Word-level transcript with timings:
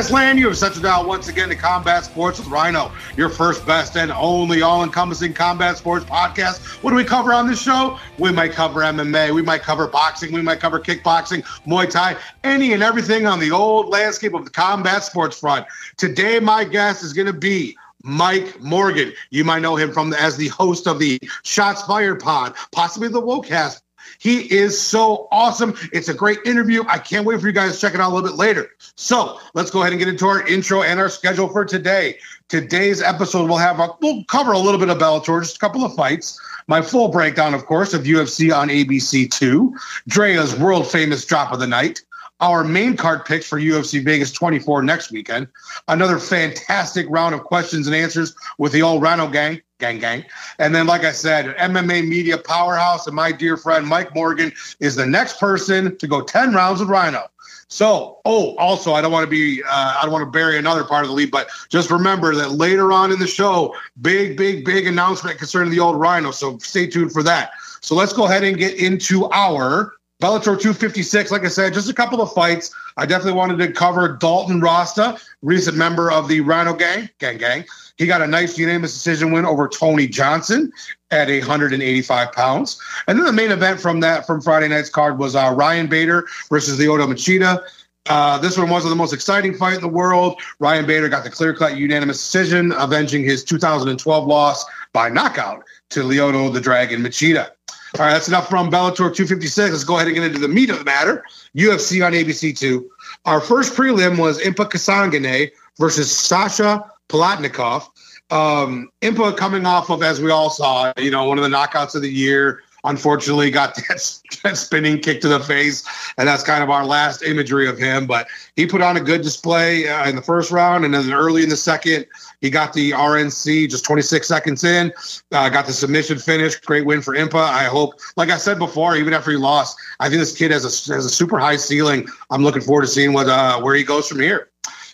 Podcast 0.00 0.12
land, 0.12 0.38
you 0.38 0.46
have 0.46 0.56
settled 0.56 0.82
down 0.82 1.06
once 1.06 1.28
again 1.28 1.50
to 1.50 1.54
Combat 1.54 2.06
Sports 2.06 2.38
with 2.38 2.48
Rhino, 2.48 2.90
your 3.18 3.28
first, 3.28 3.66
best, 3.66 3.98
and 3.98 4.10
only 4.12 4.62
all 4.62 4.82
encompassing 4.82 5.34
combat 5.34 5.76
sports 5.76 6.06
podcast. 6.06 6.82
What 6.82 6.92
do 6.92 6.96
we 6.96 7.04
cover 7.04 7.34
on 7.34 7.46
this 7.46 7.60
show? 7.60 7.98
We 8.16 8.32
might 8.32 8.52
cover 8.52 8.80
MMA, 8.80 9.34
we 9.34 9.42
might 9.42 9.60
cover 9.60 9.86
boxing, 9.86 10.32
we 10.32 10.40
might 10.40 10.58
cover 10.58 10.80
kickboxing, 10.80 11.42
Muay 11.66 11.90
Thai, 11.90 12.16
any 12.44 12.72
and 12.72 12.82
everything 12.82 13.26
on 13.26 13.40
the 13.40 13.50
old 13.50 13.90
landscape 13.90 14.32
of 14.32 14.46
the 14.46 14.50
combat 14.50 15.04
sports 15.04 15.38
front. 15.38 15.66
Today, 15.98 16.40
my 16.40 16.64
guest 16.64 17.04
is 17.04 17.12
going 17.12 17.26
to 17.26 17.34
be 17.34 17.76
Mike 18.02 18.58
Morgan. 18.58 19.12
You 19.28 19.44
might 19.44 19.60
know 19.60 19.76
him 19.76 19.92
from 19.92 20.08
the, 20.08 20.18
as 20.18 20.38
the 20.38 20.48
host 20.48 20.86
of 20.86 20.98
the 20.98 21.20
Shots 21.42 21.82
Fired 21.82 22.20
Pod, 22.20 22.54
possibly 22.72 23.08
the 23.08 23.20
WHOACAST 23.20 23.82
he 24.20 24.52
is 24.52 24.78
so 24.78 25.28
awesome. 25.32 25.74
It's 25.94 26.08
a 26.10 26.14
great 26.14 26.40
interview. 26.44 26.84
I 26.86 26.98
can't 26.98 27.24
wait 27.24 27.40
for 27.40 27.46
you 27.46 27.54
guys 27.54 27.74
to 27.74 27.80
check 27.80 27.94
it 27.94 28.00
out 28.00 28.12
a 28.12 28.14
little 28.14 28.28
bit 28.28 28.36
later. 28.36 28.70
So 28.94 29.40
let's 29.54 29.70
go 29.70 29.80
ahead 29.80 29.94
and 29.94 29.98
get 29.98 30.08
into 30.08 30.26
our 30.26 30.46
intro 30.46 30.82
and 30.82 31.00
our 31.00 31.08
schedule 31.08 31.48
for 31.48 31.64
today. 31.64 32.18
Today's 32.48 33.00
episode 33.00 33.48
will 33.48 33.56
have 33.56 33.80
a, 33.80 33.88
we'll 34.02 34.22
cover 34.24 34.52
a 34.52 34.58
little 34.58 34.78
bit 34.78 34.90
of 34.90 34.98
Bellator, 34.98 35.40
just 35.40 35.56
a 35.56 35.58
couple 35.58 35.86
of 35.86 35.94
fights. 35.94 36.38
My 36.66 36.82
full 36.82 37.08
breakdown, 37.08 37.54
of 37.54 37.64
course, 37.64 37.94
of 37.94 38.02
UFC 38.02 38.54
on 38.54 38.68
ABC 38.68 39.30
two. 39.30 39.74
Drea's 40.06 40.54
world 40.54 40.86
famous 40.86 41.24
drop 41.24 41.50
of 41.50 41.58
the 41.58 41.66
night 41.66 42.02
our 42.40 42.64
main 42.64 42.96
card 42.96 43.24
picks 43.24 43.46
for 43.46 43.60
UFC 43.60 44.02
Vegas 44.02 44.32
24 44.32 44.82
next 44.82 45.12
weekend. 45.12 45.46
Another 45.88 46.18
fantastic 46.18 47.06
round 47.10 47.34
of 47.34 47.44
questions 47.44 47.86
and 47.86 47.94
answers 47.94 48.34
with 48.58 48.72
the 48.72 48.82
old 48.82 49.02
Rhino 49.02 49.28
gang, 49.28 49.60
gang, 49.80 49.98
gang. 49.98 50.24
And 50.58 50.74
then, 50.74 50.86
like 50.86 51.04
I 51.04 51.12
said, 51.12 51.56
MMA 51.56 52.06
media 52.06 52.38
powerhouse 52.38 53.06
and 53.06 53.16
my 53.16 53.32
dear 53.32 53.56
friend 53.56 53.86
Mike 53.86 54.14
Morgan 54.14 54.52
is 54.78 54.94
the 54.94 55.06
next 55.06 55.40
person 55.40 55.96
to 55.96 56.06
go 56.06 56.20
10 56.20 56.54
rounds 56.54 56.80
with 56.80 56.88
Rhino. 56.88 57.24
So, 57.68 58.18
oh, 58.24 58.56
also, 58.56 58.94
I 58.94 59.00
don't 59.00 59.12
want 59.12 59.24
to 59.24 59.30
be, 59.30 59.62
uh, 59.62 59.98
I 59.98 60.00
don't 60.02 60.12
want 60.12 60.24
to 60.24 60.30
bury 60.30 60.58
another 60.58 60.82
part 60.82 61.04
of 61.04 61.08
the 61.08 61.14
lead, 61.14 61.30
but 61.30 61.48
just 61.68 61.88
remember 61.88 62.34
that 62.34 62.52
later 62.52 62.92
on 62.92 63.12
in 63.12 63.18
the 63.18 63.28
show, 63.28 63.74
big, 64.02 64.36
big, 64.36 64.64
big 64.64 64.88
announcement 64.88 65.38
concerning 65.38 65.70
the 65.70 65.78
old 65.78 65.98
Rhino. 65.98 66.32
So 66.32 66.58
stay 66.58 66.88
tuned 66.88 67.12
for 67.12 67.22
that. 67.22 67.52
So 67.80 67.94
let's 67.94 68.12
go 68.12 68.24
ahead 68.24 68.42
and 68.42 68.58
get 68.58 68.74
into 68.74 69.30
our 69.30 69.94
Bellator 70.20 70.60
256, 70.60 71.30
like 71.30 71.44
I 71.44 71.48
said, 71.48 71.72
just 71.72 71.88
a 71.88 71.94
couple 71.94 72.20
of 72.20 72.30
fights. 72.32 72.74
I 72.98 73.06
definitely 73.06 73.38
wanted 73.38 73.58
to 73.58 73.72
cover 73.72 74.18
Dalton 74.18 74.60
Rosta, 74.60 75.18
recent 75.40 75.78
member 75.78 76.10
of 76.10 76.28
the 76.28 76.40
Rhino 76.42 76.74
Gang, 76.74 77.08
Gang 77.18 77.38
Gang. 77.38 77.64
He 77.96 78.06
got 78.06 78.22
a 78.22 78.26
nice 78.26 78.58
unanimous 78.58 78.92
decision 78.92 79.32
win 79.32 79.44
over 79.44 79.68
Tony 79.68 80.06
Johnson 80.06 80.72
at 81.10 81.28
185 81.28 82.32
pounds. 82.32 82.80
And 83.06 83.18
then 83.18 83.26
the 83.26 83.32
main 83.32 83.50
event 83.50 83.80
from 83.80 84.00
that 84.00 84.26
from 84.26 84.40
Friday 84.40 84.68
night's 84.68 84.90
card 84.90 85.18
was 85.18 85.34
uh, 85.34 85.52
Ryan 85.56 85.86
Bader 85.86 86.26
versus 86.48 86.78
Lyoto 86.78 87.06
Machida. 87.06 87.62
Uh, 88.06 88.38
this 88.38 88.56
one 88.56 88.70
wasn't 88.70 88.90
the 88.90 88.96
most 88.96 89.12
exciting 89.12 89.54
fight 89.54 89.74
in 89.74 89.80
the 89.80 89.88
world. 89.88 90.40
Ryan 90.58 90.86
Bader 90.86 91.08
got 91.08 91.22
the 91.22 91.30
clear-cut 91.30 91.76
unanimous 91.76 92.18
decision, 92.18 92.72
avenging 92.72 93.22
his 93.22 93.44
2012 93.44 94.26
loss 94.26 94.64
by 94.92 95.08
knockout 95.08 95.62
to 95.90 96.00
Lyoto 96.00 96.52
the 96.52 96.60
Dragon 96.60 97.02
Machida. 97.02 97.50
All 97.98 98.06
right, 98.06 98.12
that's 98.12 98.28
enough 98.28 98.48
from 98.48 98.70
Bellator 98.70 99.12
256. 99.14 99.72
Let's 99.72 99.84
go 99.84 99.96
ahead 99.96 100.06
and 100.06 100.14
get 100.14 100.24
into 100.24 100.38
the 100.38 100.48
meat 100.48 100.70
of 100.70 100.78
the 100.78 100.84
matter. 100.84 101.24
UFC 101.56 102.04
on 102.04 102.12
ABC2. 102.12 102.84
Our 103.24 103.40
first 103.40 103.74
prelim 103.74 104.18
was 104.18 104.40
Impa 104.40 104.70
Kasanganay 104.70 105.50
versus 105.76 106.16
Sasha 106.16 106.84
Palatnikov. 107.10 107.88
Um, 108.30 108.90
Impa 109.02 109.36
coming 109.36 109.66
off 109.66 109.90
of, 109.90 110.02
as 110.02 110.20
we 110.20 110.30
all 110.30 110.50
saw, 110.50 110.92
you 110.96 111.10
know, 111.10 111.24
one 111.24 111.38
of 111.38 111.44
the 111.44 111.50
knockouts 111.50 111.94
of 111.94 112.02
the 112.02 112.10
year. 112.10 112.62
Unfortunately, 112.82 113.50
got 113.50 113.74
that, 113.88 114.20
that 114.42 114.56
spinning 114.56 115.00
kick 115.00 115.20
to 115.20 115.28
the 115.28 115.40
face, 115.40 115.84
and 116.16 116.26
that's 116.26 116.42
kind 116.42 116.62
of 116.62 116.70
our 116.70 116.86
last 116.86 117.22
imagery 117.22 117.68
of 117.68 117.76
him. 117.76 118.06
But 118.06 118.28
he 118.56 118.66
put 118.66 118.80
on 118.80 118.96
a 118.96 119.00
good 119.00 119.20
display 119.20 119.86
uh, 119.86 120.08
in 120.08 120.16
the 120.16 120.22
first 120.22 120.50
round, 120.50 120.86
and 120.86 120.94
then 120.94 121.12
early 121.12 121.42
in 121.42 121.50
the 121.50 121.56
second, 121.56 122.06
he 122.40 122.48
got 122.48 122.72
the 122.72 122.92
RNC 122.92 123.68
just 123.68 123.84
26 123.84 124.26
seconds 124.26 124.64
in, 124.64 124.92
uh, 125.32 125.50
got 125.50 125.66
the 125.66 125.74
submission 125.74 126.18
finish. 126.18 126.56
Great 126.60 126.86
win 126.86 127.02
for 127.02 127.14
Impa. 127.14 127.34
I 127.34 127.64
hope, 127.64 128.00
like 128.16 128.30
I 128.30 128.38
said 128.38 128.58
before, 128.58 128.96
even 128.96 129.12
after 129.12 129.30
he 129.30 129.36
lost, 129.36 129.76
I 129.98 130.08
think 130.08 130.20
this 130.20 130.34
kid 130.34 130.50
has 130.50 130.64
a, 130.64 130.94
has 130.94 131.04
a 131.04 131.10
super 131.10 131.38
high 131.38 131.56
ceiling. 131.56 132.08
I'm 132.30 132.42
looking 132.42 132.62
forward 132.62 132.82
to 132.82 132.88
seeing 132.88 133.12
what 133.12 133.28
uh, 133.28 133.60
where 133.60 133.74
he 133.74 133.84
goes 133.84 134.08
from 134.08 134.20
here. 134.20 134.49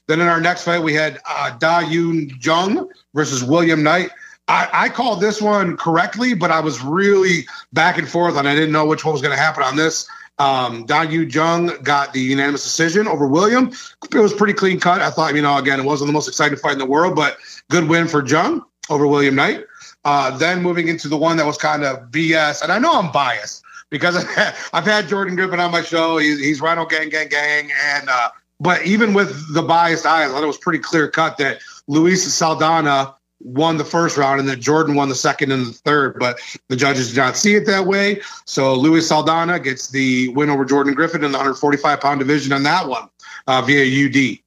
Then 0.08 0.20
in 0.20 0.28
our 0.28 0.40
next 0.40 0.64
fight, 0.64 0.82
we 0.82 0.94
had 0.94 1.20
uh, 1.28 1.50
Da 1.58 1.82
Woon 1.88 2.30
Jung 2.40 2.88
versus 3.14 3.42
William 3.42 3.82
Knight. 3.82 4.10
I, 4.48 4.68
I, 4.72 4.88
called 4.88 5.20
this 5.20 5.42
one 5.42 5.76
correctly, 5.76 6.32
but 6.32 6.52
I 6.52 6.60
was 6.60 6.80
really 6.80 7.46
back 7.72 7.98
and 7.98 8.08
forth, 8.08 8.36
and 8.36 8.48
I 8.48 8.54
didn't 8.54 8.70
know 8.70 8.86
which 8.86 9.04
one 9.04 9.12
was 9.12 9.20
going 9.20 9.36
to 9.36 9.42
happen 9.42 9.64
on 9.64 9.74
this. 9.74 10.08
Um, 10.38 10.84
Da 10.86 11.04
Woon 11.04 11.28
Jung 11.28 11.72
got 11.82 12.12
the 12.12 12.20
unanimous 12.20 12.62
decision 12.62 13.08
over 13.08 13.26
William. 13.26 13.72
It 14.12 14.18
was 14.18 14.32
pretty 14.32 14.52
clean 14.52 14.78
cut. 14.78 15.00
I 15.00 15.10
thought, 15.10 15.34
you 15.34 15.42
know, 15.42 15.56
again, 15.56 15.80
it 15.80 15.84
wasn't 15.84 16.08
the 16.08 16.12
most 16.12 16.28
exciting 16.28 16.58
fight 16.58 16.74
in 16.74 16.78
the 16.78 16.86
world, 16.86 17.16
but 17.16 17.38
good 17.70 17.88
win 17.88 18.06
for 18.06 18.24
Jung 18.24 18.64
over 18.88 19.06
William 19.06 19.34
Knight. 19.34 19.64
Uh, 20.04 20.36
then 20.36 20.62
moving 20.62 20.86
into 20.86 21.08
the 21.08 21.16
one 21.16 21.36
that 21.38 21.46
was 21.46 21.58
kind 21.58 21.82
of 21.82 22.10
BS, 22.10 22.62
and 22.62 22.70
I 22.70 22.78
know 22.78 22.92
I'm 22.92 23.10
biased 23.10 23.64
because 23.90 24.16
I've 24.72 24.84
had 24.84 25.08
Jordan 25.08 25.34
Griffin 25.34 25.58
on 25.58 25.72
my 25.72 25.82
show. 25.82 26.18
He's, 26.18 26.38
he's 26.38 26.60
Rhino 26.60 26.86
Gang 26.86 27.08
Gang 27.08 27.28
Gang, 27.28 27.70
and 27.84 28.08
uh, 28.08 28.28
but 28.60 28.84
even 28.86 29.14
with 29.14 29.52
the 29.52 29.62
biased 29.62 30.06
eyes, 30.06 30.30
I 30.30 30.32
thought 30.32 30.42
it 30.42 30.46
was 30.46 30.58
pretty 30.58 30.78
clear 30.78 31.08
cut 31.08 31.38
that 31.38 31.60
Luis 31.86 32.32
Saldana 32.32 33.14
won 33.40 33.76
the 33.76 33.84
first 33.84 34.16
round 34.16 34.40
and 34.40 34.48
that 34.48 34.60
Jordan 34.60 34.94
won 34.94 35.08
the 35.08 35.14
second 35.14 35.52
and 35.52 35.66
the 35.66 35.72
third, 35.72 36.18
but 36.18 36.38
the 36.68 36.76
judges 36.76 37.08
did 37.08 37.18
not 37.18 37.36
see 37.36 37.54
it 37.54 37.66
that 37.66 37.86
way. 37.86 38.20
So 38.46 38.74
Luis 38.74 39.08
Saldana 39.08 39.60
gets 39.60 39.88
the 39.88 40.28
win 40.28 40.48
over 40.50 40.64
Jordan 40.64 40.94
Griffin 40.94 41.22
in 41.22 41.32
the 41.32 41.38
145 41.38 42.00
pound 42.00 42.18
division 42.20 42.52
on 42.52 42.62
that 42.62 42.88
one 42.88 43.08
uh, 43.46 43.62
via 43.62 44.06
UD. 44.06 44.38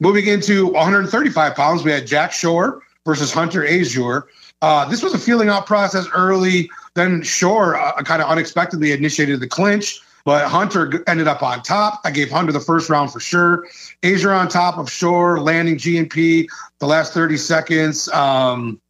Moving 0.00 0.26
into 0.26 0.68
135 0.68 1.54
pounds, 1.54 1.82
we 1.82 1.90
had 1.90 2.06
Jack 2.06 2.32
Shore 2.32 2.82
versus 3.04 3.32
Hunter 3.32 3.66
Azure. 3.66 4.28
Uh, 4.62 4.88
this 4.88 5.02
was 5.02 5.14
a 5.14 5.18
feeling 5.18 5.48
out 5.48 5.66
process 5.66 6.06
early. 6.14 6.70
Then 6.94 7.22
Shore 7.22 7.76
uh, 7.76 8.02
kind 8.02 8.22
of 8.22 8.28
unexpectedly 8.28 8.92
initiated 8.92 9.40
the 9.40 9.48
clinch. 9.48 10.00
But 10.24 10.48
Hunter 10.48 11.02
ended 11.06 11.28
up 11.28 11.42
on 11.42 11.62
top. 11.62 12.00
I 12.04 12.10
gave 12.10 12.30
Hunter 12.30 12.52
the 12.52 12.60
first 12.60 12.90
round 12.90 13.12
for 13.12 13.20
sure. 13.20 13.66
Azure 14.02 14.32
on 14.32 14.48
top 14.48 14.78
of 14.78 14.90
Shore, 14.90 15.40
landing 15.40 15.76
GNP 15.76 16.46
the 16.78 16.86
last 16.86 17.14
30 17.14 17.36
seconds. 17.36 18.08
Um, 18.10 18.80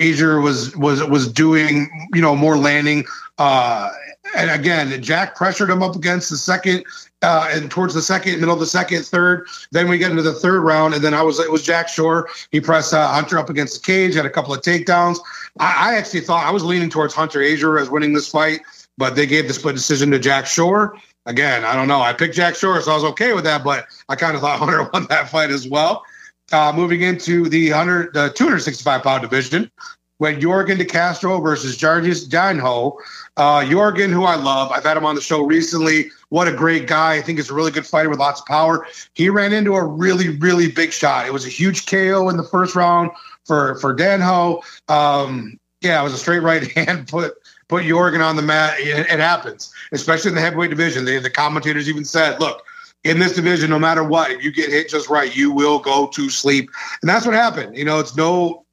Azure 0.00 0.40
was 0.40 0.76
was 0.76 1.02
was 1.04 1.30
doing 1.30 2.08
you 2.14 2.22
know 2.22 2.36
more 2.36 2.56
landing. 2.56 3.04
Uh, 3.38 3.90
and 4.36 4.50
again, 4.50 5.00
Jack 5.02 5.36
pressured 5.36 5.70
him 5.70 5.82
up 5.82 5.96
against 5.96 6.30
the 6.30 6.36
second 6.36 6.84
uh, 7.22 7.48
and 7.52 7.70
towards 7.70 7.94
the 7.94 8.02
second, 8.02 8.38
middle 8.38 8.54
of 8.54 8.60
the 8.60 8.66
second, 8.66 9.04
third. 9.04 9.46
Then 9.72 9.88
we 9.88 9.98
get 9.98 10.10
into 10.10 10.22
the 10.22 10.34
third 10.34 10.60
round, 10.60 10.94
and 10.94 11.02
then 11.02 11.14
I 11.14 11.22
was 11.22 11.38
it 11.40 11.50
was 11.50 11.62
Jack 11.64 11.88
Shore. 11.88 12.28
He 12.50 12.60
pressed 12.60 12.94
uh, 12.94 13.08
Hunter 13.08 13.38
up 13.38 13.50
against 13.50 13.80
the 13.80 13.86
cage, 13.86 14.14
had 14.14 14.26
a 14.26 14.30
couple 14.30 14.54
of 14.54 14.60
takedowns. 14.60 15.18
I, 15.58 15.92
I 15.92 15.96
actually 15.96 16.20
thought 16.20 16.44
I 16.44 16.50
was 16.50 16.64
leaning 16.64 16.90
towards 16.90 17.14
Hunter 17.14 17.42
Azure 17.42 17.78
as 17.78 17.90
winning 17.90 18.12
this 18.12 18.28
fight 18.28 18.60
but 18.98 19.16
they 19.16 19.26
gave 19.26 19.48
the 19.48 19.54
split 19.54 19.76
decision 19.76 20.10
to 20.10 20.18
Jack 20.18 20.46
Shore. 20.46 20.94
Again, 21.24 21.64
I 21.64 21.74
don't 21.74 21.88
know. 21.88 22.00
I 22.00 22.12
picked 22.12 22.34
Jack 22.34 22.56
Shore, 22.56 22.80
so 22.82 22.90
I 22.90 22.94
was 22.94 23.04
okay 23.04 23.32
with 23.32 23.44
that, 23.44 23.64
but 23.64 23.86
I 24.08 24.16
kind 24.16 24.34
of 24.34 24.42
thought 24.42 24.58
Hunter 24.58 24.90
won 24.92 25.06
that 25.08 25.30
fight 25.30 25.50
as 25.50 25.66
well. 25.66 26.04
Uh, 26.52 26.72
moving 26.74 27.02
into 27.02 27.48
the 27.48 27.70
100, 27.70 28.12
the 28.12 28.30
265 28.30 29.02
pound 29.02 29.22
division, 29.22 29.70
when 30.18 30.40
Yorgan 30.40 30.78
De 30.78 30.84
Castro 30.84 31.40
versus 31.40 31.76
Jarjis 31.76 32.28
Danho. 32.28 32.96
Uh, 33.36 33.60
Yorgan, 33.60 34.10
who 34.10 34.24
I 34.24 34.34
love, 34.34 34.72
I've 34.72 34.82
had 34.82 34.96
him 34.96 35.04
on 35.04 35.14
the 35.14 35.20
show 35.20 35.44
recently. 35.44 36.10
What 36.30 36.48
a 36.48 36.52
great 36.52 36.88
guy. 36.88 37.14
I 37.14 37.22
think 37.22 37.38
he's 37.38 37.50
a 37.50 37.54
really 37.54 37.70
good 37.70 37.86
fighter 37.86 38.10
with 38.10 38.18
lots 38.18 38.40
of 38.40 38.46
power. 38.46 38.86
He 39.14 39.28
ran 39.28 39.52
into 39.52 39.74
a 39.74 39.84
really, 39.84 40.30
really 40.38 40.70
big 40.70 40.92
shot. 40.92 41.26
It 41.26 41.32
was 41.32 41.46
a 41.46 41.50
huge 41.50 41.86
KO 41.86 42.28
in 42.28 42.36
the 42.36 42.42
first 42.42 42.74
round 42.74 43.10
for, 43.44 43.76
for 43.76 43.94
Danho. 43.94 44.62
Um, 44.88 45.56
yeah, 45.82 46.00
it 46.00 46.04
was 46.04 46.14
a 46.14 46.18
straight 46.18 46.42
right 46.42 46.72
hand 46.76 47.06
put 47.06 47.34
put 47.68 47.84
Yorgan 47.84 48.24
on 48.24 48.36
the 48.36 48.42
mat. 48.42 48.78
It, 48.80 48.98
it 48.98 49.20
happens, 49.20 49.72
especially 49.92 50.30
in 50.30 50.34
the 50.34 50.40
heavyweight 50.40 50.70
division. 50.70 51.04
The 51.04 51.30
commentators 51.30 51.88
even 51.88 52.04
said, 52.04 52.40
look, 52.40 52.64
in 53.04 53.18
this 53.18 53.34
division, 53.34 53.70
no 53.70 53.78
matter 53.78 54.02
what, 54.02 54.30
if 54.30 54.42
you 54.42 54.50
get 54.50 54.70
hit 54.70 54.88
just 54.88 55.08
right, 55.08 55.34
you 55.34 55.52
will 55.52 55.78
go 55.78 56.08
to 56.08 56.30
sleep. 56.30 56.70
And 57.02 57.08
that's 57.08 57.24
what 57.24 57.34
happened. 57.34 57.76
You 57.76 57.84
know, 57.84 58.00
it's 58.00 58.16
no 58.16 58.64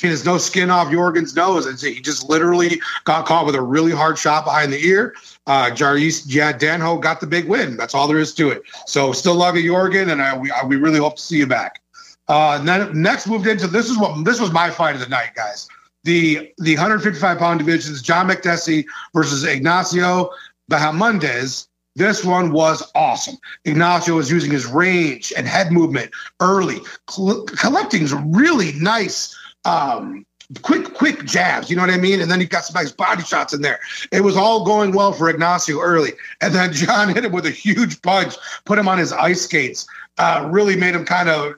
there's 0.00 0.24
no 0.24 0.38
skin 0.38 0.70
off 0.70 0.88
Yorgan's 0.88 1.36
nose. 1.36 1.66
It's, 1.66 1.82
he 1.82 2.00
just 2.00 2.26
literally 2.26 2.80
got 3.04 3.26
caught 3.26 3.44
with 3.44 3.54
a 3.54 3.60
really 3.60 3.92
hard 3.92 4.16
shot 4.16 4.44
behind 4.44 4.72
the 4.72 4.82
ear. 4.86 5.14
Uh, 5.46 5.66
Jarjis, 5.66 6.24
yeah, 6.26 6.50
Danho 6.52 6.98
got 6.98 7.20
the 7.20 7.26
big 7.26 7.46
win. 7.46 7.76
That's 7.76 7.94
all 7.94 8.08
there 8.08 8.18
is 8.18 8.32
to 8.36 8.48
it. 8.48 8.62
So 8.86 9.12
still 9.12 9.34
love 9.34 9.54
you, 9.54 9.70
Yorgan, 9.70 10.10
and 10.10 10.22
I, 10.22 10.34
we, 10.34 10.50
I, 10.50 10.64
we 10.64 10.76
really 10.76 10.98
hope 10.98 11.16
to 11.16 11.22
see 11.22 11.36
you 11.36 11.46
back. 11.46 11.82
Uh, 12.28 12.56
and 12.58 12.66
then 12.66 13.02
next 13.02 13.26
moved 13.26 13.46
into 13.46 13.66
this 13.66 13.90
is 13.90 13.98
what 13.98 14.24
this 14.24 14.40
was 14.40 14.50
my 14.50 14.70
fight 14.70 14.94
of 14.94 15.00
the 15.00 15.08
night, 15.08 15.34
guys 15.34 15.68
the 16.04 16.52
the 16.58 16.74
155 16.74 17.38
pound 17.38 17.58
divisions, 17.60 18.02
John 18.02 18.28
Makdessi 18.28 18.84
versus 19.14 19.44
Ignacio 19.44 20.30
Bahamondes. 20.70 21.68
This 21.94 22.24
one 22.24 22.52
was 22.52 22.82
awesome. 22.94 23.36
Ignacio 23.66 24.14
was 24.16 24.30
using 24.30 24.50
his 24.50 24.66
range 24.66 25.32
and 25.36 25.46
head 25.46 25.70
movement 25.72 26.10
early, 26.40 26.78
cl- 27.10 27.44
collecting 27.44 28.06
some 28.06 28.32
really 28.32 28.72
nice, 28.72 29.36
um, 29.66 30.24
quick, 30.62 30.94
quick 30.94 31.24
jabs. 31.26 31.68
You 31.68 31.76
know 31.76 31.82
what 31.82 31.90
I 31.90 31.98
mean? 31.98 32.22
And 32.22 32.30
then 32.30 32.40
he 32.40 32.46
got 32.46 32.64
some 32.64 32.82
nice 32.82 32.92
body 32.92 33.22
shots 33.22 33.52
in 33.52 33.60
there. 33.60 33.78
It 34.10 34.22
was 34.22 34.38
all 34.38 34.64
going 34.64 34.92
well 34.92 35.12
for 35.12 35.28
Ignacio 35.28 35.80
early, 35.80 36.12
and 36.40 36.54
then 36.54 36.72
John 36.82 37.10
hit 37.14 37.26
him 37.26 37.32
with 37.32 37.44
a 37.44 37.50
huge 37.50 38.00
punch, 38.00 38.36
put 38.64 38.78
him 38.78 38.88
on 38.88 38.96
his 38.96 39.12
ice 39.12 39.42
skates. 39.42 39.86
uh, 40.18 40.48
really 40.50 40.76
made 40.76 40.94
him 40.94 41.04
kind 41.04 41.28
of 41.28 41.54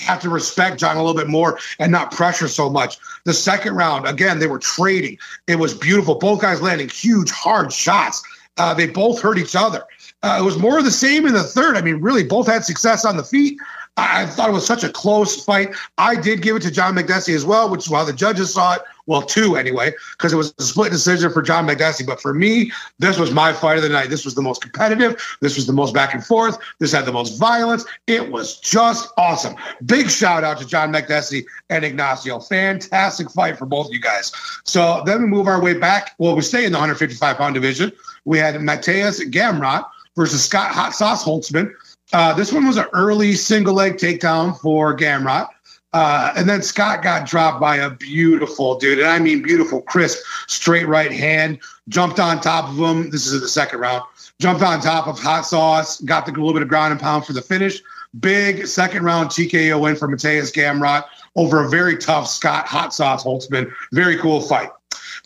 have 0.00 0.20
to 0.20 0.28
respect 0.28 0.78
John 0.78 0.96
a 0.96 1.02
little 1.02 1.20
bit 1.20 1.28
more 1.28 1.58
and 1.78 1.92
not 1.92 2.10
pressure 2.10 2.48
so 2.48 2.70
much. 2.70 2.98
The 3.24 3.34
second 3.34 3.74
round, 3.74 4.06
again, 4.06 4.38
they 4.38 4.46
were 4.46 4.58
trading. 4.58 5.18
It 5.46 5.56
was 5.56 5.74
beautiful. 5.74 6.14
Both 6.14 6.40
guys 6.40 6.62
landing 6.62 6.88
huge, 6.88 7.30
hard 7.30 7.72
shots. 7.72 8.22
Uh, 8.56 8.74
they 8.74 8.86
both 8.86 9.20
hurt 9.20 9.38
each 9.38 9.56
other. 9.56 9.84
Uh, 10.22 10.38
it 10.40 10.44
was 10.44 10.58
more 10.58 10.78
of 10.78 10.84
the 10.84 10.90
same 10.90 11.26
in 11.26 11.32
the 11.32 11.42
third. 11.42 11.76
I 11.76 11.82
mean, 11.82 12.00
really, 12.00 12.24
both 12.24 12.46
had 12.46 12.64
success 12.64 13.04
on 13.04 13.16
the 13.16 13.24
feet. 13.24 13.58
I, 13.96 14.22
I 14.22 14.26
thought 14.26 14.50
it 14.50 14.52
was 14.52 14.66
such 14.66 14.84
a 14.84 14.90
close 14.90 15.42
fight. 15.44 15.74
I 15.96 16.14
did 16.16 16.42
give 16.42 16.56
it 16.56 16.62
to 16.62 16.70
John 16.70 16.94
Makdessi 16.94 17.34
as 17.34 17.44
well, 17.44 17.70
which 17.70 17.82
is 17.82 17.88
why 17.90 18.04
the 18.04 18.12
judges 18.12 18.52
saw 18.52 18.74
it. 18.74 18.82
Well, 19.06 19.22
two 19.22 19.56
anyway, 19.56 19.92
because 20.12 20.32
it 20.32 20.36
was 20.36 20.54
a 20.58 20.62
split 20.62 20.92
decision 20.92 21.32
for 21.32 21.42
John 21.42 21.66
Makdessi. 21.66 22.06
But 22.06 22.20
for 22.20 22.34
me, 22.34 22.72
this 22.98 23.18
was 23.18 23.30
my 23.32 23.52
fight 23.52 23.76
of 23.76 23.82
the 23.82 23.88
night. 23.88 24.10
This 24.10 24.24
was 24.24 24.34
the 24.34 24.42
most 24.42 24.62
competitive. 24.62 25.20
This 25.40 25.56
was 25.56 25.66
the 25.66 25.72
most 25.72 25.94
back 25.94 26.14
and 26.14 26.24
forth. 26.24 26.58
This 26.78 26.92
had 26.92 27.06
the 27.06 27.12
most 27.12 27.38
violence. 27.38 27.84
It 28.06 28.30
was 28.30 28.58
just 28.58 29.08
awesome. 29.16 29.54
Big 29.84 30.10
shout 30.10 30.44
out 30.44 30.58
to 30.58 30.66
John 30.66 30.92
Makdessi 30.92 31.44
and 31.68 31.84
Ignacio. 31.84 32.40
Fantastic 32.40 33.30
fight 33.30 33.58
for 33.58 33.66
both 33.66 33.86
of 33.86 33.92
you 33.92 34.00
guys. 34.00 34.32
So 34.64 35.02
then 35.06 35.22
we 35.22 35.28
move 35.28 35.46
our 35.46 35.60
way 35.60 35.74
back. 35.74 36.14
Well, 36.18 36.36
we 36.36 36.42
stay 36.42 36.64
in 36.64 36.72
the 36.72 36.78
155 36.78 37.36
pound 37.36 37.54
division. 37.54 37.92
We 38.24 38.38
had 38.38 38.54
Mateusz 38.56 39.20
Gamrot 39.30 39.84
versus 40.16 40.44
Scott 40.44 40.72
Hot 40.72 40.94
Sauce 40.94 41.24
Holtzman. 41.24 41.72
Uh, 42.12 42.34
this 42.34 42.52
one 42.52 42.66
was 42.66 42.76
an 42.76 42.86
early 42.92 43.34
single 43.34 43.74
leg 43.74 43.96
takedown 43.96 44.58
for 44.60 44.96
Gamrot. 44.96 45.48
Uh, 45.92 46.32
and 46.36 46.48
then 46.48 46.62
Scott 46.62 47.02
got 47.02 47.26
dropped 47.26 47.60
by 47.60 47.76
a 47.76 47.90
beautiful 47.90 48.78
dude, 48.78 49.00
and 49.00 49.08
I 49.08 49.18
mean 49.18 49.42
beautiful, 49.42 49.82
crisp, 49.82 50.22
straight 50.46 50.86
right 50.86 51.10
hand. 51.10 51.58
Jumped 51.88 52.20
on 52.20 52.40
top 52.40 52.68
of 52.68 52.78
him. 52.78 53.10
This 53.10 53.26
is 53.26 53.40
the 53.40 53.48
second 53.48 53.80
round. 53.80 54.04
Jumped 54.38 54.62
on 54.62 54.80
top 54.80 55.08
of 55.08 55.18
Hot 55.18 55.44
Sauce. 55.44 56.00
Got 56.02 56.26
the 56.26 56.32
little 56.32 56.52
bit 56.52 56.62
of 56.62 56.68
ground 56.68 56.92
and 56.92 57.00
pound 57.00 57.26
for 57.26 57.32
the 57.32 57.42
finish. 57.42 57.82
Big 58.20 58.66
second 58.66 59.04
round 59.04 59.30
TKO 59.30 59.80
win 59.80 59.96
for 59.96 60.08
Mateusz 60.08 60.52
Gamrot 60.52 61.04
over 61.36 61.64
a 61.64 61.68
very 61.68 61.96
tough 61.96 62.28
Scott 62.28 62.66
Hot 62.66 62.94
Sauce 62.94 63.24
Holtzman. 63.24 63.72
Very 63.92 64.16
cool 64.16 64.40
fight. 64.40 64.70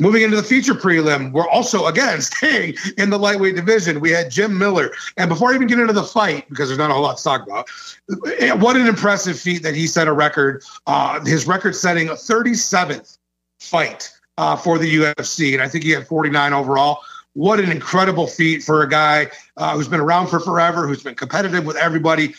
Moving 0.00 0.22
into 0.22 0.36
the 0.36 0.42
feature 0.42 0.74
prelim, 0.74 1.32
we're 1.32 1.48
also 1.48 1.86
again 1.86 2.20
staying 2.20 2.74
in 2.98 3.10
the 3.10 3.18
lightweight 3.18 3.56
division. 3.56 4.00
We 4.00 4.10
had 4.10 4.30
Jim 4.30 4.58
Miller, 4.58 4.90
and 5.16 5.28
before 5.28 5.52
I 5.52 5.54
even 5.54 5.66
get 5.66 5.78
into 5.78 5.92
the 5.92 6.02
fight, 6.02 6.48
because 6.48 6.68
there's 6.68 6.78
not 6.78 6.90
a 6.90 6.94
whole 6.94 7.02
lot 7.02 7.18
to 7.18 7.24
talk 7.24 7.46
about, 7.46 7.68
eh, 8.38 8.52
what 8.52 8.76
an 8.76 8.86
impressive 8.86 9.38
feat 9.38 9.62
that 9.62 9.74
he 9.74 9.86
set 9.86 10.08
a 10.08 10.12
record. 10.12 10.62
Uh, 10.86 11.24
his 11.24 11.46
record-setting 11.46 12.08
37th 12.08 13.18
fight 13.60 14.10
uh, 14.38 14.56
for 14.56 14.78
the 14.78 14.96
UFC, 14.96 15.52
and 15.54 15.62
I 15.62 15.68
think 15.68 15.84
he 15.84 15.90
had 15.90 16.06
49 16.06 16.52
overall. 16.52 17.00
What 17.34 17.58
an 17.58 17.70
incredible 17.70 18.28
feat 18.28 18.62
for 18.62 18.82
a 18.82 18.88
guy 18.88 19.28
uh, 19.56 19.74
who's 19.74 19.88
been 19.88 20.00
around 20.00 20.28
for 20.28 20.38
forever, 20.38 20.86
who's 20.86 21.02
been 21.02 21.16
competitive 21.16 21.66
with 21.66 21.76
everybody. 21.76 22.34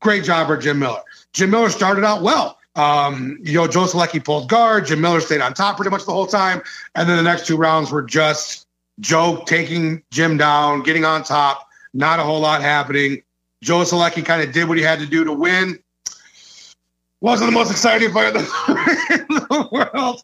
Great 0.00 0.24
job 0.24 0.46
for 0.46 0.56
Jim 0.56 0.78
Miller. 0.78 1.02
Jim 1.32 1.50
Miller 1.50 1.68
started 1.68 2.04
out 2.04 2.22
well. 2.22 2.58
Um, 2.80 3.38
you 3.42 3.54
know, 3.54 3.66
Joe 3.66 3.84
Solecki 3.84 4.24
pulled 4.24 4.48
guard. 4.48 4.86
Jim 4.86 5.02
Miller 5.02 5.20
stayed 5.20 5.42
on 5.42 5.52
top 5.52 5.76
pretty 5.76 5.90
much 5.90 6.06
the 6.06 6.12
whole 6.12 6.26
time. 6.26 6.62
And 6.94 7.08
then 7.08 7.18
the 7.18 7.22
next 7.22 7.46
two 7.46 7.58
rounds 7.58 7.90
were 7.90 8.02
just 8.02 8.66
Joe 9.00 9.42
taking 9.46 10.02
Jim 10.10 10.38
down, 10.38 10.82
getting 10.82 11.04
on 11.04 11.22
top. 11.22 11.68
Not 11.92 12.20
a 12.20 12.22
whole 12.22 12.40
lot 12.40 12.62
happening. 12.62 13.22
Joe 13.62 13.80
Solecki 13.80 14.24
kind 14.24 14.42
of 14.42 14.52
did 14.52 14.66
what 14.66 14.78
he 14.78 14.84
had 14.84 14.98
to 15.00 15.06
do 15.06 15.24
to 15.24 15.32
win. 15.32 15.78
Wasn't 17.20 17.50
the 17.50 17.52
most 17.52 17.70
exciting 17.70 18.10
fight 18.12 18.34
in 18.34 18.42
the 18.42 19.68
world. 19.92 20.22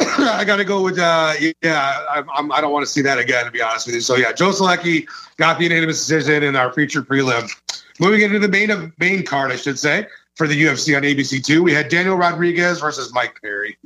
I 0.00 0.42
got 0.44 0.56
to 0.56 0.64
go 0.64 0.82
with, 0.82 0.98
uh, 0.98 1.34
yeah, 1.62 2.04
I, 2.10 2.24
I'm, 2.34 2.50
I 2.50 2.56
do 2.56 2.62
not 2.62 2.72
want 2.72 2.84
to 2.84 2.90
see 2.90 3.02
that 3.02 3.18
again, 3.18 3.44
to 3.44 3.52
be 3.52 3.62
honest 3.62 3.86
with 3.86 3.94
you. 3.94 4.00
So, 4.00 4.16
yeah, 4.16 4.32
Joe 4.32 4.50
Solecki 4.50 5.06
got 5.36 5.58
the 5.58 5.64
unanimous 5.64 6.04
decision 6.04 6.42
in 6.42 6.56
our 6.56 6.72
featured 6.72 7.06
prelim. 7.06 7.48
Moving 8.00 8.22
into 8.22 8.40
the 8.40 8.48
main, 8.48 8.92
main 8.98 9.24
card, 9.24 9.52
I 9.52 9.56
should 9.56 9.78
say 9.78 10.08
for 10.36 10.46
the 10.46 10.62
UFC 10.64 10.96
on 10.96 11.02
ABC 11.02 11.44
two. 11.44 11.62
We 11.62 11.72
had 11.72 11.88
Daniel 11.88 12.16
Rodriguez 12.16 12.80
versus 12.80 13.12
Mike 13.12 13.38
Perry. 13.42 13.76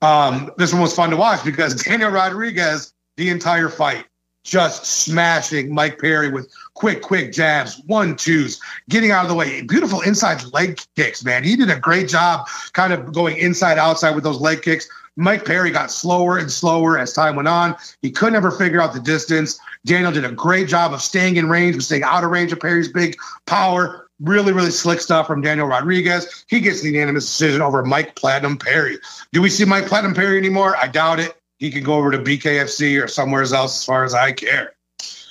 Um, 0.00 0.50
this 0.56 0.72
one 0.72 0.82
was 0.82 0.94
fun 0.94 1.10
to 1.10 1.16
watch 1.16 1.44
because 1.44 1.74
Daniel 1.84 2.10
Rodriguez, 2.10 2.92
the 3.16 3.30
entire 3.30 3.68
fight, 3.68 4.06
just 4.44 4.86
smashing 4.86 5.74
Mike 5.74 5.98
Perry 5.98 6.30
with 6.30 6.50
quick, 6.74 7.02
quick 7.02 7.32
jabs, 7.32 7.82
one 7.86 8.16
twos, 8.16 8.60
getting 8.88 9.10
out 9.10 9.24
of 9.24 9.28
the 9.28 9.34
way. 9.34 9.62
Beautiful 9.62 10.00
inside 10.00 10.42
leg 10.52 10.80
kicks, 10.96 11.24
man. 11.24 11.44
He 11.44 11.54
did 11.56 11.70
a 11.70 11.78
great 11.78 12.08
job 12.08 12.48
kind 12.72 12.92
of 12.92 13.12
going 13.12 13.36
inside 13.36 13.76
outside 13.78 14.14
with 14.14 14.24
those 14.24 14.40
leg 14.40 14.62
kicks. 14.62 14.88
Mike 15.16 15.44
Perry 15.44 15.70
got 15.70 15.90
slower 15.90 16.38
and 16.38 16.50
slower 16.50 16.96
as 16.96 17.12
time 17.12 17.34
went 17.34 17.48
on. 17.48 17.74
He 18.02 18.10
could 18.10 18.32
never 18.32 18.52
figure 18.52 18.80
out 18.80 18.94
the 18.94 19.00
distance. 19.00 19.58
Daniel 19.84 20.12
did 20.12 20.24
a 20.24 20.30
great 20.30 20.68
job 20.68 20.92
of 20.92 21.02
staying 21.02 21.36
in 21.36 21.48
range, 21.48 21.74
but 21.74 21.82
staying 21.82 22.04
out 22.04 22.22
of 22.22 22.30
range 22.30 22.52
of 22.52 22.60
Perry's 22.60 22.90
big 22.90 23.16
power. 23.44 24.07
Really, 24.20 24.52
really 24.52 24.70
slick 24.70 25.00
stuff 25.00 25.26
from 25.26 25.42
Daniel 25.42 25.66
Rodriguez. 25.66 26.44
He 26.48 26.60
gets 26.60 26.82
the 26.82 26.90
unanimous 26.90 27.24
decision 27.24 27.62
over 27.62 27.84
Mike 27.84 28.16
Platinum 28.16 28.56
Perry. 28.56 28.98
Do 29.32 29.40
we 29.40 29.50
see 29.50 29.64
Mike 29.64 29.86
Platinum 29.86 30.14
Perry 30.14 30.38
anymore? 30.38 30.76
I 30.76 30.88
doubt 30.88 31.20
it. 31.20 31.36
He 31.58 31.70
can 31.70 31.84
go 31.84 31.94
over 31.94 32.10
to 32.10 32.18
BKFC 32.18 33.02
or 33.02 33.08
somewhere 33.08 33.42
else 33.42 33.78
as 33.78 33.84
far 33.84 34.04
as 34.04 34.14
I 34.14 34.32
care. 34.32 34.72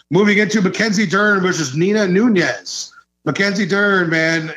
Moving 0.10 0.38
into 0.38 0.62
Mackenzie 0.62 1.06
Dern 1.06 1.42
versus 1.42 1.76
Nina 1.76 2.08
Nunes. 2.08 2.94
Mackenzie 3.26 3.66
Dern, 3.66 4.10
man, 4.10 4.54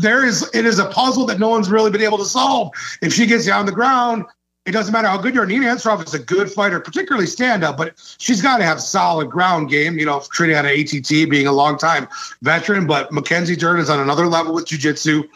there 0.00 0.24
is 0.24 0.48
it 0.54 0.66
is 0.66 0.78
a 0.78 0.86
puzzle 0.86 1.26
that 1.26 1.38
no 1.38 1.48
one's 1.48 1.70
really 1.70 1.90
been 1.90 2.02
able 2.02 2.18
to 2.18 2.24
solve. 2.24 2.70
If 3.02 3.12
she 3.12 3.26
gets 3.26 3.46
you 3.46 3.52
on 3.52 3.66
the 3.66 3.72
ground, 3.72 4.26
it 4.68 4.72
doesn't 4.72 4.92
matter 4.92 5.08
how 5.08 5.16
good 5.16 5.34
you 5.34 5.40
are. 5.40 5.46
Nina 5.46 5.64
Ansaroff 5.64 6.06
is 6.06 6.12
a 6.12 6.18
good 6.18 6.52
fighter, 6.52 6.78
particularly 6.78 7.26
stand 7.26 7.64
up, 7.64 7.78
but 7.78 7.94
she's 8.18 8.42
got 8.42 8.58
to 8.58 8.64
have 8.64 8.82
solid 8.82 9.30
ground 9.30 9.70
game. 9.70 9.98
You 9.98 10.04
know, 10.04 10.18
of 10.18 10.28
ATT, 10.30 11.08
being 11.08 11.46
a 11.46 11.52
long 11.52 11.78
time 11.78 12.06
veteran. 12.42 12.86
But 12.86 13.10
Mackenzie 13.10 13.56
Dern 13.56 13.80
is 13.80 13.88
on 13.88 13.98
another 13.98 14.26
level 14.26 14.52
with 14.52 14.66
jujitsu. 14.66 15.26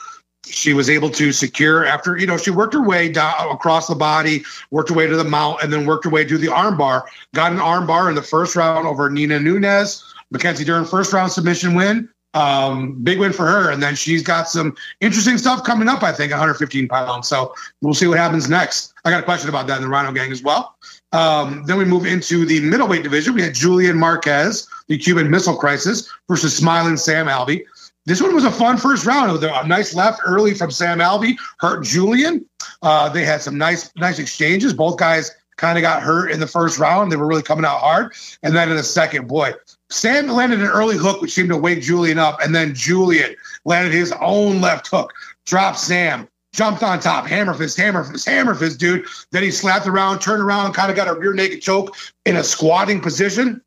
She 0.45 0.75
was 0.75 0.91
able 0.91 1.09
to 1.11 1.33
secure 1.33 1.87
after 1.87 2.19
you 2.19 2.27
know 2.27 2.37
she 2.37 2.51
worked 2.51 2.75
her 2.75 2.83
way 2.83 3.11
down 3.11 3.51
across 3.51 3.89
the 3.89 3.95
body, 3.95 4.45
worked 4.71 4.91
her 4.91 4.95
way 4.95 5.07
to 5.07 5.17
the 5.17 5.25
mount, 5.25 5.63
and 5.63 5.73
then 5.73 5.87
worked 5.87 6.05
her 6.05 6.11
way 6.11 6.27
to 6.27 6.37
the 6.37 6.49
armbar. 6.49 7.05
Got 7.33 7.53
an 7.53 7.59
armbar 7.59 8.11
in 8.11 8.15
the 8.15 8.23
first 8.23 8.55
round 8.55 8.87
over 8.87 9.09
Nina 9.09 9.41
Nunes. 9.41 10.05
Mackenzie 10.31 10.65
Dern 10.65 10.85
first 10.85 11.11
round 11.15 11.33
submission 11.33 11.75
win. 11.75 12.09
Um, 12.35 12.95
big 13.03 13.19
win 13.19 13.33
for 13.33 13.47
her. 13.47 13.71
And 13.71 13.83
then 13.83 13.95
she's 13.95 14.23
got 14.23 14.49
some 14.49 14.75
interesting 15.01 15.37
stuff 15.39 15.65
coming 15.65 15.89
up, 15.89 16.03
I 16.03 16.13
think, 16.13 16.31
115 16.31 16.89
pounds. 16.89 17.29
So 17.29 17.55
we'll 17.81 17.95
see 17.95 18.07
what 18.07 18.19
happens 18.19 18.49
next. 18.49 18.95
I 19.05 19.11
got 19.11 19.21
a 19.21 19.25
question 19.25 19.49
about 19.49 19.67
that 19.67 19.77
in 19.77 19.83
the 19.83 19.89
Rhino 19.89 20.13
Gang 20.13 20.33
as 20.33 20.43
well. 20.43 20.77
Um, 21.13 21.65
then 21.67 21.77
we 21.77 21.85
move 21.85 22.07
into 22.07 22.47
the 22.47 22.61
middleweight 22.61 23.03
division. 23.03 23.35
We 23.35 23.43
had 23.43 23.55
Julian 23.55 23.99
Marquez, 23.99 24.67
the 24.89 24.97
Cuban 24.97 25.31
Missile 25.31 25.57
Crisis, 25.57 26.11
versus 26.29 26.57
Smiling 26.57 26.97
Sam 26.97 27.27
Alvey. 27.27 27.65
This 28.05 28.21
one 28.21 28.35
was 28.35 28.45
a 28.45 28.51
fun 28.51 28.79
first 28.79 29.07
round. 29.07 29.43
A 29.43 29.67
nice 29.67 29.95
left 29.95 30.21
early 30.27 30.55
from 30.55 30.71
Sam 30.71 30.99
Alvey, 30.99 31.37
hurt 31.59 31.85
Julian. 31.85 32.45
Uh, 32.83 33.09
they 33.09 33.25
had 33.25 33.43
some 33.43 33.57
nice, 33.57 33.95
nice 33.97 34.19
exchanges. 34.19 34.73
Both 34.73 34.97
guys 34.97 35.31
kind 35.57 35.79
of 35.79 35.83
got 35.83 36.03
hurt 36.03 36.31
in 36.31 36.41
the 36.41 36.47
first 36.47 36.79
round. 36.79 37.13
They 37.13 37.17
were 37.17 37.27
really 37.27 37.43
coming 37.43 37.65
out 37.65 37.79
hard. 37.79 38.13
And 38.43 38.57
then 38.57 38.71
in 38.71 38.77
the 38.77 38.83
second, 38.83 39.29
boy, 39.29 39.53
Sam 39.93 40.29
landed 40.29 40.61
an 40.61 40.69
early 40.69 40.97
hook, 40.97 41.21
which 41.21 41.33
seemed 41.33 41.51
to 41.51 41.57
wake 41.57 41.83
Julian 41.83 42.19
up, 42.19 42.41
and 42.41 42.55
then 42.55 42.75
Julian 42.75 43.35
landed 43.65 43.93
his 43.93 44.13
own 44.21 44.61
left 44.61 44.89
hook, 44.89 45.13
dropped 45.45 45.79
Sam, 45.79 46.29
jumped 46.53 46.83
on 46.83 47.01
top, 47.01 47.27
hammer 47.27 47.55
fist, 47.55 47.77
hammer 47.77 48.05
fist, 48.05 48.27
hammer 48.27 48.55
fist, 48.55 48.81
dude. 48.81 49.07
Then 49.31 49.43
he 49.43 49.51
slapped 49.51 49.87
around, 49.87 50.21
turned 50.21 50.43
around, 50.43 50.73
kind 50.73 50.91
of 50.91 50.97
got 50.97 51.09
a 51.09 51.15
rear 51.15 51.35
naked 51.35 51.63
choke 51.63 51.95
in 52.25 52.37
a 52.37 52.45
squatting 52.45 53.01
position. 53.01 53.63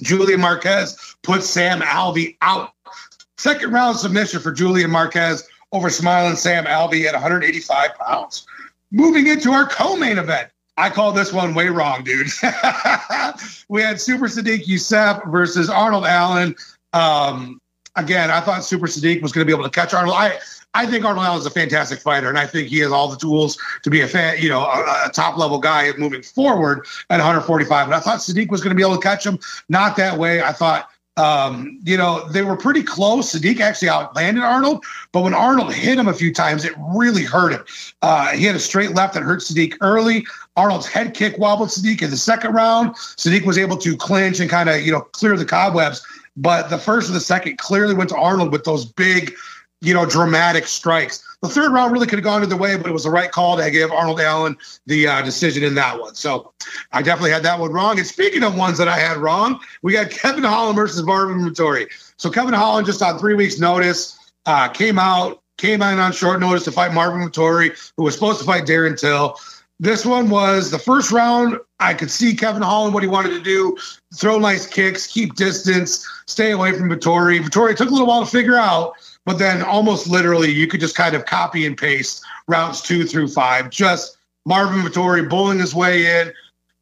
Julian 0.00 0.40
Marquez 0.40 1.16
put 1.22 1.42
Sam 1.42 1.80
Alvey 1.80 2.36
out. 2.40 2.70
Second 3.36 3.72
round 3.72 3.96
submission 3.96 4.40
for 4.40 4.52
Julian 4.52 4.90
Marquez 4.90 5.46
over 5.72 5.90
Smiling 5.90 6.36
Sam 6.36 6.64
Alvey 6.64 7.06
at 7.06 7.14
185 7.14 7.94
pounds. 7.98 8.46
Moving 8.90 9.26
into 9.26 9.50
our 9.52 9.66
co-main 9.66 10.18
event, 10.18 10.50
I 10.76 10.90
call 10.90 11.12
this 11.12 11.32
one 11.32 11.54
way 11.54 11.68
wrong, 11.68 12.02
dude. 12.02 12.28
we 13.68 13.82
had 13.82 14.00
Super 14.00 14.26
Sodiq 14.26 14.64
Yusuff 14.64 15.30
versus 15.30 15.68
Arnold 15.68 16.06
Allen. 16.06 16.54
Um, 16.92 17.60
again, 17.96 18.30
I 18.30 18.40
thought 18.40 18.64
Super 18.64 18.86
Sodiq 18.86 19.20
was 19.20 19.32
going 19.32 19.46
to 19.46 19.50
be 19.50 19.54
able 19.54 19.68
to 19.68 19.70
catch 19.70 19.92
Arnold. 19.92 20.16
I, 20.16 20.38
I 20.74 20.86
think 20.86 21.04
Arnold 21.04 21.26
Allen 21.26 21.40
is 21.40 21.46
a 21.46 21.50
fantastic 21.50 21.98
fighter, 21.98 22.30
and 22.30 22.38
I 22.38 22.46
think 22.46 22.68
he 22.68 22.78
has 22.78 22.90
all 22.90 23.08
the 23.08 23.18
tools 23.18 23.58
to 23.82 23.90
be 23.90 24.00
a 24.00 24.08
fan, 24.08 24.38
you 24.38 24.48
know, 24.48 24.60
a, 24.60 25.06
a 25.06 25.10
top 25.12 25.36
level 25.36 25.58
guy 25.58 25.92
moving 25.98 26.22
forward 26.22 26.86
at 27.10 27.18
145. 27.18 27.88
But 27.88 27.94
I 27.94 28.00
thought 28.00 28.20
Sodiq 28.20 28.50
was 28.50 28.62
going 28.62 28.74
to 28.74 28.76
be 28.76 28.82
able 28.82 28.96
to 28.96 29.02
catch 29.02 29.26
him. 29.26 29.38
Not 29.68 29.96
that 29.96 30.18
way. 30.18 30.42
I 30.42 30.52
thought 30.52 30.88
um, 31.16 31.78
you 31.82 31.96
know, 31.96 32.26
they 32.28 32.42
were 32.42 32.56
pretty 32.56 32.82
close. 32.82 33.32
Sodiq 33.32 33.60
actually 33.60 33.88
outlanded 33.88 34.42
Arnold, 34.42 34.84
but 35.12 35.22
when 35.22 35.34
Arnold 35.34 35.72
hit 35.72 35.98
him 35.98 36.08
a 36.08 36.14
few 36.14 36.32
times, 36.32 36.64
it 36.64 36.72
really 36.94 37.22
hurt 37.22 37.52
him. 37.52 37.64
Uh, 38.00 38.28
he 38.28 38.44
had 38.44 38.56
a 38.56 38.60
straight 38.60 38.92
left 38.92 39.14
that 39.14 39.22
hurt 39.22 39.40
Sodiq 39.40 39.76
early. 39.80 40.24
Arnold's 40.56 40.86
head 40.86 41.14
kick 41.14 41.36
wobbled 41.38 41.68
Sodiq 41.68 42.02
in 42.02 42.10
the 42.10 42.16
second 42.16 42.54
round. 42.54 42.94
Sodiq 42.94 43.44
was 43.44 43.58
able 43.58 43.76
to 43.78 43.96
clinch 43.96 44.40
and 44.40 44.48
kind 44.48 44.68
of, 44.68 44.80
you 44.80 44.92
know, 44.92 45.00
clear 45.00 45.36
the 45.36 45.44
cobwebs. 45.44 46.04
But 46.36 46.70
the 46.70 46.78
first 46.78 47.08
and 47.08 47.16
the 47.16 47.20
second 47.20 47.58
clearly 47.58 47.94
went 47.94 48.08
to 48.10 48.16
Arnold 48.16 48.52
with 48.52 48.64
those 48.64 48.86
big, 48.86 49.34
you 49.82 49.92
know, 49.92 50.06
dramatic 50.06 50.66
strikes. 50.66 51.22
The 51.42 51.48
third 51.48 51.72
round 51.72 51.92
really 51.92 52.06
could 52.06 52.20
have 52.20 52.24
gone 52.24 52.42
either 52.42 52.56
way, 52.56 52.76
but 52.76 52.86
it 52.86 52.92
was 52.92 53.02
the 53.02 53.10
right 53.10 53.30
call 53.30 53.56
to 53.56 53.68
give 53.68 53.90
Arnold 53.90 54.20
Allen 54.20 54.56
the 54.86 55.08
uh, 55.08 55.22
decision 55.22 55.64
in 55.64 55.74
that 55.74 56.00
one. 56.00 56.14
So 56.14 56.52
I 56.92 57.02
definitely 57.02 57.32
had 57.32 57.42
that 57.42 57.58
one 57.58 57.72
wrong. 57.72 57.98
And 57.98 58.06
speaking 58.06 58.44
of 58.44 58.56
ones 58.56 58.78
that 58.78 58.86
I 58.86 58.96
had 58.96 59.16
wrong, 59.16 59.58
we 59.82 59.92
got 59.92 60.10
Kevin 60.10 60.44
Holland 60.44 60.76
versus 60.76 61.02
Marvin 61.02 61.40
Vettori. 61.40 61.88
So 62.16 62.30
Kevin 62.30 62.54
Holland 62.54 62.86
just 62.86 63.02
on 63.02 63.18
three 63.18 63.34
weeks' 63.34 63.58
notice 63.58 64.16
uh, 64.46 64.68
came 64.68 65.00
out, 65.00 65.42
came 65.58 65.82
in 65.82 65.98
on 65.98 66.12
short 66.12 66.38
notice 66.38 66.62
to 66.64 66.72
fight 66.72 66.94
Marvin 66.94 67.28
Vettori, 67.28 67.76
who 67.96 68.04
was 68.04 68.14
supposed 68.14 68.38
to 68.38 68.46
fight 68.46 68.64
Darren 68.64 68.98
Till. 68.98 69.36
This 69.80 70.06
one 70.06 70.30
was 70.30 70.70
the 70.70 70.78
first 70.78 71.10
round. 71.10 71.58
I 71.80 71.94
could 71.94 72.10
see 72.10 72.36
Kevin 72.36 72.62
Holland 72.62 72.94
what 72.94 73.02
he 73.02 73.08
wanted 73.08 73.30
to 73.30 73.40
do: 73.40 73.76
throw 74.14 74.38
nice 74.38 74.64
kicks, 74.64 75.08
keep 75.08 75.34
distance, 75.34 76.06
stay 76.28 76.52
away 76.52 76.70
from 76.70 76.88
Vettori. 76.88 77.40
Vettori 77.40 77.74
took 77.74 77.88
a 77.88 77.92
little 77.92 78.06
while 78.06 78.24
to 78.24 78.30
figure 78.30 78.56
out, 78.56 78.94
but 79.24 79.38
then 79.38 79.62
almost 79.62 80.08
literally 80.08 80.50
you 80.50 80.66
could 80.66 80.80
just 80.80 80.96
kind 80.96 81.14
of 81.14 81.26
copy 81.26 81.66
and 81.66 81.76
paste 81.76 82.24
rounds 82.48 82.80
two 82.80 83.04
through 83.06 83.28
five. 83.28 83.70
Just 83.70 84.16
Marvin 84.44 84.80
Vettori 84.80 85.28
bowling 85.28 85.58
his 85.58 85.74
way 85.74 86.20
in, 86.20 86.32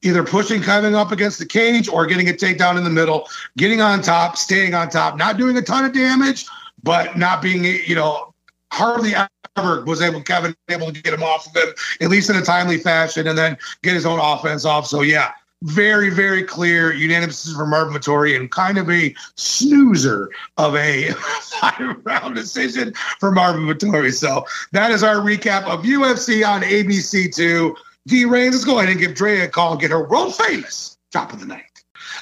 either 0.02 0.24
pushing 0.24 0.62
Kevin 0.62 0.94
up 0.94 1.12
against 1.12 1.38
the 1.38 1.46
cage 1.46 1.88
or 1.88 2.06
getting 2.06 2.28
a 2.28 2.32
takedown 2.32 2.78
in 2.78 2.84
the 2.84 2.90
middle, 2.90 3.28
getting 3.56 3.80
on 3.80 4.00
top, 4.00 4.36
staying 4.36 4.74
on 4.74 4.88
top, 4.88 5.16
not 5.16 5.36
doing 5.36 5.56
a 5.56 5.62
ton 5.62 5.84
of 5.84 5.92
damage, 5.92 6.46
but 6.82 7.18
not 7.18 7.42
being, 7.42 7.64
you 7.64 7.94
know, 7.94 8.32
hardly 8.72 9.12
ever 9.56 9.84
was 9.84 10.00
able 10.00 10.22
Kevin 10.22 10.54
able 10.68 10.92
to 10.92 11.02
get 11.02 11.12
him 11.12 11.22
off 11.22 11.46
of 11.46 11.54
him, 11.54 11.74
at 12.00 12.08
least 12.08 12.30
in 12.30 12.36
a 12.36 12.42
timely 12.42 12.78
fashion, 12.78 13.26
and 13.26 13.36
then 13.36 13.58
get 13.82 13.94
his 13.94 14.06
own 14.06 14.18
offense 14.18 14.64
off. 14.64 14.86
So 14.86 15.02
yeah, 15.02 15.32
very, 15.62 16.10
very 16.10 16.42
clear 16.42 16.92
unanimous 16.92 17.52
for 17.52 17.66
Marvin 17.66 17.94
Vettori 17.94 18.34
and 18.34 18.50
kind 18.50 18.78
of 18.78 18.90
a 18.90 19.14
snoozer 19.36 20.30
of 20.56 20.74
a 20.76 21.10
five 21.12 21.96
round 22.04 22.34
decision 22.34 22.94
for 23.18 23.30
Marvin 23.30 23.66
Vettori. 23.66 24.12
So 24.12 24.44
that 24.72 24.90
is 24.90 25.02
our 25.02 25.16
recap 25.16 25.64
of 25.64 25.84
UFC 25.84 26.46
on 26.46 26.62
ABC2. 26.62 27.74
D 28.06 28.24
Reigns, 28.24 28.54
let's 28.54 28.64
go 28.64 28.78
ahead 28.78 28.90
and 28.90 28.98
give 28.98 29.14
Drea 29.14 29.44
a 29.44 29.48
call 29.48 29.72
and 29.72 29.80
get 29.80 29.90
her 29.90 30.08
world 30.08 30.34
famous 30.34 30.96
top 31.12 31.32
of 31.32 31.40
the 31.40 31.46
night. 31.46 31.69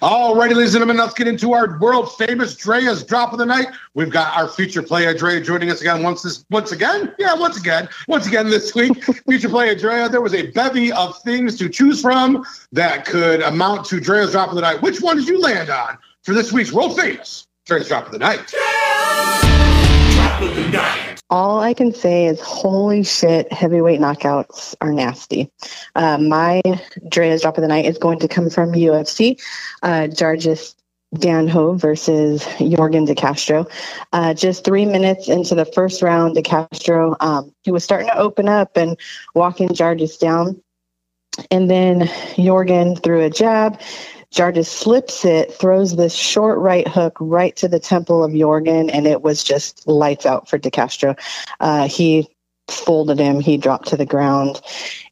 All 0.00 0.37
righty, 0.37 0.55
ladies 0.55 0.75
and 0.75 0.81
gentlemen, 0.81 0.97
let's 0.97 1.14
get 1.14 1.26
into 1.26 1.55
our 1.55 1.76
world 1.81 2.14
famous 2.17 2.55
Drea's 2.55 3.02
drop 3.02 3.33
of 3.33 3.38
the 3.38 3.47
night. 3.47 3.67
We've 3.95 4.11
got 4.11 4.37
our 4.37 4.47
future 4.47 4.83
player 4.83 5.12
Drea 5.12 5.40
joining 5.40 5.71
us 5.71 5.81
again 5.81 6.05
once 6.05 6.23
this 6.23 6.45
once 6.50 6.71
again. 6.71 7.12
Yeah, 7.19 7.35
once 7.35 7.57
again. 7.57 7.88
Once 8.07 8.26
again 8.26 8.49
this 8.49 8.73
week. 8.75 9.02
future 9.26 9.49
player 9.49 9.75
Drea. 9.75 10.09
There 10.09 10.21
was 10.21 10.35
a 10.35 10.52
bevy 10.52 10.93
of 10.93 11.21
things 11.23 11.59
to 11.59 11.69
choose 11.69 12.00
from 12.00 12.45
that 12.71 13.07
could 13.07 13.43
amount 13.43 13.87
to 13.87 13.99
Drea's 13.99 14.31
drop 14.33 14.50
of 14.50 14.55
the 14.55 14.61
night. 14.61 14.83
Which 14.83 15.00
one 15.00 15.17
did 15.17 15.26
you 15.26 15.40
land 15.40 15.69
on 15.69 15.99
for 16.23 16.33
this 16.33 16.52
week's 16.52 16.73
world 16.73 16.97
famous 16.97 17.49
Drea's 17.67 17.88
drop 17.88 18.07
of 18.07 18.12
the 18.12 18.19
night? 18.19 18.47
Drop 18.47 19.48
all 21.30 21.61
I 21.61 21.75
can 21.75 21.92
say 21.92 22.26
is, 22.26 22.40
holy 22.40 23.02
shit, 23.04 23.52
heavyweight 23.52 24.00
knockouts 24.00 24.75
are 24.80 24.92
nasty. 24.92 25.50
Uh, 25.95 26.18
my 26.18 26.62
Drea's 27.09 27.42
drop 27.42 27.59
of 27.59 27.62
the 27.62 27.68
night 27.68 27.85
is 27.85 27.99
going 27.99 28.21
to 28.21 28.28
come 28.28 28.49
from 28.49 28.73
UFC. 28.73 29.40
Uh, 29.83 30.09
Jarjis 30.09 30.75
Danho 31.14 31.78
versus 31.78 32.45
Jorgen 32.59 33.07
De 33.07 33.14
Castro. 33.14 33.66
Uh, 34.12 34.35
just 34.35 34.64
three 34.64 34.87
minutes 34.87 35.28
into 35.28 35.54
the 35.54 35.64
first 35.66 36.02
round, 36.02 36.35
De 36.35 36.42
Castro, 36.42 37.16
um, 37.21 37.52
he 37.62 37.71
was 37.71 37.85
starting 37.85 38.09
to 38.09 38.18
open 38.18 38.49
up 38.49 38.76
and 38.76 38.99
walking 39.35 39.68
Jarjis 39.68 40.18
down. 40.18 40.62
And 41.50 41.71
then 41.71 42.00
Jorgen 42.37 43.02
threw 43.02 43.23
a 43.23 43.30
jab. 43.30 43.80
Jarjis 44.32 44.66
slips 44.66 45.25
it, 45.25 45.52
throws 45.52 45.97
this 45.97 46.14
short 46.14 46.58
right 46.58 46.87
hook 46.87 47.16
right 47.20 47.56
to 47.56 47.68
the 47.68 47.80
temple 47.80 48.23
of 48.23 48.32
Yorgan, 48.32 48.90
and 48.92 49.06
it 49.06 49.23
was 49.23 49.42
just 49.42 49.87
lights 49.87 50.26
out 50.26 50.49
for 50.49 50.58
DeCastro. 50.58 51.18
Uh, 51.61 51.88
he 51.88 52.28
folded 52.68 53.18
him, 53.18 53.40
he 53.40 53.56
dropped 53.56 53.88
to 53.88 53.97
the 53.97 54.04
ground, 54.04 54.61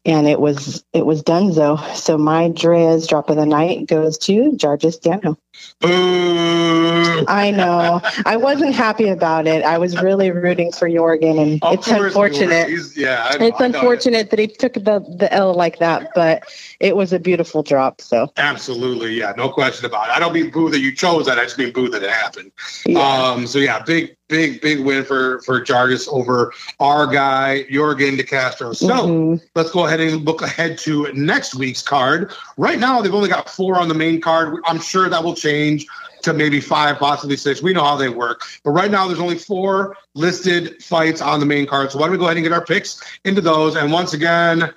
and 0.07 0.27
it 0.27 0.39
was 0.39 0.83
it 0.93 1.05
was 1.05 1.21
Dunzo. 1.21 1.77
So 1.95 2.17
my 2.17 2.49
Drea's 2.49 3.05
drop 3.05 3.29
of 3.29 3.35
the 3.35 3.45
night 3.45 3.85
goes 3.87 4.17
to 4.19 4.53
Jarjis 4.53 4.99
Danho. 4.99 5.37
Boo. 5.81 7.25
I 7.27 7.51
know. 7.51 7.99
I 8.25 8.37
wasn't 8.37 8.73
happy 8.75 9.09
about 9.09 9.47
it. 9.47 9.63
I 9.63 9.77
was 9.79 9.99
really 10.01 10.31
rooting 10.31 10.71
for 10.71 10.87
Yorgan, 10.89 11.41
and 11.41 11.63
Of 11.63 11.73
it's 11.75 11.87
unfortunate. 11.87 12.67
you 12.69 12.75
were. 12.75 12.79
He's- 12.81 12.97
Yeah, 12.97 13.35
know, 13.39 13.45
It's 13.47 13.59
unfortunate 13.59 14.29
that 14.29 14.39
he 14.39 14.47
took 14.47 14.73
the, 14.73 15.03
the 15.17 15.27
L 15.33 15.53
like 15.53 15.79
that, 15.79 16.09
but 16.15 16.43
it 16.79 16.95
was 16.95 17.11
a 17.13 17.19
beautiful 17.19 17.63
drop. 17.63 18.01
So 18.01 18.31
Absolutely, 18.37 19.13
yeah, 19.15 19.33
no 19.35 19.49
question 19.49 19.85
about 19.85 20.09
it. 20.09 20.15
I 20.15 20.19
don't 20.19 20.33
mean 20.33 20.49
boo 20.51 20.69
that 20.69 20.79
you 20.79 20.93
chose 20.95 21.25
that. 21.25 21.39
I 21.39 21.43
just 21.43 21.57
mean 21.57 21.71
boo 21.73 21.89
that 21.89 22.03
it 22.03 22.09
happened. 22.11 22.51
yeah. 22.85 22.99
Um, 22.99 23.47
so 23.47 23.57
yeah, 23.59 23.81
big, 23.83 24.15
big, 24.29 24.61
big 24.61 24.79
win 24.85 25.03
for 25.03 25.41
for 25.41 25.59
Jarjis 25.61 26.07
over 26.11 26.53
our 26.79 27.07
guy 27.07 27.65
Jorgen 27.71 28.15
De 28.17 28.23
Castro. 28.23 28.73
So 28.73 28.87
Mhm. 28.89 29.41
let's 29.55 29.71
go 29.71 29.85
ahead 29.87 29.96
and 29.99 30.25
look 30.25 30.41
ahead 30.41 30.77
to 30.79 31.11
next 31.13 31.55
week's 31.55 31.81
card. 31.81 32.31
Right 32.57 32.79
now, 32.79 33.01
they've 33.01 33.13
only 33.13 33.29
got 33.29 33.49
four 33.49 33.79
on 33.79 33.87
the 33.87 33.93
main 33.93 34.21
card. 34.21 34.59
I'm 34.65 34.79
sure 34.79 35.09
that 35.09 35.23
will 35.23 35.35
change 35.35 35.85
to 36.23 36.33
maybe 36.33 36.59
five, 36.59 36.97
possibly 36.97 37.37
six. 37.37 37.61
We 37.61 37.73
know 37.73 37.83
how 37.83 37.95
they 37.95 38.09
work. 38.09 38.41
But 38.63 38.71
right 38.71 38.91
now, 38.91 39.07
there's 39.07 39.19
only 39.19 39.37
four 39.37 39.95
listed 40.15 40.83
fights 40.83 41.21
on 41.21 41.39
the 41.39 41.45
main 41.45 41.67
card. 41.67 41.91
So 41.91 41.99
why 41.99 42.05
don't 42.05 42.13
we 42.13 42.17
go 42.17 42.25
ahead 42.25 42.37
and 42.37 42.43
get 42.43 42.53
our 42.53 42.65
picks 42.65 43.01
into 43.23 43.41
those? 43.41 43.75
And 43.75 43.91
once 43.91 44.13
again, 44.13 44.73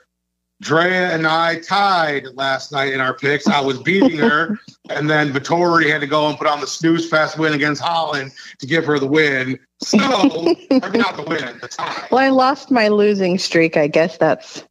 Drea 0.60 1.14
and 1.14 1.26
I 1.26 1.58
tied 1.60 2.26
last 2.34 2.70
night 2.70 2.92
in 2.92 3.00
our 3.00 3.14
picks. 3.14 3.46
I 3.46 3.60
was 3.60 3.78
beating 3.78 4.18
her, 4.18 4.58
and 4.90 5.08
then 5.08 5.32
Vettori 5.32 5.90
had 5.90 6.02
to 6.02 6.06
go 6.06 6.28
and 6.28 6.36
put 6.36 6.46
on 6.46 6.60
the 6.60 6.66
snooze 6.66 7.08
fest 7.08 7.38
win 7.38 7.54
against 7.54 7.80
Holland 7.80 8.32
to 8.58 8.66
give 8.66 8.84
her 8.84 8.98
the 8.98 9.06
win. 9.06 9.58
So, 9.78 9.98
I 10.02 10.90
mean, 10.90 11.00
not 11.00 11.16
the 11.16 11.24
win, 11.26 11.58
the 11.60 11.68
tie. 11.68 12.08
Well, 12.10 12.20
I 12.20 12.28
lost 12.28 12.70
my 12.70 12.88
losing 12.88 13.38
streak. 13.38 13.78
I 13.78 13.86
guess 13.86 14.18
that's 14.18 14.62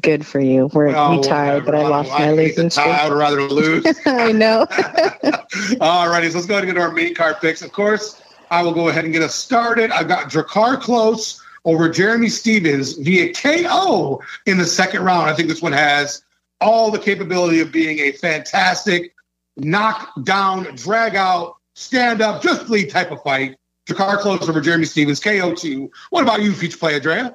good 0.00 0.26
for 0.26 0.40
you. 0.40 0.68
We're 0.72 0.88
Oh, 0.94 1.16
we 1.16 1.22
tied, 1.22 1.64
but 1.64 1.74
I 1.74 1.86
lost 1.86 2.10
I 2.12 2.18
my 2.26 2.32
losing 2.32 2.68
tie. 2.68 3.04
I 3.04 3.08
would 3.08 3.16
rather 3.16 3.42
lose. 3.42 3.84
I 4.06 4.32
know. 4.32 4.66
All 5.80 6.08
righty, 6.08 6.30
so 6.30 6.36
let's 6.36 6.46
go 6.46 6.54
ahead 6.54 6.64
and 6.64 6.74
get 6.74 6.80
our 6.80 6.92
main 6.92 7.14
card 7.14 7.36
picks. 7.40 7.62
Of 7.62 7.72
course, 7.72 8.20
I 8.50 8.62
will 8.62 8.72
go 8.72 8.88
ahead 8.88 9.04
and 9.04 9.12
get 9.12 9.22
us 9.22 9.34
started. 9.34 9.90
I've 9.90 10.08
got 10.08 10.30
Drakkar 10.30 10.80
Klose 10.80 11.40
over 11.64 11.88
Jeremy 11.88 12.28
Stephens 12.28 12.94
via 12.94 13.32
KO 13.34 14.22
in 14.46 14.58
the 14.58 14.66
second 14.66 15.04
round. 15.04 15.28
I 15.30 15.34
think 15.34 15.48
this 15.48 15.62
one 15.62 15.72
has 15.72 16.22
all 16.60 16.90
the 16.90 16.98
capability 16.98 17.60
of 17.60 17.70
being 17.70 17.98
a 18.00 18.12
fantastic 18.12 19.14
knock 19.56 20.12
down, 20.24 20.64
drag 20.76 21.14
out, 21.16 21.56
stand 21.74 22.20
up, 22.20 22.42
just 22.42 22.68
lead 22.68 22.90
type 22.90 23.10
of 23.10 23.22
fight. 23.22 23.56
Drakkar 23.86 24.18
Klose 24.20 24.48
over 24.48 24.60
Jeremy 24.60 24.84
Stephens, 24.84 25.20
KO 25.20 25.54
two. 25.54 25.90
What 26.10 26.22
about 26.22 26.42
you, 26.42 26.52
future 26.52 26.76
player, 26.78 27.00
Drea? 27.00 27.34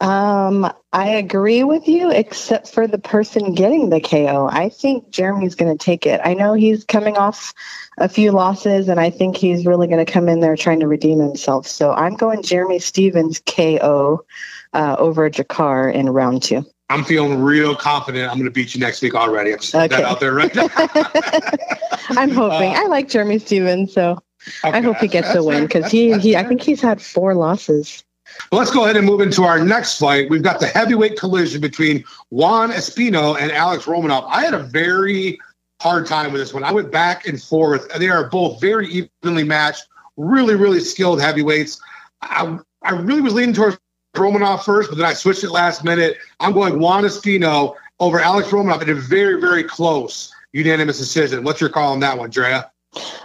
Um, 0.00 0.72
I 0.92 1.08
agree 1.08 1.64
with 1.64 1.88
you, 1.88 2.10
except 2.10 2.68
for 2.72 2.86
the 2.86 2.98
person 2.98 3.54
getting 3.54 3.90
the 3.90 4.00
KO. 4.00 4.48
I 4.50 4.68
think 4.68 5.10
Jeremy's 5.10 5.56
going 5.56 5.76
to 5.76 5.84
take 5.84 6.06
it. 6.06 6.20
I 6.24 6.34
know 6.34 6.54
he's 6.54 6.84
coming 6.84 7.16
off 7.16 7.52
a 7.98 8.08
few 8.08 8.30
losses, 8.30 8.88
and 8.88 9.00
I 9.00 9.10
think 9.10 9.36
he's 9.36 9.66
really 9.66 9.88
going 9.88 10.04
to 10.04 10.10
come 10.10 10.28
in 10.28 10.38
there 10.38 10.56
trying 10.56 10.80
to 10.80 10.86
redeem 10.86 11.18
himself. 11.18 11.66
So 11.66 11.92
I'm 11.92 12.14
going 12.14 12.42
Jeremy 12.42 12.78
Stephens 12.78 13.40
KO 13.44 14.24
uh, 14.72 14.96
over 14.98 15.28
Jakar 15.28 15.92
in 15.92 16.08
round 16.10 16.44
two. 16.44 16.64
I'm 16.90 17.04
feeling 17.04 17.42
real 17.42 17.74
confident. 17.74 18.30
I'm 18.30 18.38
going 18.38 18.46
to 18.46 18.50
beat 18.50 18.74
you 18.74 18.80
next 18.80 19.02
week 19.02 19.14
already. 19.14 19.52
I'm 19.52 19.58
just 19.58 19.72
putting 19.72 19.90
that 19.90 20.04
out 20.04 20.20
there 20.20 20.32
right 20.32 20.54
now. 20.54 20.68
I'm 22.20 22.30
hoping. 22.30 22.74
Uh, 22.74 22.80
I 22.80 22.86
like 22.86 23.08
Jeremy 23.08 23.40
Stephens, 23.40 23.92
so 23.92 24.18
I 24.62 24.80
hope 24.80 24.96
he 24.98 25.08
gets 25.08 25.34
a 25.34 25.42
win 25.42 25.64
because 25.64 25.90
he, 25.90 26.18
he 26.18 26.36
I 26.36 26.44
think 26.44 26.62
he's 26.62 26.80
had 26.80 27.02
four 27.02 27.34
losses. 27.34 28.04
Well, 28.50 28.60
let's 28.60 28.70
go 28.70 28.84
ahead 28.84 28.96
and 28.96 29.06
move 29.06 29.20
into 29.20 29.44
our 29.44 29.62
next 29.62 29.98
fight. 29.98 30.30
We've 30.30 30.42
got 30.42 30.60
the 30.60 30.66
heavyweight 30.66 31.18
collision 31.18 31.60
between 31.60 32.04
Juan 32.30 32.70
Espino 32.70 33.38
and 33.38 33.52
Alex 33.52 33.84
Romanov. 33.84 34.26
I 34.28 34.44
had 34.44 34.54
a 34.54 34.62
very 34.62 35.38
hard 35.80 36.06
time 36.06 36.32
with 36.32 36.40
this 36.40 36.54
one. 36.54 36.64
I 36.64 36.72
went 36.72 36.90
back 36.90 37.26
and 37.26 37.40
forth. 37.42 37.88
They 37.98 38.08
are 38.08 38.28
both 38.28 38.60
very 38.60 38.88
evenly 38.88 39.44
matched, 39.44 39.86
really, 40.16 40.54
really 40.54 40.80
skilled 40.80 41.20
heavyweights. 41.20 41.80
I, 42.22 42.58
I 42.82 42.92
really 42.92 43.20
was 43.20 43.34
leaning 43.34 43.54
towards 43.54 43.78
Romanov 44.16 44.64
first, 44.64 44.88
but 44.90 44.98
then 44.98 45.06
I 45.06 45.12
switched 45.12 45.44
it 45.44 45.50
last 45.50 45.84
minute. 45.84 46.16
I'm 46.40 46.52
going 46.52 46.80
Juan 46.80 47.04
Espino 47.04 47.74
over 48.00 48.18
Alex 48.20 48.48
Romanov 48.48 48.82
in 48.82 48.90
a 48.90 48.94
very, 48.94 49.40
very 49.40 49.62
close 49.62 50.32
unanimous 50.52 50.98
decision. 50.98 51.44
What's 51.44 51.60
your 51.60 51.70
call 51.70 51.92
on 51.92 52.00
that 52.00 52.16
one, 52.16 52.30
Drea? 52.30 52.70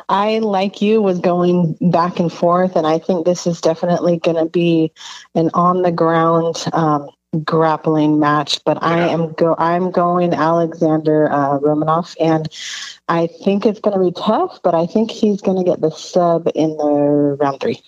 I, 0.10 0.40
like 0.40 0.82
you, 0.82 1.02
was 1.02 1.20
going 1.20 1.78
back 1.82 2.20
and 2.20 2.32
forth, 2.32 2.76
and 2.76 2.86
I 2.86 3.00
think 3.00 3.26
this 3.26 3.48
is 3.48 3.62
definitely 3.62 4.18
going 4.18 4.38
to 4.38 4.50
be 4.50 4.92
an 5.36 5.50
on 5.54 5.82
the 5.82 5.92
ground 5.92 6.66
um, 6.74 7.10
grappling 7.44 8.20
match. 8.20 8.64
But 8.64 8.82
I 8.84 9.00
am 9.08 9.34
go 9.34 9.56
I'm 9.58 9.92
going 9.92 10.34
Alexander 10.34 11.32
uh, 11.32 11.60
Romanov, 11.60 12.16
and 12.20 12.48
I 13.08 13.28
think 13.28 13.66
it's 13.66 13.80
going 13.80 13.98
to 13.98 14.04
be 14.04 14.12
tough. 14.12 14.60
But 14.64 14.76
I 14.76 14.86
think 14.86 15.12
he's 15.12 15.42
going 15.42 15.58
to 15.58 15.64
get 15.64 15.82
the 15.82 15.92
sub 15.92 16.48
in 16.54 16.78
the 16.78 17.38
round 17.40 17.62
three. 17.62 17.82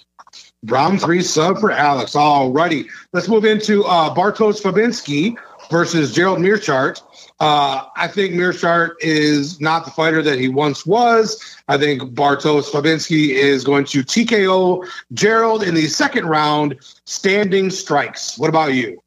Round 0.66 1.00
three 1.00 1.22
sub 1.22 1.60
for 1.60 1.72
Alex. 1.72 2.16
All 2.16 2.52
righty. 2.52 2.88
Let's 3.14 3.28
move 3.28 3.46
into 3.46 3.84
uh, 3.86 4.14
Bartosz 4.16 4.62
Fabinski 4.62 5.36
versus 5.70 6.14
Gerald 6.14 6.40
Meerschaert. 6.40 7.02
Uh, 7.40 7.84
I 7.98 8.08
think 8.08 8.34
Meerschaert 8.34 8.96
is 9.02 9.60
not 9.60 9.84
the 9.84 9.92
fighter 9.92 10.22
that 10.22 10.40
he 10.40 10.48
once 10.48 10.86
was. 10.86 11.58
I 11.68 11.78
think 11.78 12.02
Bartosz 12.14 12.70
Fabinski 12.70 13.30
is 13.32 13.64
going 13.66 13.86
to 13.86 14.04
TKO 14.04 14.88
Gerald 15.14 15.62
in 15.62 15.76
the 15.76 15.88
second 15.88 16.28
round, 16.28 16.78
standing 17.06 17.70
strikes. 17.72 18.38
What 18.38 18.50
about 18.50 18.74
you? 18.74 19.02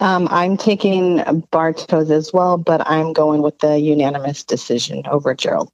Um, 0.00 0.26
I'm 0.30 0.56
taking 0.56 1.18
Bartos 1.52 2.10
as 2.10 2.32
well, 2.32 2.56
but 2.56 2.84
I'm 2.88 3.12
going 3.12 3.42
with 3.42 3.58
the 3.58 3.78
unanimous 3.78 4.42
decision 4.42 5.02
over 5.06 5.34
Gerald. 5.34 5.70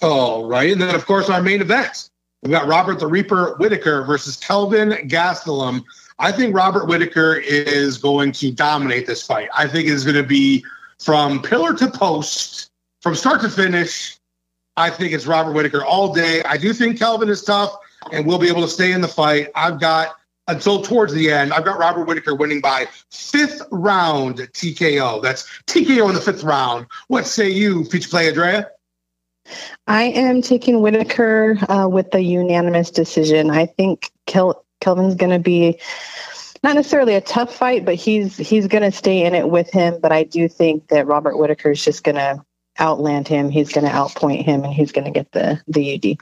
All 0.00 0.46
right. 0.46 0.72
And 0.72 0.80
then, 0.80 0.94
of 0.94 1.04
course, 1.04 1.28
our 1.28 1.42
main 1.42 1.60
event. 1.60 2.08
We've 2.42 2.52
got 2.52 2.66
Robert 2.66 3.00
the 3.00 3.06
Reaper 3.06 3.56
Whitaker 3.56 4.04
versus 4.04 4.36
Kelvin 4.36 4.90
Gastelum. 5.08 5.84
I 6.20 6.32
think 6.32 6.54
Robert 6.54 6.86
Whitaker 6.86 7.34
is 7.34 7.96
going 7.96 8.32
to 8.32 8.52
dominate 8.52 9.06
this 9.06 9.26
fight. 9.26 9.48
I 9.56 9.66
think 9.66 9.88
it's 9.88 10.04
going 10.04 10.16
to 10.16 10.22
be 10.22 10.64
from 10.98 11.40
pillar 11.40 11.72
to 11.74 11.90
post, 11.90 12.70
from 13.00 13.14
start 13.14 13.40
to 13.40 13.48
finish. 13.48 14.18
I 14.76 14.90
think 14.90 15.14
it's 15.14 15.26
Robert 15.26 15.52
Whitaker 15.52 15.82
all 15.82 16.12
day. 16.12 16.42
I 16.42 16.58
do 16.58 16.74
think 16.74 16.98
Kelvin 16.98 17.30
is 17.30 17.42
tough 17.42 17.74
and 18.12 18.26
will 18.26 18.38
be 18.38 18.48
able 18.48 18.60
to 18.60 18.68
stay 18.68 18.92
in 18.92 19.00
the 19.00 19.08
fight. 19.08 19.48
I've 19.54 19.80
got 19.80 20.14
until 20.46 20.82
towards 20.82 21.14
the 21.14 21.30
end, 21.30 21.54
I've 21.54 21.64
got 21.64 21.78
Robert 21.78 22.04
Whitaker 22.04 22.34
winning 22.34 22.60
by 22.60 22.86
fifth 23.10 23.62
round 23.70 24.38
TKO. 24.38 25.22
That's 25.22 25.48
TKO 25.66 26.08
in 26.08 26.14
the 26.14 26.20
fifth 26.20 26.42
round. 26.42 26.86
What 27.08 27.26
say 27.26 27.48
you, 27.48 27.84
feature 27.84 28.08
play, 28.10 28.28
Andrea? 28.28 28.68
I 29.86 30.04
am 30.04 30.42
taking 30.42 30.80
Whitaker 30.82 31.56
uh, 31.68 31.88
with 31.88 32.10
the 32.10 32.22
unanimous 32.22 32.90
decision. 32.90 33.50
I 33.50 33.66
think 33.66 34.10
Kel- 34.26 34.64
Kelvin's 34.80 35.14
going 35.14 35.30
to 35.30 35.38
be 35.38 35.78
not 36.62 36.74
necessarily 36.74 37.14
a 37.14 37.20
tough 37.20 37.54
fight, 37.54 37.84
but 37.84 37.94
he's 37.94 38.36
he's 38.36 38.66
going 38.66 38.82
to 38.82 38.92
stay 38.92 39.24
in 39.24 39.34
it 39.34 39.48
with 39.48 39.70
him. 39.70 39.98
But 40.00 40.12
I 40.12 40.24
do 40.24 40.48
think 40.48 40.88
that 40.88 41.06
Robert 41.06 41.38
Whitaker 41.38 41.70
is 41.70 41.84
just 41.84 42.04
going 42.04 42.16
to 42.16 42.44
outland 42.78 43.28
him. 43.28 43.50
He's 43.50 43.72
going 43.72 43.86
to 43.86 43.92
outpoint 43.92 44.44
him, 44.44 44.64
and 44.64 44.72
he's 44.72 44.92
going 44.92 45.06
to 45.06 45.10
get 45.10 45.32
the 45.32 45.60
the 45.68 45.94
UD. 45.94 46.18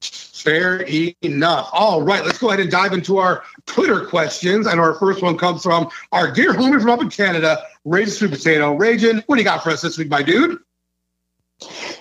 Fair 0.00 0.82
enough. 1.22 1.70
All 1.72 2.02
right, 2.02 2.24
let's 2.24 2.38
go 2.38 2.48
ahead 2.48 2.60
and 2.60 2.70
dive 2.70 2.92
into 2.92 3.18
our 3.18 3.42
Twitter 3.66 4.04
questions. 4.04 4.66
And 4.66 4.78
our 4.78 4.94
first 4.94 5.22
one 5.22 5.36
comes 5.38 5.62
from 5.62 5.90
our 6.12 6.30
dear 6.30 6.52
homie 6.52 6.80
from 6.80 6.90
up 6.90 7.00
in 7.00 7.10
Canada, 7.10 7.62
Raging 7.84 8.12
Sweet 8.12 8.30
Potato. 8.30 8.74
Raging, 8.74 9.22
what 9.26 9.36
do 9.36 9.40
you 9.40 9.44
got 9.44 9.64
for 9.64 9.70
us 9.70 9.80
this 9.82 9.98
week, 9.98 10.08
my 10.08 10.22
dude? 10.22 10.58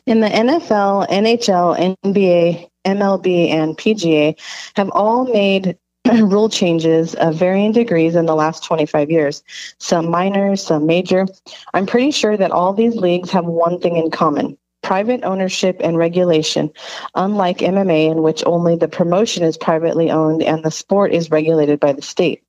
In 0.05 0.19
the 0.19 0.27
NFL, 0.27 1.07
NHL, 1.10 1.98
NBA, 2.03 2.69
MLB, 2.86 3.50
and 3.50 3.77
PGA 3.77 4.39
have 4.75 4.89
all 4.92 5.25
made 5.25 5.77
rule 6.13 6.50
changes 6.50 7.15
of 7.15 7.36
varying 7.36 7.72
degrees 7.72 8.15
in 8.15 8.25
the 8.25 8.36
last 8.36 8.63
25 8.63 9.10
years, 9.10 9.44
some 9.80 10.10
minor, 10.10 10.56
some 10.56 10.86
major. 10.86 11.25
I'm 11.74 11.86
pretty 11.86 12.12
sure 12.12 12.38
that 12.38 12.51
all 12.51 12.74
these 12.74 12.96
leagues 12.96 13.32
have 13.32 13.46
one 13.46 13.80
thing 13.80 13.98
in 13.98 14.12
common 14.12 14.58
private 14.86 15.24
ownership 15.24 15.77
and 15.84 15.98
regulation, 15.98 16.70
unlike 17.15 17.58
MMA, 17.58 18.12
in 18.12 18.22
which 18.22 18.44
only 18.46 18.75
the 18.75 18.88
promotion 18.88 19.44
is 19.44 19.58
privately 19.58 20.12
owned 20.12 20.44
and 20.44 20.63
the 20.63 20.70
sport 20.70 21.12
is 21.12 21.32
regulated 21.32 21.80
by 21.80 21.92
the 21.92 22.04
state. 22.04 22.44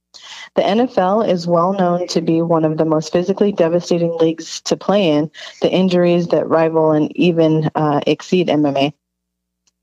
The 0.54 0.62
NFL 0.62 1.26
is 1.26 1.46
well 1.46 1.72
known 1.72 2.06
to 2.08 2.20
be 2.20 2.42
one 2.42 2.66
of 2.66 2.76
the 2.76 2.84
most 2.84 3.10
physically 3.10 3.52
devastating 3.52 4.14
leagues 4.18 4.60
to 4.62 4.76
play 4.76 5.08
in, 5.08 5.30
the 5.62 5.70
injuries 5.70 6.28
that 6.28 6.46
rival 6.46 6.92
and 6.92 7.14
even 7.16 7.70
uh, 7.74 8.00
exceed 8.06 8.48
MMA. 8.48 8.92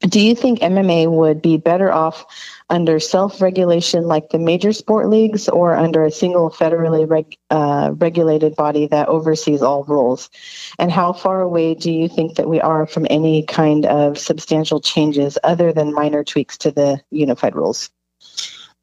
Do 0.03 0.19
you 0.19 0.35
think 0.35 0.59
MMA 0.59 1.09
would 1.09 1.41
be 1.41 1.55
better 1.55 1.91
off 1.91 2.25
under 2.69 2.99
self 2.99 3.41
regulation 3.41 4.03
like 4.03 4.29
the 4.29 4.37
major 4.37 4.73
sport 4.73 5.09
leagues 5.09 5.47
or 5.47 5.75
under 5.75 6.03
a 6.03 6.11
single 6.11 6.49
federally 6.49 7.09
reg, 7.09 7.37
uh, 7.49 7.91
regulated 7.95 8.55
body 8.57 8.87
that 8.87 9.07
oversees 9.07 9.61
all 9.61 9.85
rules? 9.85 10.29
And 10.77 10.91
how 10.91 11.13
far 11.13 11.41
away 11.41 11.75
do 11.75 11.89
you 11.89 12.09
think 12.09 12.35
that 12.35 12.49
we 12.49 12.59
are 12.59 12.85
from 12.85 13.07
any 13.09 13.43
kind 13.43 13.85
of 13.85 14.17
substantial 14.17 14.81
changes 14.81 15.37
other 15.41 15.71
than 15.71 15.93
minor 15.93 16.25
tweaks 16.25 16.57
to 16.59 16.71
the 16.71 17.01
unified 17.09 17.55
rules? 17.55 17.89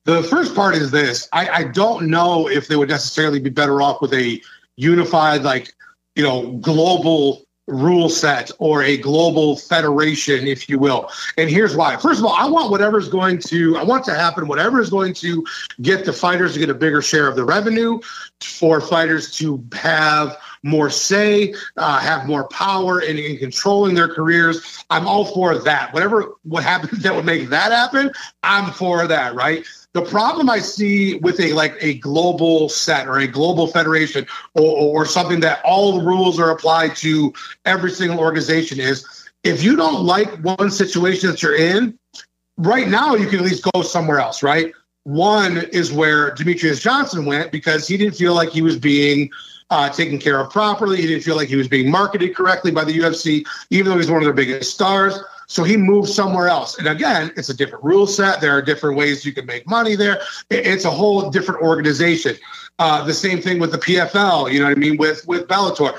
The 0.07 0.23
first 0.23 0.55
part 0.55 0.75
is 0.75 0.91
this 0.91 1.29
I, 1.35 1.49
I 1.49 1.65
don't 1.65 2.09
know 2.09 2.49
if 2.49 2.67
they 2.69 2.77
would 2.77 2.89
necessarily 2.89 3.41
be 3.41 3.50
better 3.50 3.83
off 3.83 4.00
with 4.00 4.15
a 4.15 4.41
unified, 4.77 5.43
like, 5.43 5.75
you 6.17 6.23
know, 6.23 6.52
global 6.52 7.45
rule 7.71 8.09
set 8.09 8.50
or 8.59 8.83
a 8.83 8.97
global 8.97 9.56
federation, 9.56 10.47
if 10.47 10.69
you 10.69 10.78
will. 10.78 11.11
And 11.37 11.49
here's 11.49 11.76
why. 11.76 11.97
First 11.97 12.21
of 12.21 12.26
all, 12.26 12.35
I 12.35 12.49
want 12.49 12.71
whatever's 12.71 13.09
going 13.09 13.39
to, 13.43 13.76
I 13.76 13.85
want 13.85 14.04
to 14.06 14.15
happen, 14.15 14.49
whatever 14.49 14.80
is 14.80 14.91
going 14.91 15.15
to 15.15 15.45
get 15.80 16.04
the 16.04 16.13
fighters 16.13 16.54
to 16.54 16.59
get 16.59 16.71
a 16.71 16.75
bigger 16.75 17.02
share 17.02 17.28
of 17.28 17.37
the 17.37 17.45
revenue, 17.45 18.00
for 18.41 18.80
fighters 18.80 19.30
to 19.37 19.63
have 19.73 20.37
more 20.63 20.91
say, 20.91 21.54
uh, 21.76 21.99
have 22.00 22.26
more 22.26 22.49
power 22.49 23.00
in, 23.00 23.19
in 23.19 23.39
controlling 23.39 23.95
their 23.95 24.09
careers. 24.09 24.85
I'm 24.91 25.06
all 25.06 25.25
for 25.25 25.59
that. 25.59 25.93
Whatever 25.95 26.35
what 26.43 26.63
happens 26.63 27.02
that 27.02 27.15
would 27.15 27.25
make 27.25 27.49
that 27.49 27.73
happen, 27.73 28.13
I'm 28.43 28.73
for 28.73 29.06
that, 29.06 29.35
right? 29.35 29.65
The 29.93 30.03
problem 30.03 30.49
I 30.49 30.61
see 30.61 31.17
with 31.17 31.41
a 31.41 31.53
like 31.53 31.76
a 31.81 31.95
global 31.95 32.69
set 32.69 33.09
or 33.09 33.19
a 33.19 33.26
global 33.26 33.67
federation 33.67 34.25
or, 34.55 35.00
or 35.03 35.07
something 35.07 35.41
that 35.41 35.61
all 35.65 35.99
the 35.99 36.05
rules 36.05 36.39
are 36.39 36.50
applied 36.50 36.95
to 36.97 37.33
every 37.65 37.91
single 37.91 38.21
organization 38.21 38.79
is 38.79 39.05
if 39.43 39.65
you 39.65 39.75
don't 39.75 40.05
like 40.05 40.29
one 40.43 40.71
situation 40.71 41.31
that 41.31 41.43
you're 41.43 41.57
in, 41.57 41.99
right 42.57 42.89
now 42.89 43.15
you 43.17 43.26
can 43.26 43.41
at 43.41 43.45
least 43.45 43.67
go 43.73 43.83
somewhere 43.83 44.21
else, 44.21 44.43
right? 44.43 44.73
One 45.05 45.59
is 45.73 45.93
where 45.93 46.35
Demetrious 46.35 46.81
Johnson 46.81 47.25
went 47.25 47.50
because 47.50 47.89
he 47.89 47.97
didn't 47.97 48.15
feel 48.15 48.35
like 48.35 48.50
he 48.50 48.63
was 48.63 48.79
being 48.79 49.31
uh, 49.71 49.89
taken 49.89 50.19
care 50.19 50.39
of 50.39 50.50
properly. 50.50 51.00
He 51.00 51.07
didn't 51.07 51.23
feel 51.23 51.37
like 51.37 51.49
he 51.49 51.57
was 51.57 51.69
being 51.69 51.91
marketed 51.91 52.37
correctly 52.37 52.71
by 52.71 52.85
the 52.85 52.97
UFC, 52.97 53.47
even 53.71 53.91
though 53.91 53.99
he's 53.99 54.11
one 54.11 54.19
of 54.19 54.25
their 54.25 54.33
biggest 54.35 54.73
stars. 54.73 55.19
So 55.50 55.65
he 55.65 55.76
moved 55.76 56.08
somewhere 56.08 56.47
else. 56.47 56.78
And 56.78 56.86
again, 56.86 57.32
it's 57.36 57.49
a 57.49 57.54
different 57.54 57.82
rule 57.82 58.06
set. 58.06 58.41
There 58.41 58.56
are 58.56 58.63
different 58.63 58.97
ways 58.97 59.25
you 59.25 59.32
can 59.32 59.47
make 59.47 59.67
money 59.67 59.97
there. 59.97 60.23
It's 60.49 60.84
a 60.84 60.91
whole 60.91 61.28
different 61.28 61.60
organization. 61.63 62.36
Uh, 62.78 63.02
the 63.02 63.13
same 63.13 63.43
thing 63.43 63.58
with 63.58 63.73
the 63.73 63.78
PFL, 63.78 64.52
you 64.52 64.60
know 64.60 64.67
what 64.67 64.76
I 64.76 64.80
mean, 64.80 64.97
with 64.97 65.26
with 65.26 65.49
Bellator. 65.49 65.93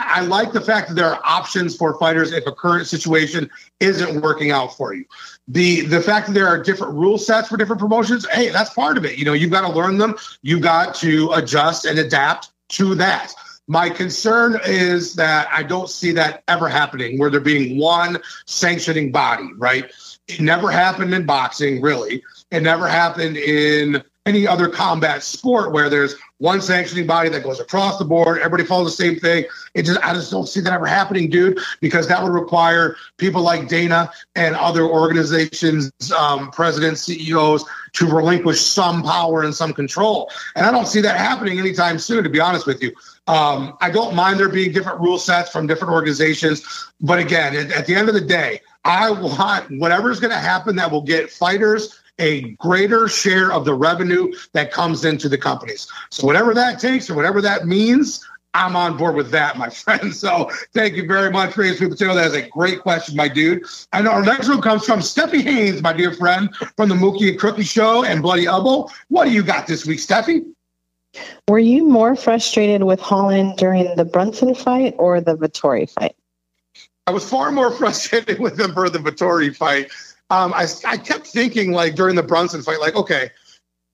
I 0.00 0.22
like 0.22 0.52
the 0.52 0.60
fact 0.60 0.88
that 0.88 0.94
there 0.94 1.06
are 1.06 1.20
options 1.24 1.76
for 1.76 1.96
fighters 2.00 2.32
if 2.32 2.44
a 2.48 2.52
current 2.52 2.88
situation 2.88 3.48
isn't 3.78 4.20
working 4.20 4.50
out 4.50 4.76
for 4.76 4.92
you. 4.92 5.04
The 5.46 5.82
the 5.82 6.00
fact 6.00 6.26
that 6.26 6.32
there 6.32 6.48
are 6.48 6.60
different 6.60 6.94
rule 6.94 7.16
sets 7.16 7.48
for 7.48 7.56
different 7.56 7.80
promotions, 7.80 8.26
hey, 8.32 8.48
that's 8.48 8.74
part 8.74 8.98
of 8.98 9.04
it. 9.04 9.16
You 9.18 9.24
know, 9.24 9.34
you've 9.34 9.52
got 9.52 9.66
to 9.68 9.72
learn 9.72 9.98
them. 9.98 10.16
You've 10.42 10.62
got 10.62 10.96
to 10.96 11.30
adjust 11.34 11.84
and 11.84 11.96
adapt 12.00 12.50
to 12.70 12.96
that. 12.96 13.32
My 13.66 13.88
concern 13.88 14.60
is 14.66 15.14
that 15.14 15.48
I 15.50 15.62
don't 15.62 15.88
see 15.88 16.12
that 16.12 16.42
ever 16.48 16.68
happening 16.68 17.18
where 17.18 17.30
there 17.30 17.40
being 17.40 17.78
one 17.78 18.18
sanctioning 18.46 19.10
body, 19.10 19.48
right? 19.56 19.90
It 20.28 20.40
never 20.40 20.70
happened 20.70 21.14
in 21.14 21.24
boxing, 21.24 21.80
really. 21.80 22.22
It 22.50 22.62
never 22.62 22.86
happened 22.86 23.36
in 23.36 24.02
any 24.26 24.46
other 24.46 24.68
combat 24.68 25.22
sport 25.22 25.72
where 25.72 25.88
there's 25.88 26.14
one 26.44 26.60
sanctioning 26.60 27.06
body 27.06 27.30
that 27.30 27.42
goes 27.42 27.58
across 27.58 27.96
the 27.96 28.04
board, 28.04 28.36
everybody 28.36 28.64
follows 28.64 28.94
the 28.94 29.02
same 29.02 29.18
thing. 29.18 29.46
It 29.72 29.84
just 29.84 29.98
I 30.00 30.12
just 30.12 30.30
don't 30.30 30.46
see 30.46 30.60
that 30.60 30.74
ever 30.74 30.84
happening, 30.84 31.30
dude, 31.30 31.58
because 31.80 32.06
that 32.08 32.22
would 32.22 32.32
require 32.32 32.96
people 33.16 33.40
like 33.40 33.66
Dana 33.66 34.10
and 34.36 34.54
other 34.54 34.82
organizations, 34.82 35.90
um, 36.12 36.50
presidents, 36.50 37.00
CEOs 37.00 37.64
to 37.94 38.06
relinquish 38.06 38.60
some 38.60 39.02
power 39.02 39.42
and 39.42 39.54
some 39.54 39.72
control. 39.72 40.30
And 40.54 40.66
I 40.66 40.70
don't 40.70 40.86
see 40.86 41.00
that 41.00 41.16
happening 41.16 41.58
anytime 41.58 41.98
soon, 41.98 42.22
to 42.24 42.28
be 42.28 42.40
honest 42.40 42.66
with 42.66 42.82
you. 42.82 42.92
Um, 43.26 43.78
I 43.80 43.90
don't 43.90 44.14
mind 44.14 44.38
there 44.38 44.50
being 44.50 44.70
different 44.70 45.00
rule 45.00 45.18
sets 45.18 45.50
from 45.50 45.66
different 45.66 45.94
organizations. 45.94 46.62
But 47.00 47.20
again, 47.20 47.56
at, 47.56 47.72
at 47.72 47.86
the 47.86 47.94
end 47.94 48.08
of 48.08 48.14
the 48.14 48.20
day, 48.20 48.60
I 48.84 49.10
want 49.10 49.70
whatever's 49.78 50.20
going 50.20 50.32
to 50.32 50.38
happen 50.38 50.76
that 50.76 50.90
will 50.90 51.00
get 51.00 51.30
fighters 51.30 52.00
a 52.18 52.52
greater 52.52 53.08
share 53.08 53.52
of 53.52 53.64
the 53.64 53.74
revenue 53.74 54.32
that 54.52 54.72
comes 54.72 55.04
into 55.04 55.28
the 55.28 55.38
companies. 55.38 55.88
So 56.10 56.26
whatever 56.26 56.54
that 56.54 56.78
takes 56.78 57.10
or 57.10 57.14
whatever 57.14 57.40
that 57.42 57.66
means, 57.66 58.24
I'm 58.54 58.76
on 58.76 58.96
board 58.96 59.16
with 59.16 59.30
that, 59.32 59.58
my 59.58 59.68
friend. 59.70 60.14
So 60.14 60.50
thank 60.72 60.94
you 60.94 61.06
very 61.06 61.30
much, 61.30 61.56
Ray 61.56 61.74
Sweet 61.74 61.90
Potato. 61.90 62.14
That 62.14 62.26
is 62.26 62.34
a 62.34 62.48
great 62.48 62.80
question, 62.80 63.16
my 63.16 63.28
dude. 63.28 63.64
And 63.92 64.06
our 64.06 64.22
next 64.22 64.48
one 64.48 64.62
comes 64.62 64.86
from 64.86 65.00
Steffi 65.00 65.42
Haynes, 65.42 65.82
my 65.82 65.92
dear 65.92 66.12
friend, 66.12 66.54
from 66.76 66.88
the 66.88 66.94
Mookie 66.94 67.30
and 67.30 67.38
Crookie 67.38 67.68
Show 67.68 68.04
and 68.04 68.22
Bloody 68.22 68.46
Elbow. 68.46 68.88
What 69.08 69.24
do 69.24 69.32
you 69.32 69.42
got 69.42 69.66
this 69.66 69.84
week, 69.84 69.98
Steffi? 69.98 70.44
Were 71.48 71.58
you 71.58 71.86
more 71.86 72.16
frustrated 72.16 72.84
with 72.84 73.00
Holland 73.00 73.56
during 73.56 73.94
the 73.96 74.04
Brunson 74.04 74.54
fight 74.54 74.94
or 74.98 75.20
the 75.20 75.36
Vettori 75.36 75.88
fight? 75.88 76.16
I 77.06 77.10
was 77.10 77.28
far 77.28 77.52
more 77.52 77.70
frustrated 77.76 78.38
with 78.38 78.58
him 78.58 78.72
for 78.72 78.88
the 78.88 78.98
Vettori 78.98 79.54
fight. 79.54 79.90
Um, 80.30 80.52
I, 80.54 80.66
I 80.86 80.96
kept 80.96 81.26
thinking, 81.26 81.72
like, 81.72 81.94
during 81.94 82.16
the 82.16 82.22
Brunson 82.22 82.62
fight, 82.62 82.80
like, 82.80 82.94
okay, 82.96 83.30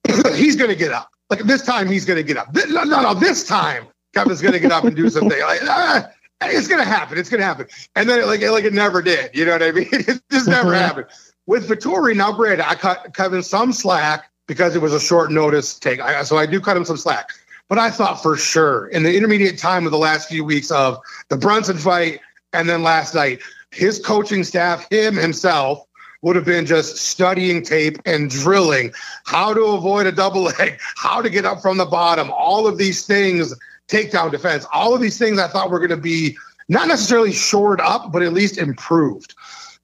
he's 0.35 0.57
going 0.57 0.71
to 0.71 0.77
get 0.77 0.93
up. 0.93 1.11
Like, 1.29 1.40
this 1.40 1.62
time 1.62 1.88
he's 1.88 2.05
going 2.05 2.19
to 2.19 2.23
get 2.23 2.37
up. 2.37 2.55
No, 2.55 2.85
no, 2.85 3.03
no, 3.03 3.14
this 3.14 3.47
time 3.47 3.87
Kevin's 4.14 4.40
going 4.40 4.55
to 4.55 4.61
get 4.61 4.73
up 4.73 4.85
and 4.85 4.97
do 4.97 5.09
something. 5.11 5.40
Like, 5.40 5.61
ah, 5.64 6.09
it's 6.43 6.69
going 6.69 6.81
to 6.81 6.88
happen. 6.88 7.19
It's 7.19 7.29
going 7.29 7.40
to 7.40 7.47
happen. 7.47 7.66
And 7.97 8.09
then, 8.09 8.21
it, 8.21 8.27
like, 8.27 8.40
it, 8.40 8.51
like 8.53 8.64
it 8.64 8.73
never 8.73 9.03
did. 9.03 9.31
You 9.35 9.45
know 9.45 9.53
what 9.53 9.62
I 9.62 9.73
mean? 9.73 9.88
It 9.93 10.23
just 10.31 10.49
never 10.49 10.75
happened. 10.75 11.07
With 11.47 11.69
Vettori, 11.69 12.16
now, 12.16 12.33
granted, 12.33 12.69
I 12.69 12.75
cut 12.75 13.14
Kevin 13.14 13.43
some 13.43 13.73
slack 13.73 14.31
because 14.47 14.75
it 14.75 14.83
was 14.83 14.93
a 14.93 15.01
short 15.01 15.31
notice 15.31 15.79
take. 15.79 16.01
I, 16.01 16.23
so 16.23 16.37
I 16.37 16.47
do 16.47 16.61
cut 16.61 16.77
him 16.77 16.85
some 16.85 16.97
slack. 16.97 17.31
But 17.69 17.79
I 17.79 17.90
thought 17.90 18.21
for 18.21 18.37
sure 18.37 18.88
in 18.88 19.05
the 19.05 19.16
intermediate 19.16 19.59
time 19.59 19.87
of 19.87 19.93
the 19.93 19.99
last 19.99 20.29
few 20.29 20.45
weeks 20.45 20.73
of 20.73 20.99
the 21.29 21.37
Brunson 21.37 21.79
fight 21.79 22.21
and 22.53 22.69
then 22.69 22.83
last 22.83 23.14
night, 23.14 23.40
his 23.71 24.01
coaching 24.01 24.43
staff, 24.43 24.88
him 24.90 25.14
himself, 25.14 25.87
would 26.23 26.37
have 26.37 26.45
been 26.45 26.67
just 26.67 26.97
studying 26.97 27.63
tape 27.63 27.99
and 28.05 28.31
drilling 28.31 28.93
how 29.25 29.55
to 29.55 29.63
avoid 29.63 30.07
a 30.07 30.13
double 30.13 30.43
leg, 30.43 30.79
how 30.97 31.23
to 31.23 31.31
get 31.31 31.45
up 31.45 31.61
from 31.63 31.77
the 31.77 31.87
bottom, 31.87 32.31
all 32.31 32.67
of 32.67 32.79
these 32.79 33.07
things, 33.07 33.55
takedown 33.89 34.31
defense, 34.31 34.67
all 34.73 34.95
of 34.95 35.01
these 35.01 35.19
things 35.19 35.39
I 35.39 35.49
thought 35.49 35.71
were 35.71 35.79
going 35.79 35.91
to 35.91 35.97
be 35.97 36.37
not 36.69 36.89
necessarily 36.89 37.33
shored 37.33 37.81
up, 37.81 38.13
but 38.13 38.23
at 38.23 38.33
least 38.33 38.59
improved. 38.59 39.35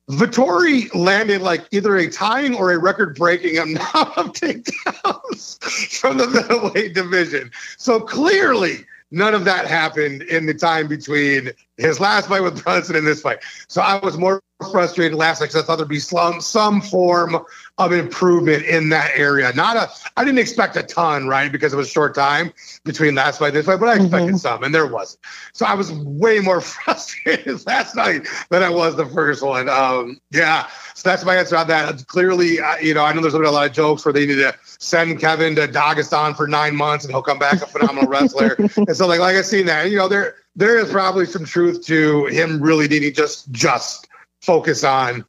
Vettori 0.09 0.95
landed 0.95 1.43
like 1.43 1.67
either 1.73 1.97
a 1.97 2.09
tying 2.09 2.55
or 2.55 2.71
a 2.71 2.79
record 2.79 3.17
breaking 3.17 3.59
amount 3.59 4.17
of 4.17 4.33
takedowns 4.33 5.61
from 6.01 6.19
the 6.19 6.29
middleweight 6.29 6.95
division. 6.95 7.51
So 7.77 7.99
clearly, 8.01 8.87
none 9.17 9.35
of 9.35 9.45
that 9.47 9.67
happened 9.67 10.23
in 10.23 10.47
the 10.47 10.55
time 10.55 10.87
between 10.87 11.51
his 11.79 11.99
last 12.01 12.29
fight 12.29 12.43
with 12.43 12.63
Brunson 12.63 12.97
and 12.97 13.07
this 13.07 13.23
fight. 13.23 13.39
So 13.69 13.81
I 13.81 13.99
was 13.99 14.17
more 14.17 14.43
frustrated 14.71 15.17
last 15.17 15.41
night 15.41 15.49
because 15.49 15.63
I 15.63 15.67
thought 15.67 15.77
there'd 15.77 15.89
be 15.89 15.99
some 15.99 16.41
some 16.41 16.81
form 16.81 17.37
of 17.79 17.93
improvement 17.93 18.65
in 18.65 18.89
that 18.91 19.11
area. 19.15 19.53
Not 19.55 19.77
a, 19.77 19.91
I 20.17 20.25
didn't 20.25 20.39
expect 20.39 20.77
a 20.77 20.83
ton, 20.83 21.29
right, 21.29 21.53
because 21.53 21.73
it 21.73 21.77
was 21.77 21.89
a 21.89 21.91
short 21.91 22.15
time 22.15 22.53
between 22.85 23.15
last 23.15 23.39
fight 23.39 23.49
and 23.49 23.57
this 23.57 23.67
fight, 23.67 23.81
but 23.81 23.89
I 23.89 23.95
expected 23.95 24.29
mm-hmm. 24.29 24.37
some, 24.37 24.63
and 24.65 24.75
there 24.75 24.87
wasn't. 24.87 25.21
So 25.53 25.67
I 25.67 25.75
was 25.75 25.93
way 25.93 26.41
more 26.41 26.61
frustrated 26.63 27.67
last 27.67 27.95
night 27.97 28.27
than 28.51 28.63
I 28.63 28.71
was 28.71 28.97
the 28.97 29.07
first 29.07 29.43
one. 29.43 29.69
Um, 29.69 30.21
yeah, 30.31 30.69
so 30.95 31.09
that's 31.09 31.25
my 31.25 31.37
answer 31.37 31.57
on 31.57 31.69
that. 31.69 32.07
Clearly, 32.07 32.61
uh, 32.61 32.77
you 32.77 32.95
know, 32.95 33.05
I 33.05 33.13
know 33.13 33.21
there's 33.21 33.35
a 33.35 33.39
lot 33.39 33.67
of 33.67 33.73
jokes 33.73 34.05
where 34.05 34.13
they 34.13 34.27
need 34.27 34.37
to 34.37 34.55
send 34.79 35.21
Kevin 35.21 35.55
to 35.57 35.69
Dagestan 35.69 36.37
for 36.37 36.47
nine 36.47 36.77
months 36.77 37.05
and 37.05 37.13
he'll 37.13 37.23
come 37.23 37.39
back 37.39 37.63
a 37.63 37.67
phenomenal 37.67 38.09
wrestler. 38.09 38.55
and 38.77 38.97
so, 38.97 39.07
like, 39.07 39.21
like 39.21 39.37
I've 39.37 39.47
seen 39.47 39.67
that, 39.67 39.91
you 39.91 39.97
know, 39.97 40.09
there 40.09 40.37
there 40.55 40.79
is 40.79 40.91
probably 40.91 41.27
some 41.27 41.45
truth 41.45 41.85
to 41.87 42.27
him 42.27 42.61
really 42.61 42.89
needing 42.89 43.13
just 43.13 43.51
just 43.53 44.09
focus 44.41 44.85
on 44.85 45.25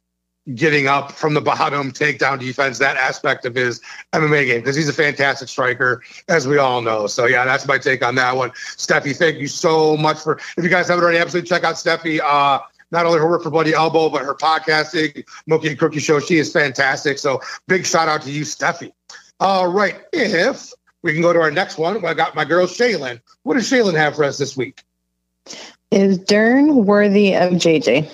getting 0.54 0.86
up 0.86 1.12
from 1.12 1.34
the 1.34 1.40
bottom, 1.40 1.92
takedown 1.92 2.38
defense, 2.38 2.78
that 2.78 2.96
aspect 2.96 3.44
of 3.44 3.54
his 3.54 3.80
MMA 4.12 4.46
game, 4.46 4.60
because 4.60 4.76
he's 4.76 4.88
a 4.88 4.92
fantastic 4.92 5.48
striker, 5.48 6.02
as 6.28 6.48
we 6.48 6.58
all 6.58 6.80
know. 6.80 7.06
So, 7.06 7.26
yeah, 7.26 7.44
that's 7.44 7.66
my 7.66 7.78
take 7.78 8.04
on 8.04 8.14
that 8.14 8.34
one. 8.34 8.50
Steffi, 8.50 9.14
thank 9.14 9.38
you 9.38 9.46
so 9.46 9.96
much 9.96 10.18
for, 10.18 10.38
if 10.56 10.64
you 10.64 10.70
guys 10.70 10.88
haven't 10.88 11.04
already, 11.04 11.18
absolutely 11.18 11.48
check 11.48 11.64
out 11.64 11.74
Steffi. 11.74 12.20
Uh, 12.20 12.60
not 12.90 13.04
only 13.04 13.18
her 13.18 13.28
work 13.28 13.42
for 13.42 13.50
Bloody 13.50 13.74
Elbow, 13.74 14.08
but 14.08 14.22
her 14.22 14.34
podcasting, 14.34 15.24
Mookie 15.48 15.68
and 15.68 15.78
Crookie 15.78 16.00
Show. 16.00 16.20
She 16.20 16.38
is 16.38 16.50
fantastic. 16.50 17.18
So, 17.18 17.40
big 17.66 17.84
shout 17.84 18.08
out 18.08 18.22
to 18.22 18.30
you, 18.30 18.42
Steffi. 18.42 18.92
All 19.40 19.68
right. 19.68 19.96
If 20.12 20.72
we 21.02 21.12
can 21.12 21.22
go 21.22 21.32
to 21.32 21.40
our 21.40 21.50
next 21.50 21.78
one, 21.78 22.04
I 22.04 22.14
got 22.14 22.34
my 22.34 22.44
girl, 22.44 22.66
Shaylin. 22.66 23.20
What 23.42 23.54
does 23.54 23.70
Shaylin 23.70 23.94
have 23.94 24.16
for 24.16 24.24
us 24.24 24.38
this 24.38 24.56
week? 24.56 24.82
Is 25.90 26.18
Dern 26.18 26.84
worthy 26.84 27.34
of 27.34 27.52
JJ? 27.52 28.10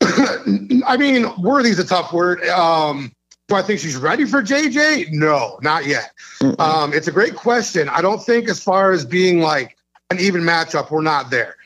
I 0.86 0.96
mean, 0.96 1.26
worthy 1.38 1.70
is 1.70 1.78
a 1.78 1.84
tough 1.84 2.12
word. 2.12 2.44
Um, 2.46 3.12
do 3.48 3.56
I 3.56 3.62
think 3.62 3.80
she's 3.80 3.96
ready 3.96 4.24
for 4.24 4.42
JJ? 4.42 5.10
No, 5.10 5.58
not 5.60 5.86
yet. 5.86 6.12
Um, 6.60 6.92
it's 6.92 7.08
a 7.08 7.12
great 7.12 7.34
question. 7.34 7.88
I 7.88 8.00
don't 8.00 8.22
think, 8.22 8.48
as 8.48 8.62
far 8.62 8.92
as 8.92 9.04
being 9.04 9.40
like 9.40 9.76
an 10.10 10.20
even 10.20 10.42
matchup, 10.42 10.90
we're 10.90 11.02
not 11.02 11.30
there. 11.30 11.56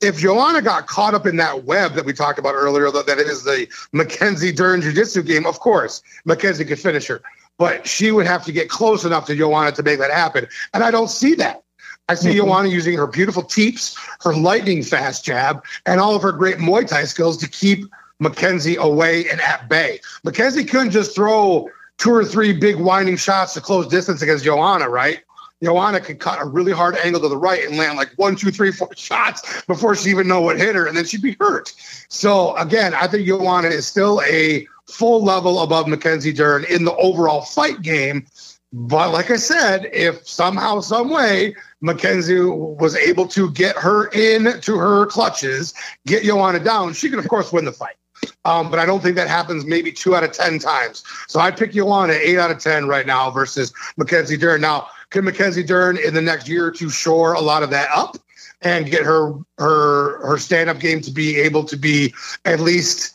If 0.00 0.18
Joanna 0.18 0.62
got 0.62 0.86
caught 0.86 1.14
up 1.14 1.26
in 1.26 1.36
that 1.36 1.64
web 1.64 1.94
that 1.94 2.04
we 2.04 2.12
talked 2.12 2.38
about 2.38 2.54
earlier, 2.54 2.90
that, 2.90 3.06
that 3.06 3.18
is 3.18 3.44
the 3.44 3.68
Mackenzie 3.92 4.52
Dern 4.52 4.80
Jiu 4.80 4.92
Jitsu 4.92 5.22
game, 5.22 5.46
of 5.46 5.60
course, 5.60 6.02
Mackenzie 6.24 6.64
could 6.64 6.80
finish 6.80 7.06
her. 7.06 7.22
But 7.58 7.86
she 7.86 8.10
would 8.10 8.26
have 8.26 8.44
to 8.44 8.52
get 8.52 8.68
close 8.68 9.04
enough 9.04 9.26
to 9.26 9.36
Joanna 9.36 9.72
to 9.72 9.82
make 9.82 9.98
that 10.00 10.10
happen. 10.10 10.46
And 10.72 10.82
I 10.82 10.90
don't 10.90 11.10
see 11.10 11.34
that. 11.36 11.62
I 12.08 12.14
see 12.14 12.30
mm-hmm. 12.30 12.38
Joanna 12.38 12.68
using 12.68 12.96
her 12.96 13.06
beautiful 13.06 13.42
teeps, 13.42 13.96
her 14.22 14.34
lightning 14.34 14.82
fast 14.82 15.24
jab, 15.24 15.64
and 15.86 16.00
all 16.00 16.14
of 16.14 16.22
her 16.22 16.32
great 16.32 16.58
Muay 16.58 16.86
Thai 16.86 17.04
skills 17.04 17.36
to 17.38 17.48
keep 17.48 17.86
Mackenzie 18.18 18.76
away 18.76 19.28
and 19.30 19.40
at 19.40 19.68
bay. 19.68 20.00
Mackenzie 20.22 20.64
couldn't 20.64 20.90
just 20.90 21.14
throw 21.14 21.68
two 21.98 22.12
or 22.12 22.24
three 22.24 22.52
big 22.52 22.76
winding 22.76 23.16
shots 23.16 23.54
to 23.54 23.60
close 23.60 23.86
distance 23.86 24.20
against 24.20 24.44
Joanna, 24.44 24.88
right? 24.88 25.22
Joanna 25.62 26.00
could 26.00 26.18
cut 26.18 26.40
a 26.40 26.44
really 26.44 26.72
hard 26.72 26.96
angle 26.96 27.20
to 27.22 27.28
the 27.28 27.36
right 27.36 27.64
and 27.64 27.76
land 27.76 27.96
like 27.96 28.12
one, 28.16 28.36
two, 28.36 28.50
three, 28.50 28.70
four 28.70 28.90
shots 28.96 29.62
before 29.62 29.94
she 29.94 30.10
even 30.10 30.28
know 30.28 30.40
what 30.40 30.58
hit 30.58 30.74
her, 30.74 30.86
and 30.86 30.96
then 30.96 31.04
she'd 31.04 31.22
be 31.22 31.36
hurt. 31.40 31.72
So 32.08 32.54
again, 32.56 32.94
I 32.94 33.06
think 33.06 33.26
Joanna 33.26 33.68
is 33.68 33.86
still 33.86 34.20
a 34.26 34.66
full 34.94 35.22
level 35.24 35.60
above 35.60 35.88
Mackenzie 35.88 36.32
Dern 36.32 36.64
in 36.70 36.84
the 36.84 36.94
overall 36.96 37.42
fight 37.42 37.82
game. 37.82 38.26
But 38.72 39.12
like 39.12 39.30
I 39.30 39.36
said, 39.36 39.88
if 39.92 40.26
somehow, 40.26 40.80
some 40.80 41.10
way, 41.10 41.54
Mackenzie 41.80 42.40
was 42.40 42.96
able 42.96 43.28
to 43.28 43.50
get 43.52 43.76
her 43.76 44.08
in 44.08 44.60
to 44.60 44.76
her 44.76 45.06
clutches, 45.06 45.74
get 46.06 46.24
Joanna 46.24 46.58
down, 46.58 46.92
she 46.92 47.08
can 47.08 47.18
of 47.18 47.28
course 47.28 47.52
win 47.52 47.64
the 47.64 47.72
fight. 47.72 47.96
Um, 48.44 48.70
but 48.70 48.78
I 48.78 48.86
don't 48.86 49.02
think 49.02 49.16
that 49.16 49.28
happens 49.28 49.64
maybe 49.64 49.92
two 49.92 50.16
out 50.16 50.24
of 50.24 50.32
10 50.32 50.58
times. 50.58 51.04
So 51.28 51.40
I 51.40 51.50
pick 51.50 51.72
Joanna 51.72 52.14
eight 52.14 52.38
out 52.38 52.50
of 52.50 52.58
10 52.58 52.88
right 52.88 53.06
now 53.06 53.30
versus 53.30 53.72
Mackenzie 53.96 54.36
Dern. 54.36 54.60
Now, 54.60 54.88
can 55.10 55.24
Mackenzie 55.24 55.62
Dern 55.62 55.96
in 55.96 56.14
the 56.14 56.22
next 56.22 56.48
year 56.48 56.66
or 56.66 56.70
two 56.70 56.90
shore 56.90 57.34
a 57.34 57.40
lot 57.40 57.62
of 57.62 57.70
that 57.70 57.88
up 57.94 58.16
and 58.62 58.90
get 58.90 59.04
her 59.04 59.34
her 59.58 60.26
her 60.26 60.38
stand-up 60.38 60.80
game 60.80 61.00
to 61.02 61.10
be 61.10 61.38
able 61.38 61.64
to 61.64 61.76
be 61.76 62.12
at 62.44 62.60
least 62.60 63.13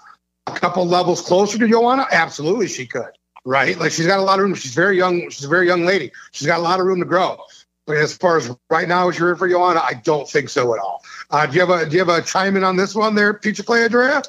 a 0.55 0.59
couple 0.59 0.85
levels 0.85 1.21
closer 1.21 1.57
to 1.57 1.67
Joanna? 1.67 2.07
Absolutely 2.11 2.67
she 2.67 2.85
could 2.85 3.11
right? 3.45 3.77
Like 3.79 3.91
she's 3.91 4.07
got 4.07 4.19
a 4.19 4.21
lot 4.21 4.39
of 4.39 4.45
room. 4.45 4.55
She's 4.55 4.73
very 4.73 4.97
young. 4.97 5.29
She's 5.29 5.45
a 5.45 5.49
very 5.49 5.67
young 5.67 5.85
lady. 5.85 6.11
She's 6.31 6.47
got 6.47 6.59
a 6.59 6.63
lot 6.63 6.79
of 6.79 6.85
room 6.85 6.99
to 6.99 7.05
grow. 7.05 7.39
But 7.85 7.97
as 7.97 8.15
far 8.15 8.37
as 8.37 8.55
right 8.69 8.87
now, 8.87 9.09
as 9.09 9.17
you're 9.17 9.31
in 9.31 9.37
for 9.37 9.49
Joanna, 9.49 9.81
I 9.83 9.95
don't 9.95 10.29
think 10.29 10.49
so 10.49 10.73
at 10.75 10.79
all. 10.79 11.03
Uh, 11.31 11.47
do 11.47 11.55
you 11.55 11.65
have 11.65 11.69
a 11.69 11.89
do 11.89 11.93
you 11.97 12.05
have 12.05 12.09
a 12.09 12.21
chime 12.21 12.55
in 12.55 12.63
on 12.63 12.75
this 12.75 12.93
one 12.93 13.15
there, 13.15 13.33
Peach 13.33 13.65
Clay 13.65 13.83
Andrea? 13.83 14.21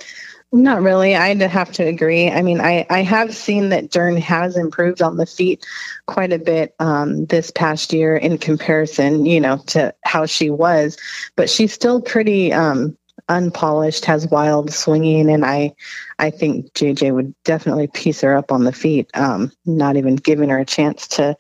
Not 0.53 0.83
really. 0.83 1.15
I'd 1.15 1.41
have 1.43 1.71
to 1.73 1.85
agree. 1.85 2.29
I 2.29 2.43
mean, 2.43 2.61
I, 2.61 2.85
I 2.91 3.03
have 3.03 3.37
seen 3.37 3.69
that 3.69 3.91
Dern 3.91 4.17
has 4.17 4.57
improved 4.57 5.01
on 5.01 5.17
the 5.17 5.27
feet 5.27 5.65
quite 6.07 6.33
a 6.33 6.41
bit 6.41 6.75
um, 6.81 7.27
this 7.27 7.53
past 7.53 7.93
year 7.93 8.17
in 8.17 8.37
comparison, 8.37 9.27
you 9.27 9.41
know, 9.41 9.59
to 9.69 9.95
how 10.03 10.27
she 10.27 10.51
was, 10.51 10.97
but 11.37 11.49
she's 11.49 11.73
still 11.73 12.03
pretty 12.03 12.53
um, 12.53 12.97
unpolished, 13.31 14.05
has 14.05 14.27
wild 14.29 14.73
swinging, 14.73 15.31
and 15.31 15.45
I 15.47 15.75
I 16.19 16.31
think 16.31 16.73
JJ 16.75 17.15
would 17.15 17.35
definitely 17.45 17.87
piece 17.87 18.21
her 18.21 18.37
up 18.37 18.53
on 18.53 18.65
the 18.65 18.73
feet, 18.73 19.09
um, 19.15 19.51
not 19.65 19.97
even 19.97 20.17
giving 20.17 20.51
her 20.51 20.59
a 20.59 20.67
chance 20.67 21.09
to, 21.09 21.37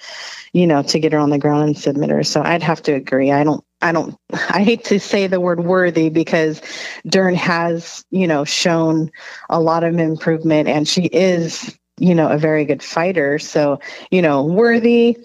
you 0.55 0.67
know, 0.67 0.83
to 0.85 0.99
get 0.99 1.13
her 1.13 1.19
on 1.19 1.29
the 1.31 1.39
ground 1.39 1.65
and 1.65 1.79
submit 1.79 2.09
her. 2.11 2.25
So 2.25 2.43
I'd 2.43 2.63
have 2.63 2.83
to 2.85 2.93
agree. 2.93 3.31
I 3.31 3.45
don't, 3.45 3.63
I 3.83 3.93
don't, 3.93 4.17
I 4.33 4.63
hate 4.63 4.85
to 4.85 4.99
say 4.99 5.27
the 5.27 5.41
word 5.41 5.65
worthy 5.65 6.09
because 6.09 6.63
Dern 7.07 7.35
has, 7.35 8.05
you 8.11 8.27
know, 8.27 8.45
shown 8.45 9.11
a 9.51 9.61
lot 9.61 9.85
of 9.85 9.99
improvement 9.99 10.69
and 10.69 10.89
she 10.89 11.03
is, 11.03 11.77
you 11.99 12.15
know, 12.15 12.29
a 12.29 12.39
very 12.39 12.65
good 12.65 12.83
fighter. 12.83 13.39
So, 13.39 13.81
you 14.11 14.23
know, 14.23 14.45
worthy. 14.45 15.19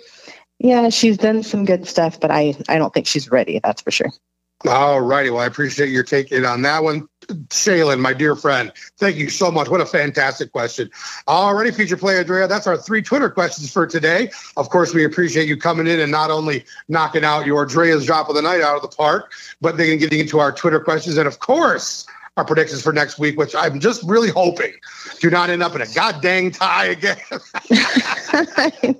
Yeah, 0.60 0.90
she's 0.90 1.18
done 1.18 1.44
some 1.44 1.66
good 1.66 1.88
stuff, 1.88 2.20
but 2.20 2.32
I, 2.32 2.56
I 2.68 2.78
don't 2.78 2.94
think 2.94 3.08
she's 3.08 3.30
ready. 3.30 3.60
That's 3.64 3.82
for 3.82 3.92
sure. 3.92 4.12
All 4.68 5.02
righty. 5.02 5.30
Well, 5.30 5.42
I 5.42 5.46
appreciate 5.46 5.90
your 5.90 6.04
taking 6.04 6.46
on 6.46 6.62
that 6.64 6.84
one. 6.84 7.08
Shaylin, 7.28 8.00
my 8.00 8.14
dear 8.14 8.36
friend, 8.36 8.72
thank 8.98 9.16
you 9.16 9.30
so 9.30 9.50
much. 9.50 9.68
What 9.70 9.82
a 9.82 9.86
fantastic 9.86 10.52
question. 10.52 10.90
Already, 11.28 11.72
feature 11.72 11.98
play, 11.98 12.20
Andrea. 12.20 12.48
That's 12.48 12.68
our 12.68 12.78
three 12.78 13.02
Twitter 13.02 13.30
questions 13.30 13.72
for 13.72 13.88
today. 13.88 14.30
Of 14.58 14.70
course, 14.70 14.94
we 14.94 15.04
appreciate 15.04 15.48
you 15.48 15.58
coming 15.58 15.88
in 15.88 16.00
and 16.00 16.12
not 16.12 16.30
only 16.30 16.66
knocking 16.88 17.24
out 17.24 17.46
your 17.46 17.66
Drea's 17.66 18.06
drop 18.06 18.30
of 18.30 18.36
the 18.36 18.42
night 18.44 18.62
out 18.62 18.76
of 18.76 18.82
the 18.84 18.96
park, 18.96 19.34
but 19.60 19.78
then 19.78 19.98
getting 19.98 20.20
into 20.20 20.40
our 20.40 20.52
Twitter 20.52 20.80
questions. 20.80 21.18
And 21.18 21.28
of 21.28 21.40
course, 21.40 22.06
our 22.38 22.46
predictions 22.46 22.82
for 22.82 22.94
next 22.94 23.18
week, 23.18 23.38
which 23.38 23.56
I'm 23.56 23.80
just 23.80 24.04
really 24.04 24.30
hoping 24.30 24.74
do 25.20 25.30
not 25.30 25.50
end 25.50 25.64
up 25.64 25.74
in 25.76 25.82
a 25.82 25.88
goddamn 25.88 26.52
tie 26.52 26.88
again. 26.88 27.18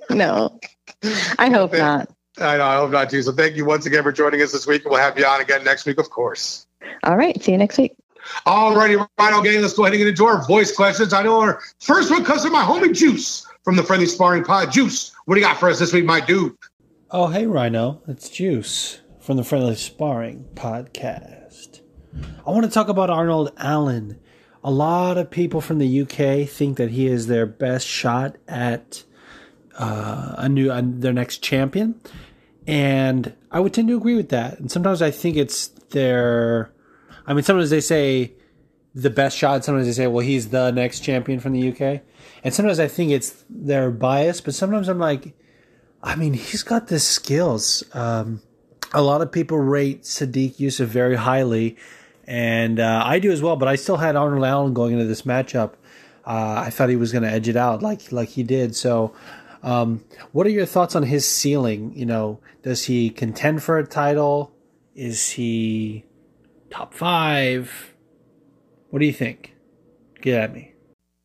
no, 0.10 0.58
I 1.38 1.50
hope 1.50 1.72
not. 1.76 2.10
I 2.38 2.58
know. 2.58 2.64
I 2.64 2.76
hope 2.76 2.90
not 2.90 3.10
too. 3.10 3.22
So 3.22 3.32
thank 3.32 3.56
you 3.56 3.64
once 3.64 3.86
again 3.86 4.02
for 4.02 4.12
joining 4.12 4.42
us 4.42 4.52
this 4.52 4.66
week. 4.66 4.84
We'll 4.84 4.98
have 4.98 5.18
you 5.18 5.24
on 5.24 5.40
again 5.40 5.64
next 5.64 5.86
week, 5.86 5.98
of 5.98 6.10
course. 6.10 6.66
All 7.04 7.16
right. 7.16 7.40
See 7.42 7.52
you 7.52 7.58
next 7.58 7.78
week. 7.78 7.96
All 8.44 8.74
righty, 8.74 8.96
Rhino 8.96 9.40
Gang. 9.42 9.62
Let's 9.62 9.74
go 9.74 9.84
ahead 9.84 9.94
and 9.94 10.00
get 10.00 10.08
into 10.08 10.26
our 10.26 10.44
voice 10.46 10.74
questions. 10.74 11.12
I 11.12 11.22
know 11.22 11.40
our 11.40 11.60
first 11.80 12.10
one 12.10 12.24
comes 12.24 12.42
from 12.42 12.52
my 12.52 12.64
homie 12.64 12.94
Juice 12.94 13.46
from 13.62 13.76
the 13.76 13.82
Friendly 13.82 14.06
Sparring 14.06 14.44
Pod. 14.44 14.72
Juice, 14.72 15.12
what 15.24 15.36
do 15.36 15.40
you 15.40 15.46
got 15.46 15.58
for 15.58 15.68
us 15.68 15.78
this 15.78 15.92
week, 15.92 16.04
my 16.04 16.20
dude? 16.20 16.56
Oh, 17.10 17.28
hey, 17.28 17.46
Rhino. 17.46 18.02
It's 18.08 18.28
Juice 18.28 19.00
from 19.20 19.36
the 19.36 19.44
Friendly 19.44 19.76
Sparring 19.76 20.44
Podcast. 20.54 21.80
I 22.46 22.50
want 22.50 22.64
to 22.64 22.70
talk 22.70 22.88
about 22.88 23.10
Arnold 23.10 23.52
Allen. 23.58 24.18
A 24.64 24.70
lot 24.70 25.18
of 25.18 25.30
people 25.30 25.60
from 25.60 25.78
the 25.78 26.00
UK 26.02 26.48
think 26.48 26.76
that 26.78 26.90
he 26.90 27.06
is 27.06 27.28
their 27.28 27.46
best 27.46 27.86
shot 27.86 28.36
at 28.48 29.04
uh, 29.78 30.34
a 30.38 30.48
new 30.48 30.70
uh, 30.70 30.82
their 30.84 31.12
next 31.12 31.38
champion. 31.42 32.00
And 32.66 33.32
I 33.50 33.60
would 33.60 33.72
tend 33.72 33.88
to 33.88 33.96
agree 33.96 34.16
with 34.16 34.30
that. 34.30 34.58
And 34.58 34.70
sometimes 34.70 35.00
I 35.02 35.10
think 35.10 35.36
it's 35.36 35.68
their. 35.90 36.72
I 37.26 37.34
mean, 37.34 37.42
sometimes 37.42 37.70
they 37.70 37.80
say 37.80 38.32
the 38.94 39.10
best 39.10 39.36
shot. 39.36 39.64
Sometimes 39.64 39.86
they 39.86 39.92
say, 39.92 40.06
well, 40.06 40.24
he's 40.24 40.48
the 40.48 40.70
next 40.70 41.00
champion 41.00 41.38
from 41.38 41.52
the 41.52 41.68
UK. 41.70 42.02
And 42.42 42.54
sometimes 42.54 42.80
I 42.80 42.88
think 42.88 43.12
it's 43.12 43.44
their 43.48 43.90
bias. 43.90 44.40
But 44.40 44.54
sometimes 44.54 44.88
I'm 44.88 44.98
like, 44.98 45.34
I 46.02 46.16
mean, 46.16 46.32
he's 46.32 46.62
got 46.62 46.88
the 46.88 46.98
skills. 46.98 47.84
Um, 47.92 48.42
a 48.92 49.02
lot 49.02 49.20
of 49.20 49.30
people 49.30 49.58
rate 49.58 50.02
Sodiq 50.02 50.56
Yusuff 50.56 50.86
very 50.86 51.16
highly. 51.16 51.76
And 52.26 52.80
uh, 52.80 53.02
I 53.04 53.18
do 53.20 53.30
as 53.30 53.42
well. 53.42 53.56
But 53.56 53.68
I 53.68 53.76
still 53.76 53.98
had 53.98 54.16
Arnold 54.16 54.44
Allen 54.44 54.74
going 54.74 54.92
into 54.94 55.04
this 55.04 55.22
matchup. 55.22 55.74
Uh, 56.24 56.64
I 56.66 56.70
thought 56.70 56.88
he 56.88 56.96
was 56.96 57.12
going 57.12 57.22
to 57.22 57.30
edge 57.30 57.48
it 57.48 57.56
out 57.56 57.82
like 57.82 58.10
like 58.10 58.30
he 58.30 58.42
did. 58.42 58.74
So 58.74 59.14
um, 59.66 60.02
what 60.32 60.46
are 60.46 60.50
your 60.50 60.64
thoughts 60.64 60.96
on 60.96 61.02
his 61.02 61.28
ceiling? 61.28 61.92
You 61.94 62.06
know, 62.06 62.40
does 62.62 62.84
he 62.84 63.10
contend 63.10 63.62
for 63.62 63.78
a 63.78 63.86
title? 63.86 64.52
Is 64.94 65.30
he 65.32 66.06
top 66.70 66.94
five. 66.94 67.94
What 68.90 69.00
do 69.00 69.06
you 69.06 69.12
think? 69.12 69.54
Get 70.20 70.40
at 70.40 70.54
me. 70.54 70.72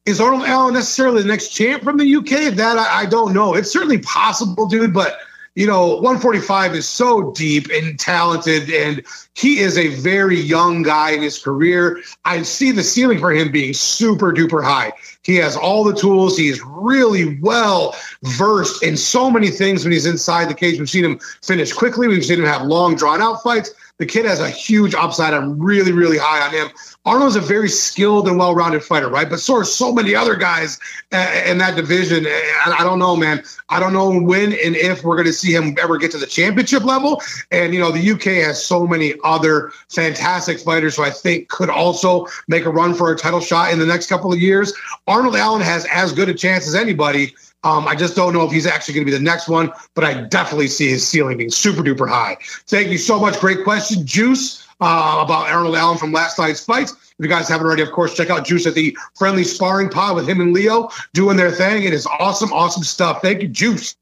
Is 0.06 0.19
Arnold 0.19 0.43
Allen 0.43 0.73
necessarily 0.73 1.21
the 1.21 1.27
next 1.27 1.49
champ 1.49 1.84
from 1.84 1.97
the 1.97 2.15
UK? 2.15 2.56
That 2.56 2.77
I, 2.77 3.01
I 3.01 3.06
don't 3.06 3.34
know. 3.34 3.54
It's 3.54 3.71
certainly 3.71 3.99
possible, 3.99 4.67
dude, 4.67 4.93
but 4.93 5.19
you 5.55 5.67
know, 5.67 5.95
145 5.95 6.75
is 6.75 6.87
so 6.87 7.31
deep 7.31 7.67
and 7.73 7.99
talented, 7.99 8.69
and 8.69 9.03
he 9.33 9.59
is 9.59 9.77
a 9.77 9.89
very 9.89 10.39
young 10.39 10.81
guy 10.81 11.11
in 11.11 11.21
his 11.21 11.37
career. 11.37 12.01
I 12.23 12.41
see 12.43 12.71
the 12.71 12.83
ceiling 12.83 13.19
for 13.19 13.31
him 13.31 13.51
being 13.51 13.73
super 13.73 14.31
duper 14.31 14.63
high. 14.63 14.93
He 15.23 15.35
has 15.35 15.57
all 15.57 15.83
the 15.83 15.93
tools. 15.93 16.37
He 16.37 16.47
is 16.47 16.61
really 16.65 17.37
well 17.41 17.95
versed 18.23 18.81
in 18.81 18.95
so 18.95 19.29
many 19.29 19.49
things 19.49 19.83
when 19.83 19.91
he's 19.91 20.05
inside 20.05 20.49
the 20.49 20.53
cage. 20.53 20.79
We've 20.79 20.89
seen 20.89 21.05
him 21.05 21.19
finish 21.43 21.73
quickly. 21.73 22.07
We've 22.07 22.25
seen 22.25 22.39
him 22.39 22.45
have 22.45 22.63
long, 22.63 22.95
drawn 22.95 23.21
out 23.21 23.43
fights. 23.43 23.71
The 23.97 24.06
kid 24.06 24.25
has 24.25 24.39
a 24.39 24.49
huge 24.49 24.95
upside. 24.95 25.34
I'm 25.34 25.60
really, 25.60 25.91
really 25.91 26.17
high 26.17 26.45
on 26.45 26.51
him. 26.51 26.69
Arnold's 27.06 27.36
a 27.36 27.41
very 27.41 27.69
skilled 27.69 28.27
and 28.27 28.38
well-rounded 28.38 28.84
fighter, 28.84 29.10
right? 29.10 29.30
But 29.30 29.39
so 29.39 29.56
are 29.56 29.63
so 29.63 29.91
many 29.91 30.13
other 30.13 30.36
guys 30.36 30.80
uh, 31.12 31.41
in 31.45 31.58
that 31.58 31.75
division. 31.75 32.27
I 32.65 32.84
don't 32.84 32.99
know, 32.99 33.15
man. 33.15 33.43
I 33.69 33.80
don't 33.80 33.93
know 33.93 34.19
when 34.19 34.54
and 34.54 34.75
if 34.75 35.04
we're 35.04 35.15
going 35.15 35.25
to 35.25 35.34
see 35.34 35.51
him 35.51 35.75
ever 35.80 35.97
get 35.97 36.12
to 36.12 36.19
the 36.19 36.27
championship 36.27 36.84
level. 36.84 37.21
And 37.51 37.73
you 37.73 37.80
know, 37.80 37.91
the 37.91 38.12
UK 38.12 38.45
has 38.45 38.63
so 38.63 38.86
many 38.86 39.15
other 39.23 39.71
fantastic 39.89 40.60
fighters 40.60 40.95
who 40.95 41.04
I 41.04 41.10
think 41.10 41.49
could 41.49 41.69
also 41.69 42.27
make 42.47 42.65
a 42.65 42.69
run 42.69 42.93
for 42.93 43.12
a 43.12 43.17
title 43.17 43.39
shot 43.39 43.71
in 43.71 43.80
the 43.80 43.86
next 43.86 44.08
couple 44.08 44.32
of 44.32 44.39
years. 44.39 44.73
Arnold 45.08 45.36
Allen 45.36 45.62
has 45.62 45.86
as 45.86 46.13
good 46.13 46.30
a 46.30 46.34
chance 46.34 46.67
as 46.67 46.75
anybody. 46.75 47.34
Um, 47.63 47.88
I 47.88 47.95
just 47.95 48.15
don't 48.15 48.34
know 48.34 48.43
if 48.43 48.52
he's 48.52 48.65
actually 48.65 48.95
going 48.95 49.06
to 49.06 49.12
be 49.12 49.17
the 49.17 49.24
next 49.24 49.47
one, 49.47 49.71
but 49.93 50.04
I 50.04 50.21
definitely 50.21 50.67
see 50.67 50.89
his 50.89 51.08
ceiling 51.08 51.38
being 51.38 51.52
super 51.52 51.82
duper 51.82 52.10
high. 52.10 52.38
Thank 52.67 52.89
you 52.89 52.97
so 52.97 53.19
much. 53.19 53.39
Great 53.39 53.63
question, 53.63 54.06
Juice, 54.06 54.67
uh, 54.82 55.21
about 55.24 55.50
Arnold 55.50 55.76
Allen 55.76 55.97
from 55.97 56.12
last 56.12 56.39
night's 56.39 56.65
fights. 56.65 56.91
If 56.91 57.15
you 57.19 57.28
guys 57.28 57.47
haven't 57.47 57.67
already, 57.67 57.84
of 57.84 57.91
course, 57.91 58.15
check 58.15 58.32
out 58.32 58.45
Juice 58.45 58.65
at 58.65 58.74
the 58.74 58.97
Friendly 59.15 59.43
Sparring 59.43 59.89
Pod 59.89 60.15
with 60.15 60.28
him 60.28 60.41
and 60.41 60.54
Leo 60.54 60.89
doing 61.13 61.38
their 61.38 61.52
thing. 61.52 61.84
It 61.84 61.93
is 61.93 62.08
awesome, 62.19 62.52
awesome 62.52 62.84
stuff. 62.84 63.21
Thank 63.21 63.43
you, 63.43 63.47
Juice. 63.47 63.95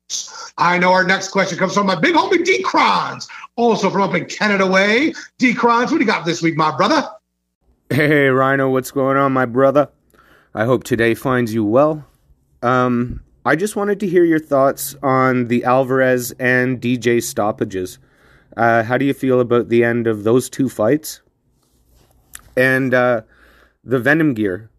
I 0.58 0.78
know 0.78 0.94
our 0.94 1.04
next 1.04 1.30
question 1.30 1.58
comes 1.58 1.74
from 1.74 1.86
my 1.86 1.96
big 1.96 2.16
homie 2.16 2.46
D 2.46 2.64
Crons, 2.64 3.28
also 3.58 3.90
from 3.90 4.04
up 4.04 4.16
in 4.16 4.26
Canada 4.26 4.66
way. 4.66 5.14
D 5.38 5.54
Crons, 5.54 5.92
what 5.92 5.98
do 5.98 6.06
you 6.06 6.10
got 6.10 6.26
this 6.26 6.42
week, 6.42 6.56
my 6.56 6.76
brother? 6.78 7.10
Hey, 7.90 8.28
Rhino, 8.28 8.70
what's 8.70 8.92
going 8.92 9.18
on, 9.18 9.34
my 9.34 9.46
brother? 9.46 9.90
I 10.54 10.64
hope 10.64 10.86
today 10.86 11.14
finds 11.14 11.54
you 11.54 11.66
well. 11.66 12.06
Um, 12.62 13.22
I 13.50 13.56
just 13.56 13.76
wanted 13.76 14.00
to 14.02 14.08
hear 14.08 14.24
your 14.24 14.38
thoughts 14.38 14.96
on 15.02 15.48
the 15.48 15.64
Alvarez 15.64 16.32
and 16.34 16.80
DJ 16.80 17.20
stoppages. 17.20 17.98
Uh, 18.56 18.84
how 18.84 18.96
do 18.96 19.06
you 19.06 19.14
feel 19.16 19.40
about 19.40 19.70
the 19.70 19.84
end 19.84 20.06
of 20.06 20.24
those 20.24 20.52
two 20.52 20.70
fights? 20.70 21.22
And 22.56 22.94
uh, 22.94 23.24
the 23.84 24.00
Venum 24.00 24.36
gear. 24.36 24.70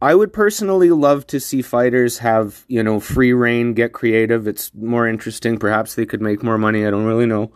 I 0.00 0.16
would 0.16 0.32
personally 0.32 0.90
love 0.90 1.24
to 1.28 1.38
see 1.38 1.62
fighters 1.62 2.18
have, 2.18 2.64
you 2.66 2.82
know, 2.82 2.98
free 2.98 3.32
reign, 3.32 3.74
get 3.74 3.92
creative. 3.92 4.48
It's 4.48 4.74
more 4.74 5.06
interesting. 5.06 5.56
Perhaps 5.56 5.94
they 5.94 6.04
could 6.04 6.20
make 6.20 6.42
more 6.42 6.58
money. 6.58 6.84
I 6.84 6.90
don't 6.90 7.06
really 7.06 7.26
know. 7.26 7.52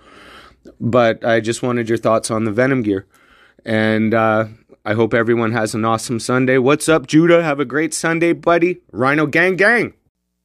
But 0.78 1.24
I 1.24 1.40
just 1.40 1.64
wanted 1.64 1.88
your 1.88 1.98
thoughts 1.98 2.30
on 2.30 2.44
the 2.44 2.52
Venum 2.52 2.84
gear. 2.84 3.08
And 3.64 4.14
uh, 4.14 4.44
I 4.86 4.94
hope 4.94 5.14
everyone 5.14 5.50
has 5.50 5.74
an 5.74 5.84
awesome 5.84 6.20
Sunday. 6.20 6.58
What's 6.58 6.88
up, 6.88 7.08
Judah? 7.08 7.42
Have 7.42 7.58
a 7.58 7.64
great 7.64 7.92
Sunday, 7.92 8.32
buddy. 8.32 8.78
Rhino 8.92 9.26
Gang 9.26 9.56
Gang. 9.56 9.94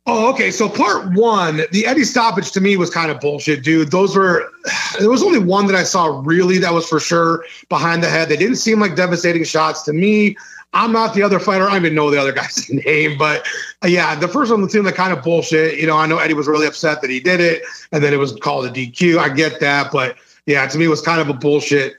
Oh, 0.08 0.34
okay. 0.34 0.50
So 0.50 0.68
part 0.68 1.14
one, 1.14 1.62
the 1.72 1.86
Eddie 1.86 2.06
stoppage 2.06 2.52
to 2.54 2.60
me 2.60 2.76
was 2.76 2.90
kind 2.90 3.12
of 3.12 3.20
bullshit, 3.20 3.64
dude. 3.64 3.92
Those 3.92 4.16
were 4.16 4.50
there 4.98 5.12
was 5.12 5.22
only 5.22 5.38
one 5.38 5.68
that 5.68 5.76
I 5.76 5.84
saw 5.84 6.24
really 6.26 6.58
that 6.58 6.74
was 6.74 6.90
for 6.90 7.00
sure 7.00 7.46
behind 7.70 8.02
the 8.02 8.10
head. 8.10 8.30
They 8.30 8.36
didn't 8.36 8.56
seem 8.56 8.80
like 8.80 8.96
devastating 8.96 9.44
shots 9.44 9.84
to 9.84 9.94
me. 9.94 10.36
I'm 10.74 10.92
not 10.92 11.14
the 11.14 11.22
other 11.22 11.38
fighter. 11.38 11.70
I 11.70 11.76
even 11.76 11.94
know 11.94 12.10
the 12.10 12.20
other 12.20 12.32
guy's 12.34 12.68
name, 12.68 13.20
but 13.20 13.46
uh, 13.84 13.90
yeah, 13.90 14.16
the 14.16 14.28
first 14.28 14.52
one 14.52 14.68
seemed 14.72 14.86
like 14.86 14.96
kind 14.96 15.16
of 15.16 15.24
bullshit. 15.24 15.80
You 15.80 15.86
know, 15.86 15.98
I 15.98 16.08
know 16.08 16.18
Eddie 16.18 16.34
was 16.34 16.48
really 16.48 16.66
upset 16.66 17.02
that 17.02 17.12
he 17.12 17.20
did 17.20 17.42
it, 17.42 17.62
and 17.92 18.04
then 18.04 18.12
it 18.12 18.18
was 18.18 18.32
called 18.38 18.66
a 18.66 18.72
DQ. 18.72 19.20
I 19.20 19.30
get 19.30 19.60
that, 19.60 19.92
but 19.92 20.18
yeah, 20.48 20.66
to 20.66 20.78
me, 20.78 20.88
was 20.88 21.02
kind 21.02 21.22
of 21.22 21.30
a 21.30 21.34
bullshit, 21.34 21.98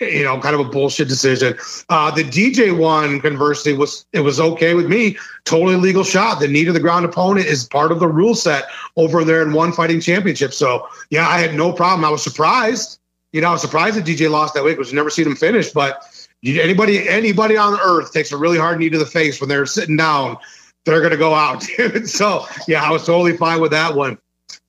you 0.00 0.24
know, 0.24 0.40
kind 0.40 0.54
of 0.54 0.60
a 0.60 0.70
bullshit 0.70 1.08
decision. 1.08 1.56
Uh, 1.90 2.10
the 2.10 2.24
DJ 2.24 2.76
one, 2.76 3.20
conversely, 3.20 3.74
was 3.74 4.06
it 4.12 4.20
was 4.20 4.40
okay 4.40 4.74
with 4.74 4.88
me. 4.88 5.16
Totally 5.44 5.76
legal 5.76 6.02
shot. 6.02 6.40
The 6.40 6.48
knee 6.48 6.64
to 6.64 6.72
the 6.72 6.80
ground 6.80 7.04
opponent 7.04 7.46
is 7.46 7.64
part 7.64 7.92
of 7.92 8.00
the 8.00 8.08
rule 8.08 8.34
set 8.34 8.64
over 8.96 9.24
there 9.24 9.42
in 9.42 9.52
one 9.52 9.72
fighting 9.72 10.00
championship. 10.00 10.54
So 10.54 10.88
yeah, 11.10 11.28
I 11.28 11.38
had 11.38 11.54
no 11.54 11.72
problem. 11.72 12.04
I 12.04 12.10
was 12.10 12.22
surprised. 12.22 12.98
You 13.32 13.42
know, 13.42 13.48
I 13.48 13.52
was 13.52 13.62
surprised 13.62 13.96
that 13.96 14.04
DJ 14.04 14.30
lost 14.30 14.54
that 14.54 14.64
week 14.64 14.76
because 14.76 14.90
you 14.90 14.96
never 14.96 15.10
seen 15.10 15.26
him 15.26 15.36
finish. 15.36 15.70
But 15.70 16.02
anybody, 16.44 17.08
anybody 17.08 17.56
on 17.56 17.78
earth 17.80 18.12
takes 18.12 18.32
a 18.32 18.36
really 18.36 18.58
hard 18.58 18.78
knee 18.78 18.90
to 18.90 18.98
the 18.98 19.06
face 19.06 19.40
when 19.40 19.48
they're 19.48 19.66
sitting 19.66 19.96
down, 19.96 20.38
they're 20.84 21.06
to 21.08 21.16
go 21.16 21.34
out. 21.34 21.62
so 22.04 22.46
yeah, 22.66 22.82
I 22.82 22.90
was 22.90 23.04
totally 23.04 23.36
fine 23.36 23.60
with 23.60 23.72
that 23.72 23.94
one. 23.94 24.18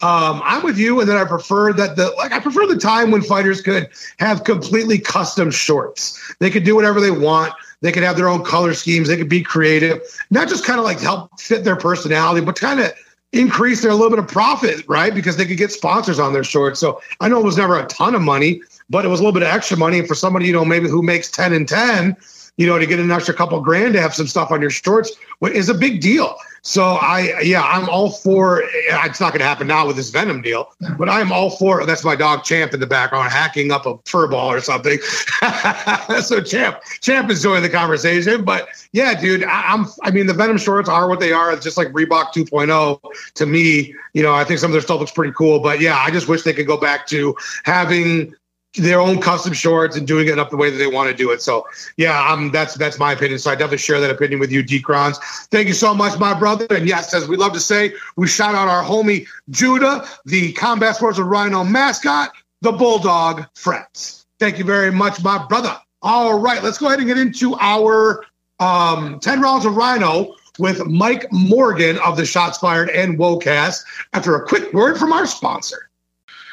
Um, 0.03 0.41
I'm 0.43 0.63
with 0.63 0.77
you, 0.77 0.99
and 0.99 1.07
then 1.07 1.15
I 1.15 1.23
prefer 1.23 1.71
that 1.71 1.95
the 1.95 2.09
like 2.17 2.33
I 2.33 2.39
prefer 2.41 2.67
the 2.67 2.77
time 2.77 3.09
when 3.09 3.21
fighters 3.21 3.61
could 3.61 3.87
have 4.19 4.43
completely 4.43 4.99
custom 4.99 5.49
shorts. 5.49 6.35
They 6.39 6.49
could 6.49 6.65
do 6.65 6.75
whatever 6.75 6.99
they 6.99 7.09
want. 7.09 7.53
They 7.79 7.93
could 7.93 8.03
have 8.03 8.17
their 8.17 8.27
own 8.27 8.43
color 8.43 8.73
schemes. 8.73 9.07
They 9.07 9.15
could 9.15 9.29
be 9.29 9.41
creative, 9.41 10.01
not 10.29 10.49
just 10.49 10.65
kind 10.65 10.77
of 10.77 10.83
like 10.83 10.99
help 10.99 11.39
fit 11.39 11.63
their 11.63 11.77
personality, 11.77 12.45
but 12.45 12.59
kind 12.59 12.81
of 12.81 12.91
increase 13.31 13.81
their 13.81 13.93
little 13.93 14.09
bit 14.09 14.19
of 14.19 14.27
profit, 14.27 14.85
right? 14.89 15.15
Because 15.15 15.37
they 15.37 15.45
could 15.45 15.57
get 15.57 15.71
sponsors 15.71 16.19
on 16.19 16.33
their 16.33 16.43
shorts. 16.43 16.81
So 16.81 17.01
I 17.21 17.29
know 17.29 17.39
it 17.39 17.45
was 17.45 17.57
never 17.57 17.79
a 17.79 17.85
ton 17.87 18.13
of 18.13 18.21
money, 18.21 18.61
but 18.89 19.05
it 19.05 19.07
was 19.07 19.21
a 19.21 19.23
little 19.23 19.33
bit 19.33 19.43
of 19.43 19.55
extra 19.55 19.77
money. 19.77 20.05
For 20.05 20.15
somebody, 20.15 20.47
you 20.47 20.53
know, 20.53 20.65
maybe 20.65 20.89
who 20.89 21.01
makes 21.01 21.31
10 21.31 21.53
and 21.53 21.67
10, 21.67 22.17
you 22.57 22.67
know, 22.67 22.77
to 22.77 22.85
get 22.85 22.99
an 22.99 23.11
extra 23.11 23.33
couple 23.33 23.59
grand 23.61 23.93
to 23.93 24.01
have 24.01 24.13
some 24.13 24.27
stuff 24.27 24.51
on 24.51 24.61
your 24.61 24.69
shorts 24.69 25.11
is 25.41 25.69
a 25.69 25.73
big 25.73 26.01
deal. 26.01 26.35
So 26.65 26.93
I, 26.93 27.41
yeah, 27.41 27.61
I'm 27.61 27.89
all 27.89 28.09
for. 28.09 28.63
Eh, 28.63 28.67
it's 29.03 29.19
not 29.19 29.33
going 29.33 29.39
to 29.39 29.45
happen 29.45 29.67
now 29.67 29.85
with 29.85 29.97
this 29.97 30.09
Venum 30.11 30.41
deal, 30.41 30.71
but 30.97 31.09
I'm 31.09 31.29
all 31.29 31.49
for. 31.49 31.85
That's 31.85 32.05
my 32.05 32.15
dog 32.15 32.45
Champ 32.45 32.73
in 32.73 32.79
the 32.79 32.87
background 32.87 33.31
hacking 33.31 33.69
up 33.69 33.85
a 33.85 33.97
fur 34.05 34.27
ball 34.27 34.49
or 34.49 34.61
something. 34.61 34.97
so 36.21 36.41
Champ, 36.41 36.79
Champ 37.01 37.29
is 37.29 37.43
joining 37.43 37.63
the 37.63 37.69
conversation. 37.69 38.45
But 38.45 38.69
yeah, 38.93 39.19
dude, 39.19 39.43
I, 39.43 39.73
I'm. 39.73 39.87
I 40.03 40.11
mean, 40.11 40.27
the 40.27 40.33
Venum 40.33 40.57
shorts 40.57 40.87
are 40.87 41.09
what 41.09 41.19
they 41.19 41.33
are. 41.33 41.51
It's 41.51 41.65
just 41.65 41.75
like 41.75 41.89
Reebok 41.89 42.33
2.0 42.33 43.01
to 43.33 43.45
me. 43.45 43.93
You 44.13 44.23
know, 44.23 44.33
I 44.33 44.45
think 44.45 44.61
some 44.61 44.69
of 44.69 44.73
their 44.73 44.81
stuff 44.81 45.01
looks 45.01 45.11
pretty 45.11 45.33
cool. 45.33 45.59
But 45.59 45.81
yeah, 45.81 45.97
I 45.97 46.11
just 46.11 46.29
wish 46.29 46.43
they 46.43 46.53
could 46.53 46.67
go 46.67 46.77
back 46.77 47.07
to 47.07 47.35
having 47.65 48.33
their 48.75 48.99
own 48.99 49.21
custom 49.21 49.53
shorts 49.53 49.95
and 49.95 50.07
doing 50.07 50.27
it 50.27 50.39
up 50.39 50.49
the 50.49 50.57
way 50.57 50.69
that 50.69 50.77
they 50.77 50.87
want 50.87 51.09
to 51.09 51.15
do 51.15 51.31
it. 51.31 51.41
So 51.41 51.67
yeah, 51.97 52.27
um, 52.27 52.51
that's 52.51 52.75
that's 52.75 52.97
my 52.97 53.13
opinion. 53.13 53.39
So 53.39 53.51
I 53.51 53.55
definitely 53.55 53.77
share 53.77 53.99
that 53.99 54.09
opinion 54.09 54.39
with 54.39 54.51
you, 54.51 54.63
D 54.63 54.81
Crons. 54.81 55.17
Thank 55.51 55.67
you 55.67 55.73
so 55.73 55.93
much, 55.93 56.19
my 56.19 56.37
brother. 56.37 56.65
And 56.69 56.87
yes, 56.87 57.13
as 57.13 57.27
we 57.27 57.37
love 57.37 57.53
to 57.53 57.59
say, 57.59 57.93
we 58.15 58.27
shout 58.27 58.55
out 58.55 58.67
our 58.67 58.83
homie 58.83 59.27
Judah, 59.49 60.07
the 60.25 60.53
Combat 60.53 60.95
Sports 60.95 61.19
of 61.19 61.27
Rhino 61.27 61.63
mascot, 61.63 62.31
the 62.61 62.71
Bulldog 62.71 63.45
Friends. 63.55 64.25
Thank 64.39 64.57
you 64.57 64.65
very 64.65 64.91
much, 64.91 65.23
my 65.23 65.45
brother. 65.47 65.77
All 66.01 66.39
right, 66.39 66.61
let's 66.61 66.77
go 66.77 66.87
ahead 66.87 66.99
and 66.99 67.07
get 67.07 67.17
into 67.17 67.55
our 67.59 68.25
um, 68.59 69.19
10 69.19 69.41
rounds 69.41 69.65
of 69.65 69.77
Rhino 69.77 70.35
with 70.59 70.85
Mike 70.85 71.25
Morgan 71.31 71.97
of 71.99 72.17
the 72.17 72.25
Shots 72.25 72.57
Fired 72.57 72.89
and 72.89 73.17
WHOACAST 73.17 73.83
after 74.13 74.35
a 74.35 74.45
quick 74.45 74.73
word 74.73 74.97
from 74.97 75.13
our 75.13 75.25
sponsor. 75.25 75.89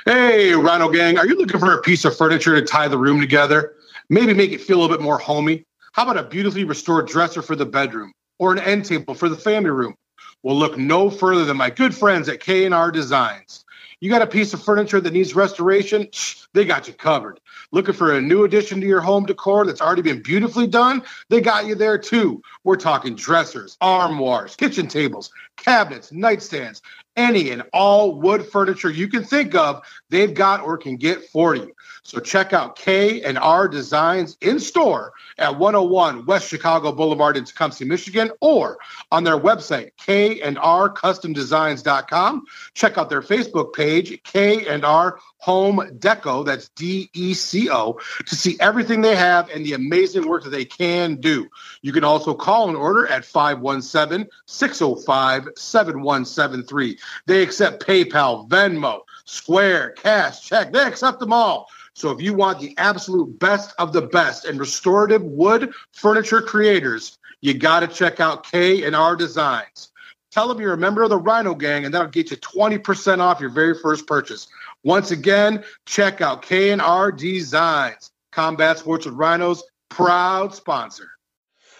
Hey, 0.07 0.55
Rhino 0.55 0.89
Gang, 0.89 1.19
are 1.19 1.27
you 1.27 1.37
looking 1.37 1.61
for 1.61 1.75
a 1.75 1.83
piece 1.83 2.07
of 2.07 2.17
furniture 2.17 2.59
to 2.59 2.67
tie 2.67 2.89
the 2.89 2.97
room 2.97 3.21
together? 3.21 3.75
Maybe 4.09 4.33
make 4.33 4.51
it 4.51 4.63
feel 4.63 4.79
a 4.79 4.81
little 4.81 4.97
bit 4.97 5.05
more 5.05 5.19
homey? 5.19 5.67
How 5.93 6.05
about 6.05 6.17
a 6.17 6.23
beautifully 6.23 6.65
restored 6.65 7.07
dresser 7.07 7.43
for 7.43 7.55
the 7.55 7.67
bedroom 7.67 8.15
or 8.39 8.51
an 8.51 8.61
end 8.61 8.87
table 8.87 9.15
for 9.15 9.29
the 9.29 9.37
family 9.37 9.69
room? 9.69 9.95
Well, 10.43 10.57
look 10.57 10.79
no 10.79 11.11
further 11.11 11.45
than 11.45 11.59
my 11.59 11.69
good 11.69 11.95
friends 11.95 12.31
at 12.31 12.41
K&R 12.41 12.91
Designs. 12.91 13.67
You 14.01 14.09
got 14.09 14.23
a 14.23 14.27
piece 14.27 14.55
of 14.55 14.63
furniture 14.63 15.01
that 15.01 15.13
needs 15.13 15.35
restoration? 15.35 16.09
They 16.55 16.65
got 16.65 16.89
you 16.89 16.95
covered. 16.95 17.39
Looking 17.71 17.95
for 17.95 18.17
a 18.17 18.21
new 18.21 18.45
addition 18.45 18.81
to 18.81 18.87
your 18.87 19.03
home 19.03 19.27
decor 19.27 19.67
that's 19.67 19.83
already 19.83 20.01
been 20.01 20.23
beautifully 20.23 20.67
done? 20.67 21.03
They 21.29 21.43
got 21.43 21.67
you 21.67 21.75
there 21.75 21.99
too. 21.99 22.43
We're 22.65 22.77
talking 22.77 23.15
dressers, 23.15 23.77
armoires, 23.83 24.57
kitchen 24.57 24.89
tables, 24.89 25.31
cabinets, 25.57 26.11
nightstands, 26.13 26.81
any 27.17 27.51
and 27.51 27.63
all 27.73 28.15
wood 28.15 28.47
furniture 28.47 28.91
you 28.91 29.07
can 29.07 29.23
think 29.23 29.55
of, 29.55 29.83
they've 30.09 30.33
got 30.33 30.63
or 30.63 30.79
can 30.79 30.97
get 30.97 31.25
for 31.25 31.55
you. 31.55 31.75
So 32.11 32.19
check 32.19 32.53
out 32.53 32.75
K 32.75 33.23
and 33.23 33.39
R 33.39 33.69
Designs 33.69 34.37
in 34.41 34.59
store 34.59 35.13
at 35.39 35.57
101 35.57 36.27
West 36.27 36.49
Chicago 36.49 36.91
Boulevard 36.91 37.37
in 37.37 37.45
Tecumseh, 37.45 37.85
Michigan, 37.85 38.33
or 38.41 38.79
on 39.13 39.23
their 39.23 39.39
website, 39.39 39.93
K 39.97 40.41
and 40.41 40.59
R 40.59 40.93
CustomDesigns.com. 40.93 42.47
Check 42.75 42.99
out 42.99 43.11
their 43.11 43.23
Facebook 43.23 43.73
page, 43.75 44.21
K 44.25 44.67
and 44.67 44.85
R 44.85 45.21
Home 45.37 45.77
Deco, 46.01 46.45
that's 46.45 46.69
D 46.71 47.11
E 47.15 47.33
C 47.33 47.71
O, 47.71 48.01
to 48.27 48.35
see 48.35 48.57
everything 48.59 49.03
they 49.03 49.15
have 49.15 49.49
and 49.49 49.65
the 49.65 49.75
amazing 49.75 50.29
work 50.29 50.43
that 50.43 50.51
they 50.51 50.65
can 50.65 51.15
do. 51.15 51.49
You 51.81 51.93
can 51.93 52.03
also 52.03 52.35
call 52.35 52.69
an 52.69 52.75
order 52.75 53.07
at 53.07 53.25
517 53.25 54.29
605 54.47 55.49
7173. 55.57 56.99
They 57.27 57.43
accept 57.45 57.87
PayPal, 57.87 58.49
Venmo, 58.49 59.03
Square, 59.27 59.93
Cash, 59.93 60.43
Check. 60.43 60.73
They 60.73 60.83
accept 60.83 61.21
them 61.21 61.33
all. 61.33 61.69
So 61.95 62.11
if 62.11 62.21
you 62.21 62.35
want 62.35 62.61
the 62.61 62.75
absolute 62.79 63.39
best 63.39 63.75
of 63.79 63.93
the 63.93 64.03
best 64.03 64.45
and 64.45 64.59
restorative 64.59 65.23
wood 65.23 65.73
furniture 65.93 66.41
creators, 66.41 67.19
you 67.41 67.55
got 67.55 67.81
to 67.81 67.89
check 67.89 68.21
out 68.21 68.45
K 68.51 68.85
and 68.85 68.95
R 68.95 69.17
Designs. 69.17 69.91
Tell 70.31 70.47
them 70.47 70.61
you're 70.61 70.75
a 70.75 70.79
member 70.79 71.03
of 71.03 71.11
the 71.11 71.19
Rhino 71.19 71.55
Gang, 71.55 71.85
and 71.85 71.93
that'll 71.93 72.09
get 72.09 72.31
you 72.31 72.37
20% 72.37 73.19
off 73.19 73.41
your 73.41 73.51
very 73.51 73.75
first 73.75 74.07
purchase. 74.07 74.47
Once 74.85 75.11
again, 75.11 75.65
check 75.87 76.21
out 76.21 76.43
K 76.43 76.71
and 76.71 76.81
R 76.81 77.11
Designs. 77.11 78.11
Combat 78.31 78.79
Sports 78.79 79.07
with 79.07 79.15
Rhinos, 79.17 79.65
proud 79.89 80.55
sponsor. 80.55 81.09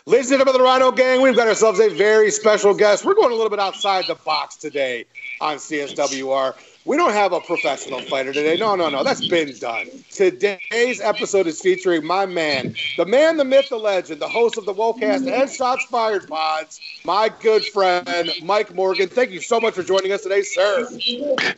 Ladies 0.07 0.33
and 0.33 0.41
gentlemen 0.41 0.57
of 0.57 0.59
the 0.61 0.65
Rhino 0.65 0.91
Gang, 0.91 1.21
we've 1.21 1.37
got 1.37 1.47
ourselves 1.47 1.79
a 1.79 1.89
very 1.89 2.33
special 2.33 2.75
guest. 2.75 3.05
We're 3.05 3.15
going 3.15 3.31
a 3.31 3.35
little 3.35 3.51
bit 3.51 3.61
outside 3.61 4.07
the 4.09 4.17
box 4.17 4.57
today 4.57 5.05
on 5.41 5.59
CSWR. 5.59 6.55
We 6.87 6.97
don't 6.97 7.13
have 7.13 7.35
a 7.35 7.41
professional 7.41 8.01
fighter 8.01 8.33
today. 8.33 8.57
No, 8.57 8.75
no, 8.75 8.89
no. 8.89 9.05
That's 9.05 9.27
been 9.29 9.55
done. 9.59 9.87
Today's 10.11 11.01
episode 11.03 11.47
is 11.47 11.61
featuring 11.61 12.07
my 12.07 12.25
man, 12.25 12.75
the 12.97 13.05
man, 13.05 13.37
the 13.37 13.45
myth, 13.45 13.69
the 13.69 13.77
legend, 13.77 14.21
the 14.21 14.29
host 14.29 14.57
of 14.57 14.65
the 14.65 14.73
WHOACAST 14.73 15.31
and 15.31 15.51
Shots 15.51 15.85
Fired 15.85 16.27
Pods, 16.27 16.81
my 17.05 17.31
good 17.41 17.67
friend, 17.67 18.31
Mike 18.43 18.75
Morgan. 18.75 19.11
Thank 19.11 19.31
you 19.31 19.43
so 19.43 19.61
much 19.61 19.75
for 19.75 19.83
joining 19.83 20.11
us 20.13 20.23
today, 20.23 20.41
sir. 20.41 20.89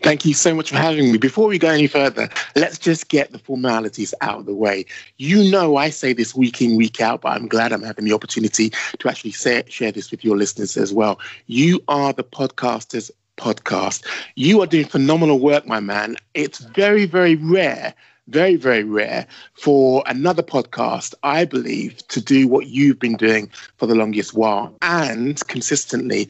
Thank 0.03 0.25
you 0.25 0.35
so 0.35 0.57
much 0.57 0.71
for 0.71 0.77
having 0.77 1.13
me. 1.13 1.19
Before 1.19 1.47
we 1.47 1.57
go 1.57 1.69
any 1.69 1.87
further, 1.87 2.29
let's 2.57 2.79
just 2.79 3.09
get 3.09 3.31
the 3.31 3.39
formalities 3.39 4.13
out 4.23 4.41
of 4.41 4.47
the 4.47 4.55
way. 4.55 4.85
You 5.19 5.49
know, 5.51 5.77
I 5.77 5.91
say 5.91 6.13
this 6.13 6.35
week 6.35 6.61
in, 6.61 6.77
week 6.77 7.01
out, 7.01 7.21
but 7.21 7.37
I'm 7.37 7.47
glad 7.47 7.73
I'm 7.73 7.83
having 7.83 8.07
the 8.07 8.13
opportunity 8.13 8.71
to 8.99 9.09
actually 9.09 9.33
say, 9.33 9.63
share 9.69 9.93
this 9.93 10.11
with 10.11 10.25
your 10.25 10.37
listeners 10.37 10.77
as 10.77 10.93
well. 10.93 11.21
You 11.47 11.81
are 11.87 12.13
the 12.13 12.25
podcasters 12.25 13.11
podcast. 13.37 14.05
You 14.37 14.63
are 14.63 14.67
doing 14.67 14.87
phenomenal 14.87 15.39
work, 15.39 15.67
my 15.67 15.81
man. 15.81 16.17
It's 16.35 16.59
very, 16.59 17.07
very 17.07 17.37
rare, 17.37 17.95
very, 18.29 18.57
very 18.57 18.85
rare 18.85 19.27
for 19.55 20.03
another 20.07 20.43
podcast, 20.43 21.15
I 21.23 21.45
believe, 21.45 22.07
to 22.09 22.21
do 22.21 22.49
what 22.49 22.67
you've 22.67 22.99
been 22.99 23.17
doing 23.17 23.51
for 23.77 23.87
the 23.87 23.95
longest 23.95 24.35
while 24.35 24.77
and 24.83 25.41
consistently. 25.49 26.29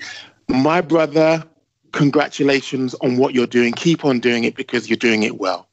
My 0.48 0.80
brother, 0.80 1.44
congratulations 1.92 2.94
on 2.96 3.16
what 3.16 3.34
you're 3.34 3.46
doing. 3.46 3.72
Keep 3.72 4.04
on 4.04 4.20
doing 4.20 4.44
it 4.44 4.56
because 4.56 4.88
you're 4.88 4.96
doing 4.96 5.22
it 5.22 5.38
well. 5.38 5.68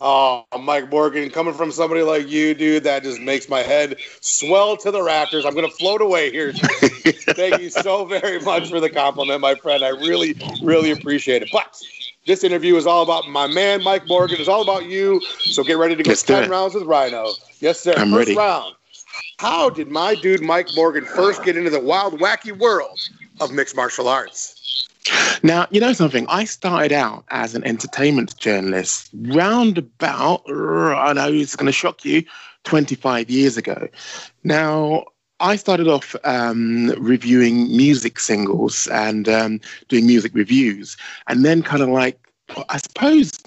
Oh, 0.00 0.44
Mike 0.60 0.90
Morgan, 0.90 1.28
coming 1.28 1.54
from 1.54 1.72
somebody 1.72 2.02
like 2.02 2.28
you, 2.28 2.54
dude, 2.54 2.84
that 2.84 3.02
just 3.02 3.20
makes 3.20 3.48
my 3.48 3.60
head 3.60 3.96
swell 4.20 4.76
to 4.76 4.92
the 4.92 5.02
rafters. 5.02 5.44
I'm 5.44 5.54
going 5.54 5.68
to 5.68 5.76
float 5.76 6.00
away 6.00 6.30
here. 6.30 6.52
Thank 6.52 7.60
you 7.60 7.68
so 7.68 8.04
very 8.04 8.40
much 8.40 8.68
for 8.70 8.78
the 8.78 8.90
compliment, 8.90 9.40
my 9.40 9.56
friend. 9.56 9.84
I 9.84 9.88
really, 9.88 10.36
really 10.62 10.92
appreciate 10.92 11.42
it. 11.42 11.48
But 11.52 11.80
this 12.26 12.44
interview 12.44 12.76
is 12.76 12.86
all 12.86 13.02
about 13.02 13.28
my 13.28 13.48
man, 13.48 13.82
Mike 13.82 14.06
Morgan. 14.06 14.38
It's 14.38 14.48
all 14.48 14.62
about 14.62 14.84
you. 14.86 15.20
So 15.40 15.64
get 15.64 15.78
ready 15.78 15.96
to 15.96 16.02
go 16.04 16.10
Let's 16.10 16.22
10 16.22 16.44
it. 16.44 16.50
rounds 16.50 16.74
with 16.74 16.84
Rhino. 16.84 17.32
Yes, 17.58 17.80
sir. 17.80 17.94
I'm 17.96 18.10
First 18.12 18.28
ready. 18.28 18.36
round. 18.36 18.74
How 19.38 19.68
did 19.68 19.88
my 19.88 20.14
dude, 20.14 20.42
Mike 20.42 20.68
Morgan, 20.76 21.04
first 21.04 21.42
get 21.44 21.56
into 21.56 21.70
the 21.70 21.80
wild, 21.80 22.20
wacky 22.20 22.56
world 22.56 23.00
of 23.40 23.52
mixed 23.52 23.74
martial 23.74 24.08
arts? 24.08 24.57
Now, 25.42 25.66
you 25.70 25.80
know 25.80 25.92
something? 25.92 26.26
I 26.28 26.44
started 26.44 26.92
out 26.92 27.24
as 27.30 27.54
an 27.54 27.64
entertainment 27.64 28.36
journalist 28.38 29.10
round 29.14 29.78
about, 29.78 30.42
I 30.48 31.12
know 31.12 31.32
it's 31.32 31.56
going 31.56 31.66
to 31.66 31.72
shock 31.72 32.04
you, 32.04 32.24
25 32.64 33.30
years 33.30 33.56
ago. 33.56 33.88
Now, 34.44 35.04
I 35.40 35.56
started 35.56 35.86
off 35.86 36.16
um, 36.24 36.88
reviewing 36.98 37.74
music 37.76 38.18
singles 38.18 38.88
and 38.88 39.28
um, 39.28 39.60
doing 39.88 40.06
music 40.06 40.34
reviews, 40.34 40.96
and 41.28 41.44
then 41.44 41.62
kind 41.62 41.82
of 41.82 41.88
like, 41.88 42.18
I 42.68 42.78
suppose, 42.78 43.38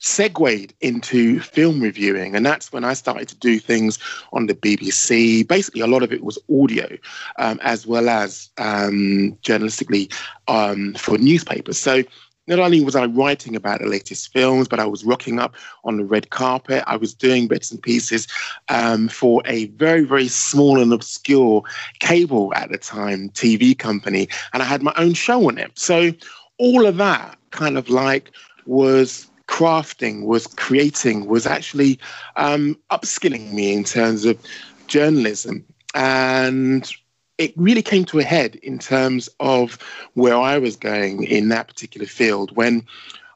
segued 0.00 0.74
into 0.80 1.40
film 1.40 1.80
reviewing. 1.80 2.34
And 2.34 2.44
that's 2.44 2.72
when 2.72 2.84
I 2.84 2.94
started 2.94 3.28
to 3.28 3.36
do 3.36 3.58
things 3.58 3.98
on 4.32 4.46
the 4.46 4.54
BBC. 4.54 5.46
Basically, 5.46 5.82
a 5.82 5.86
lot 5.86 6.02
of 6.02 6.12
it 6.12 6.24
was 6.24 6.38
audio, 6.50 6.98
um, 7.38 7.60
as 7.62 7.86
well 7.86 8.08
as 8.08 8.50
um, 8.58 9.38
journalistically 9.42 10.12
um, 10.48 10.94
for 10.94 11.18
newspapers. 11.18 11.78
So 11.78 12.02
not 12.46 12.58
only 12.58 12.82
was 12.82 12.96
I 12.96 13.04
writing 13.04 13.54
about 13.54 13.80
the 13.80 13.86
latest 13.86 14.32
films, 14.32 14.66
but 14.66 14.80
I 14.80 14.86
was 14.86 15.04
rocking 15.04 15.38
up 15.38 15.54
on 15.84 15.98
the 15.98 16.04
red 16.04 16.30
carpet. 16.30 16.82
I 16.86 16.96
was 16.96 17.14
doing 17.14 17.46
bits 17.46 17.70
and 17.70 17.80
pieces 17.80 18.26
um, 18.68 19.08
for 19.08 19.42
a 19.44 19.66
very, 19.66 20.04
very 20.04 20.26
small 20.26 20.80
and 20.80 20.92
obscure 20.92 21.62
cable 22.00 22.52
at 22.54 22.70
the 22.70 22.78
time 22.78 23.28
TV 23.30 23.78
company, 23.78 24.28
and 24.52 24.62
I 24.62 24.66
had 24.66 24.82
my 24.82 24.92
own 24.96 25.14
show 25.14 25.48
on 25.48 25.58
it. 25.58 25.78
So 25.78 26.12
all 26.58 26.86
of 26.86 26.96
that 26.96 27.38
kind 27.50 27.78
of 27.78 27.88
like 27.88 28.32
was 28.66 29.29
crafting, 29.50 30.24
was 30.24 30.46
creating, 30.46 31.26
was 31.26 31.44
actually 31.44 31.98
um, 32.36 32.78
upskilling 32.90 33.52
me 33.52 33.74
in 33.74 33.84
terms 33.84 34.24
of 34.24 34.38
journalism. 34.86 35.64
And 35.94 36.90
it 37.36 37.52
really 37.56 37.82
came 37.82 38.04
to 38.06 38.20
a 38.20 38.22
head 38.22 38.54
in 38.62 38.78
terms 38.78 39.28
of 39.40 39.76
where 40.14 40.36
I 40.36 40.56
was 40.56 40.76
going 40.76 41.24
in 41.24 41.48
that 41.48 41.66
particular 41.66 42.06
field 42.06 42.56
when 42.56 42.86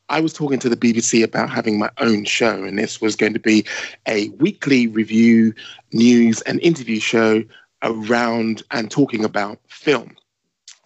I 0.09 0.21
was 0.21 0.33
talking 0.33 0.61
to 0.61 0.69
the 0.69 0.77
BBC 0.77 1.25
about 1.25 1.51
having 1.51 1.79
my 1.79 1.91
own 1.99 2.25
show, 2.25 2.63
and 2.63 2.79
this 2.79 3.01
was 3.01 3.17
going 3.17 3.33
to 3.33 3.41
be 3.41 3.65
a 4.07 4.29
weekly 4.29 4.87
review, 4.87 5.53
news, 5.93 6.43
and 6.43 6.61
interview 6.61 7.01
show 7.01 7.43
around 7.83 8.63
and 8.71 8.91
talking 8.91 9.25
about 9.25 9.59
film. 9.67 10.15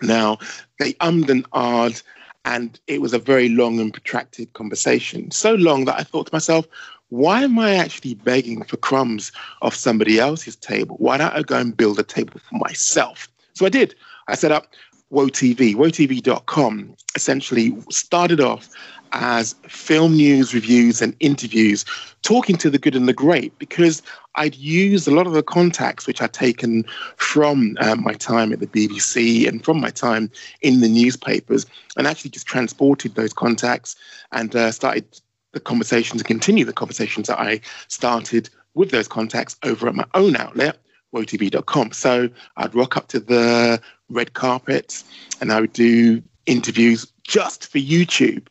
Now, 0.00 0.38
they 0.78 0.94
ummed 0.94 1.28
and 1.28 1.44
ahed, 1.50 2.02
and 2.48 2.80
it 2.86 3.02
was 3.02 3.12
a 3.12 3.18
very 3.18 3.50
long 3.50 3.78
and 3.78 3.92
protracted 3.92 4.50
conversation. 4.54 5.30
So 5.30 5.54
long 5.54 5.84
that 5.84 6.00
I 6.00 6.02
thought 6.02 6.28
to 6.28 6.34
myself, 6.34 6.66
why 7.10 7.42
am 7.42 7.58
I 7.58 7.74
actually 7.74 8.14
begging 8.14 8.64
for 8.64 8.78
crumbs 8.78 9.32
off 9.60 9.74
somebody 9.74 10.18
else's 10.18 10.56
table? 10.56 10.96
Why 10.98 11.18
don't 11.18 11.34
I 11.34 11.42
go 11.42 11.58
and 11.58 11.76
build 11.76 11.98
a 11.98 12.02
table 12.02 12.40
for 12.40 12.56
myself? 12.56 13.28
So 13.52 13.66
I 13.66 13.68
did. 13.68 13.94
I 14.28 14.34
set 14.34 14.50
up 14.50 14.68
WhoaTV, 15.12 15.74
WhoaTV.com, 15.74 16.96
essentially 17.14 17.76
started 17.90 18.40
off 18.40 18.70
as 19.12 19.54
film 19.66 20.16
news 20.16 20.54
reviews 20.54 21.00
and 21.02 21.14
interviews, 21.20 21.84
talking 22.22 22.56
to 22.56 22.70
the 22.70 22.78
good 22.78 22.96
and 22.96 23.08
the 23.08 23.12
great, 23.12 23.58
because 23.58 24.02
I'd 24.34 24.54
used 24.54 25.08
a 25.08 25.10
lot 25.10 25.26
of 25.26 25.32
the 25.32 25.42
contacts 25.42 26.06
which 26.06 26.22
I'd 26.22 26.32
taken 26.32 26.84
from 27.16 27.76
um, 27.80 28.02
my 28.02 28.12
time 28.14 28.52
at 28.52 28.60
the 28.60 28.66
BBC 28.66 29.48
and 29.48 29.64
from 29.64 29.80
my 29.80 29.90
time 29.90 30.30
in 30.62 30.80
the 30.80 30.88
newspapers, 30.88 31.66
and 31.96 32.06
actually 32.06 32.30
just 32.30 32.46
transported 32.46 33.14
those 33.14 33.32
contacts 33.32 33.96
and 34.32 34.54
uh, 34.54 34.70
started 34.70 35.20
the 35.52 35.60
conversations 35.60 36.20
and 36.20 36.28
continue 36.28 36.64
the 36.64 36.72
conversations 36.72 37.26
that 37.28 37.40
I 37.40 37.60
started 37.88 38.50
with 38.74 38.90
those 38.90 39.08
contacts 39.08 39.56
over 39.64 39.88
at 39.88 39.94
my 39.94 40.04
own 40.14 40.36
outlet, 40.36 40.78
whoatv.com. 41.12 41.92
So 41.92 42.28
I'd 42.56 42.74
rock 42.74 42.96
up 42.96 43.08
to 43.08 43.20
the 43.20 43.80
red 44.08 44.34
carpet 44.34 45.02
and 45.40 45.52
I 45.52 45.60
would 45.60 45.72
do 45.72 46.22
interviews 46.46 47.10
just 47.24 47.70
for 47.70 47.78
YouTube. 47.78 48.46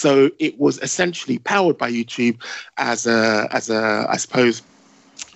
So 0.00 0.30
it 0.38 0.58
was 0.58 0.78
essentially 0.78 1.38
powered 1.40 1.76
by 1.76 1.92
YouTube 1.92 2.40
as 2.78 3.06
a, 3.06 3.46
as 3.52 3.68
a, 3.68 4.06
I 4.08 4.16
suppose, 4.16 4.62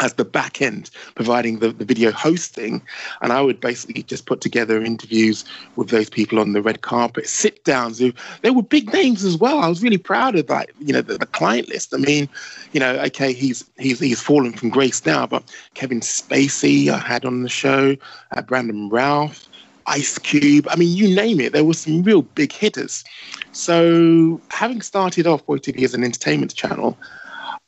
as 0.00 0.14
the 0.14 0.24
back 0.24 0.62
end, 0.62 0.88
providing 1.14 1.59
the, 1.59 1.68
the 1.68 1.85
video 1.85 2.11
hosting. 2.11 2.81
And 3.20 3.31
I 3.31 3.42
would 3.42 3.61
basically 3.61 4.03
just 4.05 4.24
put 4.24 4.40
together 4.40 4.83
interviews 4.83 5.44
with 5.77 5.90
those 5.90 6.09
people 6.09 6.40
on 6.40 6.55
the 6.55 6.62
red 6.62 6.81
carpet, 6.81 7.29
sit 7.29 7.62
downs. 7.64 7.98
They 7.98 8.50
were 8.50 8.62
big 8.62 8.90
names 8.90 9.22
as 9.22 9.37
well. 9.37 9.59
I 9.59 9.68
was 9.68 9.83
really 9.83 9.98
proud 9.98 10.35
of 10.35 10.46
that, 10.46 10.70
you 10.81 10.94
know, 10.94 11.03
the, 11.03 11.18
the 11.18 11.27
client 11.27 11.68
list. 11.68 11.92
I 11.92 11.98
mean, 11.98 12.27
you 12.72 12.81
know, 12.81 12.96
okay, 13.00 13.35
he's 13.35 13.70
he's 13.77 14.00
he's 14.00 14.22
fallen 14.22 14.55
from 14.55 14.70
grace 14.70 15.05
now, 15.05 15.27
but 15.27 15.44
Kevin 15.74 16.00
Spacey 16.00 16.88
I 16.88 16.96
had 16.96 17.27
on 17.27 17.42
the 17.42 17.50
show, 17.50 17.96
uh, 18.33 18.40
Brandon 18.40 18.88
Routh, 18.88 19.46
Ice 19.87 20.19
Cube. 20.19 20.67
I 20.71 20.77
mean, 20.77 20.97
you 20.97 21.15
name 21.15 21.41
it. 21.41 21.53
There 21.53 21.65
were 21.65 21.75
some 21.75 22.03
real 22.03 22.23
big 22.23 22.53
hitters. 22.53 23.05
So, 23.53 24.41
having 24.51 24.83
started 24.83 25.27
off 25.27 25.47
WhoaTV 25.47 25.83
as 25.85 25.95
an 25.95 26.05
entertainment 26.05 26.55
channel, 26.55 26.99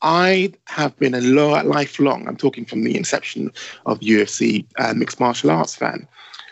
I 0.02 0.52
have 0.66 0.96
been 0.98 1.14
a 1.14 1.20
lifelong, 1.20 2.28
I'm 2.28 2.36
talking 2.36 2.64
from 2.64 2.84
the 2.84 2.96
inception 2.96 3.52
of 3.86 4.00
UFC, 4.00 4.66
uh, 4.78 4.94
mixed 4.94 5.20
martial 5.20 5.50
arts 5.50 5.74
fan. 5.74 6.06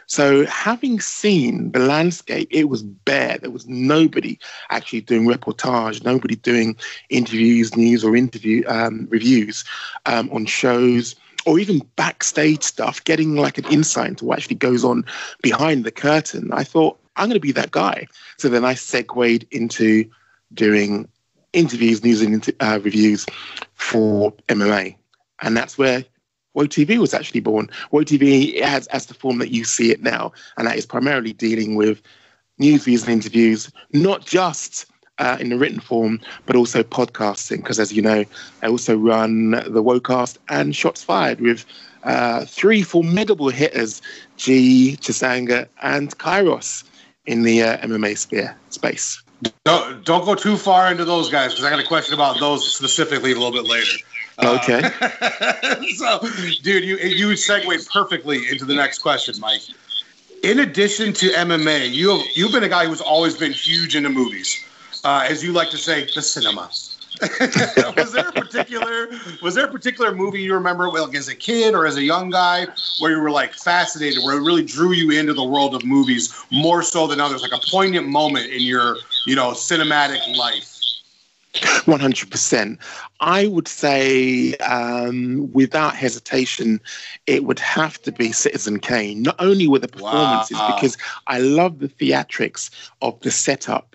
So, 0.07 0.45
having 0.47 1.01
seen 1.01 1.73
the 1.73 1.79
landscape, 1.79 2.49
it 2.51 2.69
was 2.69 2.83
bare. 2.83 3.39
There 3.39 3.51
was 3.51 3.67
nobody 3.67 4.39
actually 4.71 5.01
doing 5.01 5.27
reportage, 5.27 6.05
nobody 6.05 6.37
doing 6.37 6.77
interviews, 7.09 7.75
news, 7.77 8.05
or 8.05 8.15
interview 8.15 8.65
um, 8.69 9.07
reviews 9.11 9.65
um, 10.07 10.29
on 10.31 10.45
shows, 10.45 11.17
or 11.47 11.59
even 11.59 11.81
backstage 11.97 12.63
stuff, 12.63 13.03
getting 13.05 13.37
like 13.37 13.59
an 13.59 13.67
insight 13.67 14.09
into 14.09 14.25
what 14.25 14.39
actually 14.39 14.57
goes 14.57 14.85
on 14.85 15.05
behind 15.43 15.85
the 15.85 15.91
curtain. 15.91 16.51
I 16.53 16.65
thought, 16.65 16.99
I'm 17.17 17.29
going 17.29 17.35
to 17.35 17.41
be 17.41 17.53
that 17.53 17.71
guy. 17.71 18.07
So 18.39 18.49
then 18.49 18.65
I 18.65 18.75
segued 18.75 19.47
into 19.51 20.09
doing 20.53 21.09
interviews, 21.53 22.03
news, 22.03 22.23
and 22.23 22.51
uh, 22.61 22.81
reviews 22.83 23.27
for 23.75 24.33
MMA. 24.49 24.97
And 25.43 25.57
that's 25.57 25.79
where 25.79 26.05
WhoaTV 26.57 26.99
was 26.99 27.15
actually 27.15 27.41
born. 27.41 27.69
WhoaTV 27.93 28.61
has 28.63 28.87
as 28.89 29.07
the 29.07 29.15
form 29.15 29.39
that 29.39 29.51
you 29.51 29.65
see 29.65 29.91
it 29.91 30.03
now, 30.03 30.33
and 30.57 30.67
that 30.67 30.77
is 30.77 30.87
primarily 30.87 31.33
dealing 31.33 31.75
with 31.75 32.01
news, 32.59 32.81
reviews, 32.81 33.03
and 33.03 33.13
interviews, 33.13 33.71
not 33.93 34.25
just 34.25 34.87
uh, 35.19 35.37
in 35.41 35.49
the 35.49 35.57
written 35.57 35.81
form, 35.81 36.21
but 36.47 36.57
also 36.57 36.83
podcasting. 36.83 37.59
Because 37.59 37.79
as 37.79 37.93
you 37.93 38.03
know, 38.03 38.25
I 38.63 38.67
also 38.67 38.97
run 38.97 39.51
the 39.51 39.83
WHOACAST 39.83 40.39
and 40.49 40.75
Shots 40.75 41.03
Fired 41.03 41.41
with 41.41 41.65
uh, 42.05 42.45
three 42.45 42.83
formidable 42.83 43.49
hitters: 43.49 44.03
G, 44.37 44.97
Chisanga, 45.01 45.69
and 45.83 46.17
Kairos 46.19 46.85
in 47.27 47.43
the 47.43 47.63
uh, 47.63 47.79
MMA 47.79 48.19
sphere 48.19 48.57
space. 48.71 49.23
Don't, 49.65 50.05
don't 50.05 50.25
go 50.25 50.35
too 50.35 50.57
far 50.57 50.91
into 50.91 51.05
those 51.05 51.31
guys 51.31 51.53
because 51.53 51.65
I 51.65 51.71
got 51.71 51.81
a 51.81 51.87
question 51.87 52.15
about 52.15 52.41
those 52.41 52.75
specifically 52.75 53.33
a 53.33 53.35
little 53.35 53.53
bit 53.53 53.65
later. 53.65 53.99
Uh, 54.39 54.59
Okay. 54.63 54.83
so, 55.97 56.21
dude, 56.63 56.85
you 56.85 56.97
you 56.97 57.37
segued 57.37 57.89
perfectly 57.89 58.49
into 58.49 58.65
the 58.65 58.75
next 58.75 58.99
question, 58.99 59.39
Mike. 59.39 59.63
In 60.43 60.59
addition 60.59 61.13
to 61.15 61.27
MMA, 61.29 61.93
you 61.93 62.11
have 62.11 62.27
you've 62.35 62.53
been 62.53 62.65
a 62.65 62.69
guy 62.69 62.87
who's 62.87 63.01
always 63.01 63.37
been 63.37 63.53
huge 63.53 63.95
into 63.95 64.11
movies, 64.11 64.65
uh, 65.05 65.27
as 65.29 65.45
you 65.45 65.53
like 65.53 65.71
to 65.71 65.79
say, 65.79 66.11
the 66.15 66.23
cinema. 66.23 66.71
was 67.97 68.13
there 68.13 68.29
a 68.29 68.33
particular 68.33 69.09
was 69.41 69.55
there 69.55 69.67
a 69.67 69.71
particular 69.71 70.13
movie 70.15 70.43
you 70.43 70.53
remember 70.53 70.91
like 70.91 71.15
as 71.15 71.29
a 71.29 71.35
kid 71.35 71.73
or 71.75 71.87
as 71.87 71.97
a 71.97 72.03
young 72.03 72.29
guy 72.29 72.67
where 72.99 73.13
you 73.13 73.21
were 73.21 73.31
like 73.31 73.55
fascinated 73.55 74.23
where 74.23 74.37
it 74.37 74.41
really 74.43 74.65
drew 74.65 74.93
you 74.93 75.13
into 75.13 75.33
the 75.33 75.45
world 75.45 75.75
of 75.77 75.85
movies 75.85 76.35
more 76.51 76.83
so 76.83 77.07
than 77.07 77.21
others 77.21 77.43
like 77.43 77.53
a 77.53 77.59
poignant 77.71 78.09
moment 78.09 78.47
in 78.47 78.63
your 78.63 78.97
you 79.27 79.37
know 79.37 79.53
cinematic 79.53 80.27
life 80.37 80.75
100%. 81.87 82.79
I 83.21 83.47
would 83.47 83.69
say, 83.69 84.55
um, 84.57 85.51
without 85.53 85.95
hesitation, 85.95 86.81
it 87.27 87.45
would 87.45 87.59
have 87.61 88.01
to 88.03 88.13
be 88.13 88.33
Citizen 88.33 88.79
Kane. 88.81 89.23
Not 89.23 89.37
only 89.39 89.69
with 89.69 89.83
the 89.83 89.89
performances, 89.89 90.61
Wow. 90.61 90.67
because 90.67 90.97
I 91.27 91.39
love 91.39 91.79
the 91.79 91.89
theatrics 91.89 92.71
of 93.03 93.21
the 93.21 93.31
setup. 93.31 93.95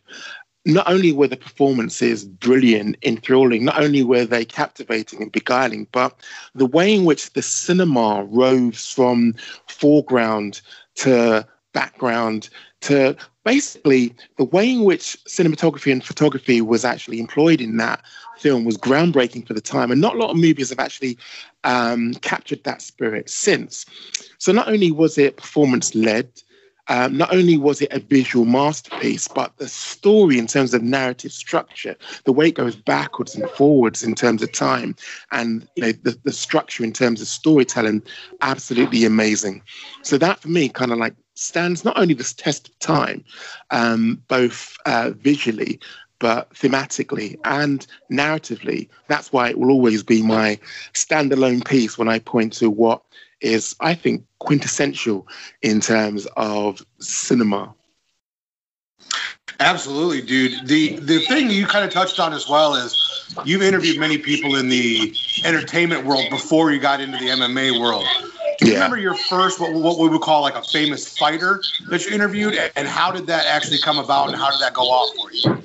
Not 0.66 0.90
only 0.90 1.14
were 1.14 1.28
the 1.28 1.38
performances 1.38 2.26
brilliant, 2.26 2.98
enthralling, 3.04 3.64
not 3.66 3.82
only 3.82 4.04
were 4.04 4.26
they 4.26 4.46
captivating 4.46 5.22
and 5.22 5.32
beguiling, 5.32 5.88
but 5.92 6.20
the 6.54 6.66
way 6.66 6.94
in 6.94 7.06
which 7.06 7.32
the 7.34 7.42
cinema 7.42 8.26
roves 8.26 8.92
from 8.92 9.36
foreground 9.68 10.62
to 10.96 11.48
background 11.74 12.50
to 12.82 13.16
basically 13.44 14.14
the 14.38 14.46
way 14.46 14.70
in 14.72 14.84
which 14.84 15.18
cinematography 15.28 15.92
and 15.92 16.04
photography 16.04 16.62
was 16.62 16.86
actually 16.86 17.20
employed 17.20 17.62
in 17.62 17.78
that 17.78 18.02
film 18.38 18.64
was 18.64 18.78
groundbreaking 18.78 19.46
for 19.48 19.54
the 19.54 19.62
time. 19.62 19.92
And 19.92 20.02
not 20.02 20.16
a 20.16 20.18
lot 20.18 20.30
of 20.30 20.38
movies 20.38 20.70
have 20.70 20.80
actually 20.80 21.18
um, 21.64 22.14
captured 22.16 22.64
that 22.64 22.82
spirit 22.82 23.30
since. 23.30 23.86
So 24.38 24.52
not 24.52 24.68
only 24.68 24.92
was 24.92 25.18
it 25.18 25.38
performance 25.38 25.94
led 25.94 26.30
um, 26.90 27.16
not 27.18 27.34
only 27.34 27.58
was 27.58 27.82
it 27.82 27.94
a 27.94 28.00
visual 28.00 28.46
masterpiece, 28.46 29.28
but 29.28 29.56
the 29.58 29.68
story 29.68 30.38
in 30.38 30.48
terms 30.48 30.74
of 30.74 30.82
narrative 30.82 31.32
structure, 31.32 31.96
the 32.26 32.34
way 32.34 32.48
it 32.48 32.56
goes 32.56 32.76
backwards 32.76 33.36
and 33.36 33.50
forwards 33.52 34.04
in 34.04 34.16
terms 34.16 34.42
of 34.42 34.52
time, 34.52 34.96
and 35.32 35.68
you 35.76 35.84
know 35.84 35.92
the, 35.92 36.20
the 36.24 36.34
structure 36.34 36.84
in 36.84 36.92
terms 36.92 37.22
of 37.22 37.28
storytelling, 37.28 38.02
absolutely 38.42 39.06
amazing. 39.06 39.62
So 40.02 40.18
that 40.18 40.40
for 40.40 40.50
me 40.50 40.68
kind 40.68 40.92
of 40.92 40.98
like 40.98 41.16
stands 41.36 41.86
not 41.86 41.98
only 41.98 42.14
this 42.14 42.34
test 42.34 42.70
of 42.70 42.80
time, 42.80 43.24
um, 43.70 44.22
both 44.28 44.76
uh, 44.86 45.12
visually 45.16 45.80
but 46.20 46.50
thematically 46.54 47.40
and 47.46 47.88
narratively. 48.12 48.90
That's 49.08 49.32
why 49.32 49.50
it 49.50 49.58
will 49.58 49.72
always 49.72 50.04
be 50.04 50.22
my 50.22 50.60
standalone 50.94 51.66
piece 51.66 51.98
when 51.98 52.10
I 52.10 52.20
point 52.20 52.52
to 52.54 52.70
what 52.70 53.02
is, 53.42 53.76
I 53.80 53.94
think, 53.96 54.24
quintessential 54.40 55.28
in 55.62 55.82
terms 55.82 56.28
of 56.38 56.82
cinema. 57.00 57.74
Absolutely, 59.60 60.22
dude. 60.22 60.68
The 60.68 60.98
the 61.00 61.20
thing 61.20 61.50
you 61.50 61.66
kind 61.66 61.84
of 61.86 61.92
touched 61.92 62.20
on 62.20 62.34
as 62.34 62.48
well 62.48 62.76
is 62.76 62.96
you've 63.46 63.62
interviewed 63.62 64.00
many 64.00 64.18
people 64.18 64.56
in 64.56 64.70
the 64.70 65.14
entertainment 65.44 66.06
world 66.06 66.30
before 66.30 66.72
you 66.72 66.80
got 66.80 67.02
into 67.02 67.18
the 67.18 67.30
MMA 67.30 67.80
world. 67.80 68.06
Do 68.60 68.66
you 68.66 68.72
Yeah. 68.74 68.78
remember 68.80 68.98
your 68.98 69.16
first 69.16 69.60
what, 69.60 69.74
what 69.74 70.00
we 70.00 70.08
would 70.10 70.22
call 70.22 70.42
like 70.42 70.56
a 70.56 70.62
famous 70.64 71.18
fighter 71.18 71.62
that 71.90 72.06
you 72.06 72.14
interviewed, 72.14 72.56
and 72.76 72.88
how 72.88 73.12
did 73.12 73.28
that 73.28 73.46
actually 73.48 73.80
come 73.80 73.98
about, 74.00 74.30
and 74.30 74.38
how 74.38 74.50
did 74.52 74.60
that 74.62 74.74
go 74.74 74.84
off 74.84 75.16
for 75.16 75.32
you? 75.34 75.64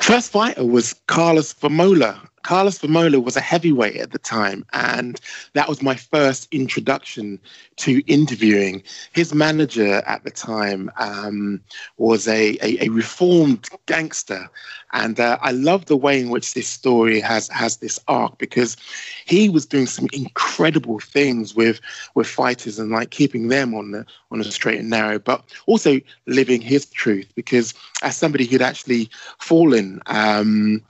First 0.00 0.32
fighter 0.32 0.64
was 0.64 0.94
Karlos 1.08 1.54
Vemola. 1.54 2.20
Karlos 2.44 2.78
Vemola 2.78 3.22
was 3.22 3.36
a 3.36 3.40
heavyweight 3.40 3.96
at 3.96 4.12
the 4.12 4.18
time, 4.18 4.66
and 4.74 5.18
that 5.54 5.66
was 5.66 5.82
my 5.82 5.94
first 5.94 6.46
introduction 6.52 7.40
to 7.76 8.02
interviewing. 8.06 8.82
His 9.12 9.34
manager 9.34 10.02
at 10.06 10.24
the 10.24 10.30
time 10.30 10.90
um, 10.98 11.60
was 11.96 12.28
a, 12.28 12.58
a, 12.62 12.84
a 12.84 12.88
reformed 12.90 13.66
gangster, 13.86 14.48
and 14.92 15.18
uh, 15.18 15.38
I 15.40 15.52
love 15.52 15.86
the 15.86 15.96
way 15.96 16.20
in 16.20 16.28
which 16.28 16.52
this 16.52 16.68
story 16.68 17.18
has 17.20 17.48
has 17.48 17.78
this 17.78 17.98
arc 18.08 18.36
because 18.36 18.76
he 19.24 19.48
was 19.48 19.64
doing 19.64 19.86
some 19.86 20.08
incredible 20.12 21.00
things 21.00 21.54
with 21.54 21.80
with 22.14 22.26
fighters 22.26 22.78
and 22.78 22.90
like 22.90 23.10
keeping 23.10 23.48
them 23.48 23.74
on 23.74 23.92
the 23.92 24.04
on 24.30 24.38
the 24.38 24.44
straight 24.44 24.80
and 24.80 24.90
narrow, 24.90 25.18
but 25.18 25.42
also 25.66 25.98
living 26.26 26.60
his 26.60 26.84
truth 26.86 27.32
because 27.34 27.72
as 28.02 28.16
somebody 28.16 28.44
who'd 28.44 28.60
actually 28.60 29.08
fallen. 29.38 30.00
Um, 30.06 30.82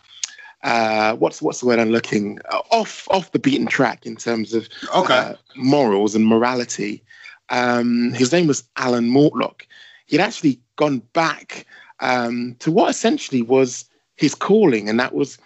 uh, 0.64 1.14
what's 1.16 1.42
what's 1.42 1.60
the 1.60 1.66
word 1.66 1.78
I'm 1.78 1.90
looking 1.90 2.38
uh, 2.50 2.62
off 2.70 3.06
off 3.10 3.30
the 3.32 3.38
beaten 3.38 3.66
track 3.66 4.06
in 4.06 4.16
terms 4.16 4.54
of 4.54 4.68
Okay. 4.96 5.14
uh, 5.14 5.34
morals 5.54 6.14
and 6.14 6.26
morality. 6.26 7.02
Um, 7.50 8.12
his 8.14 8.32
name 8.32 8.46
was 8.46 8.64
Alan 8.76 9.10
Mortlock. 9.10 9.62
He'd 10.06 10.20
actually 10.20 10.58
gone 10.76 11.00
back 11.12 11.66
um, 12.00 12.56
to 12.60 12.72
what 12.72 12.90
essentially 12.90 13.42
was 13.42 13.84
his 14.16 14.34
calling, 14.34 14.88
and 14.88 14.98
that 14.98 15.14
was, 15.14 15.38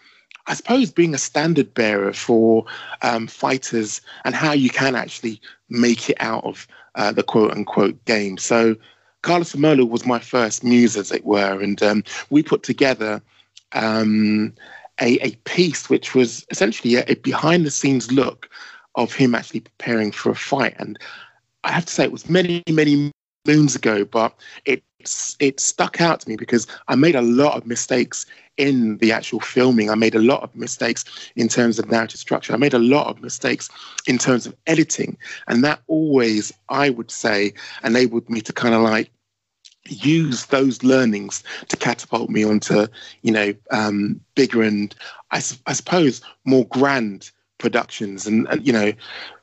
I 0.46 0.54
suppose, 0.54 0.92
being 0.92 1.14
a 1.14 1.18
standard 1.18 1.74
bearer 1.74 2.12
for 2.12 2.64
um, 3.02 3.26
fighters 3.26 4.00
and 4.24 4.36
how 4.36 4.52
you 4.52 4.70
can 4.70 4.94
actually 4.94 5.40
make 5.68 6.08
it 6.08 6.16
out 6.20 6.44
of 6.44 6.68
uh, 6.94 7.10
the 7.10 7.24
quote 7.24 7.50
unquote 7.50 8.02
game. 8.04 8.38
So, 8.38 8.76
Karlos 9.24 9.54
Vemola 9.54 9.88
was 9.88 10.06
my 10.06 10.20
first 10.20 10.62
muse, 10.62 10.96
as 10.96 11.10
it 11.10 11.24
were, 11.24 11.60
and 11.60 11.82
um, 11.82 12.04
we 12.30 12.44
put 12.44 12.62
together 12.62 13.20
um, 13.72 14.54
a, 15.01 15.18
a 15.24 15.30
piece 15.44 15.88
which 15.88 16.14
was 16.14 16.44
essentially 16.51 16.96
a, 16.96 17.05
a 17.09 17.14
behind 17.16 17.64
the 17.64 17.70
scenes 17.70 18.11
look 18.12 18.49
of 18.94 19.12
him 19.12 19.34
actually 19.34 19.61
preparing 19.61 20.12
for 20.12 20.30
a 20.30 20.34
fight. 20.34 20.74
And 20.78 20.99
I 21.64 21.72
have 21.72 21.86
to 21.86 21.92
say, 21.92 22.05
it 22.05 22.12
was 22.12 22.28
many, 22.28 22.62
many 22.68 23.11
moons 23.46 23.74
ago, 23.74 24.05
but 24.05 24.34
it's 24.64 25.36
it 25.38 25.61
stuck 25.61 26.01
out 26.01 26.20
to 26.20 26.28
me 26.28 26.36
because 26.36 26.66
I 26.88 26.96
made 26.96 27.14
a 27.14 27.22
lot 27.22 27.57
of 27.57 27.66
mistakes 27.66 28.26
in 28.57 28.99
the 28.99 29.12
actual 29.12 29.40
filming. 29.40 29.88
I 29.88 29.94
made 29.94 30.16
a 30.16 30.20
lot 30.20 30.42
of 30.42 30.55
mistakes 30.55 31.05
in 31.36 31.49
terms 31.49 31.78
of 31.78 31.88
narrative 31.88 32.18
structure. 32.18 32.53
I 32.53 32.57
made 32.57 32.74
a 32.74 32.80
lot 32.80 33.07
of 33.07 33.22
mistakes 33.22 33.70
in 34.07 34.18
terms 34.18 34.46
of 34.46 34.57
editing. 34.66 35.16
And 35.46 35.62
that 35.62 35.80
always, 35.86 36.53
I 36.68 36.90
would 36.90 37.12
say, 37.12 37.55
enabled 37.84 38.28
me 38.28 38.40
to 38.40 38.53
kind 38.53 38.74
of 38.74 38.82
like 38.82 39.11
use 39.89 40.47
those 40.47 40.82
learnings 40.82 41.43
to 41.68 41.76
catapult 41.76 42.30
me 42.30 42.45
onto, 42.45 42.86
you 43.22 43.32
know, 43.32 43.55
um, 43.70 44.20
bigger 44.34 44.62
and 44.62 44.95
I, 45.30 45.41
su- 45.41 45.61
I 45.66 45.72
suppose 45.72 46.20
more 46.45 46.66
grand 46.66 47.30
productions. 47.59 48.26
And, 48.26 48.47
and 48.49 48.66
you 48.66 48.72
know, 48.72 48.93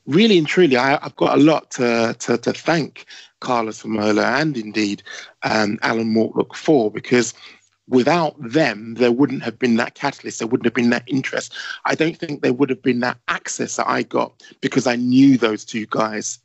really 0.05 0.37
and 0.37 0.47
truly, 0.47 0.77
I, 0.77 0.97
I've 1.03 1.15
got 1.15 1.37
a 1.37 1.41
lot 1.41 1.71
to, 1.71 2.15
to, 2.19 2.37
to 2.37 2.53
thank 2.53 3.05
Karlos 3.41 3.83
Vemola 3.83 4.41
and 4.41 4.57
indeed 4.57 5.03
um, 5.43 5.77
Alan 5.81 6.13
Mortlock 6.13 6.55
for 6.55 6.89
because 6.91 7.33
without 7.87 8.35
them, 8.39 8.95
there 8.95 9.11
wouldn't 9.11 9.43
have 9.43 9.59
been 9.59 9.75
that 9.77 9.95
catalyst. 9.95 10.39
There 10.39 10.47
wouldn't 10.47 10.65
have 10.65 10.73
been 10.73 10.89
that 10.89 11.03
interest. 11.07 11.53
I 11.85 11.95
don't 11.95 12.17
think 12.17 12.41
there 12.41 12.53
would 12.53 12.69
have 12.69 12.81
been 12.81 13.01
that 13.01 13.17
access 13.27 13.75
that 13.75 13.87
I 13.87 14.03
got 14.03 14.41
because 14.61 14.87
I 14.87 14.95
knew 14.95 15.37
those 15.37 15.63
two 15.63 15.85
guys. 15.87 16.39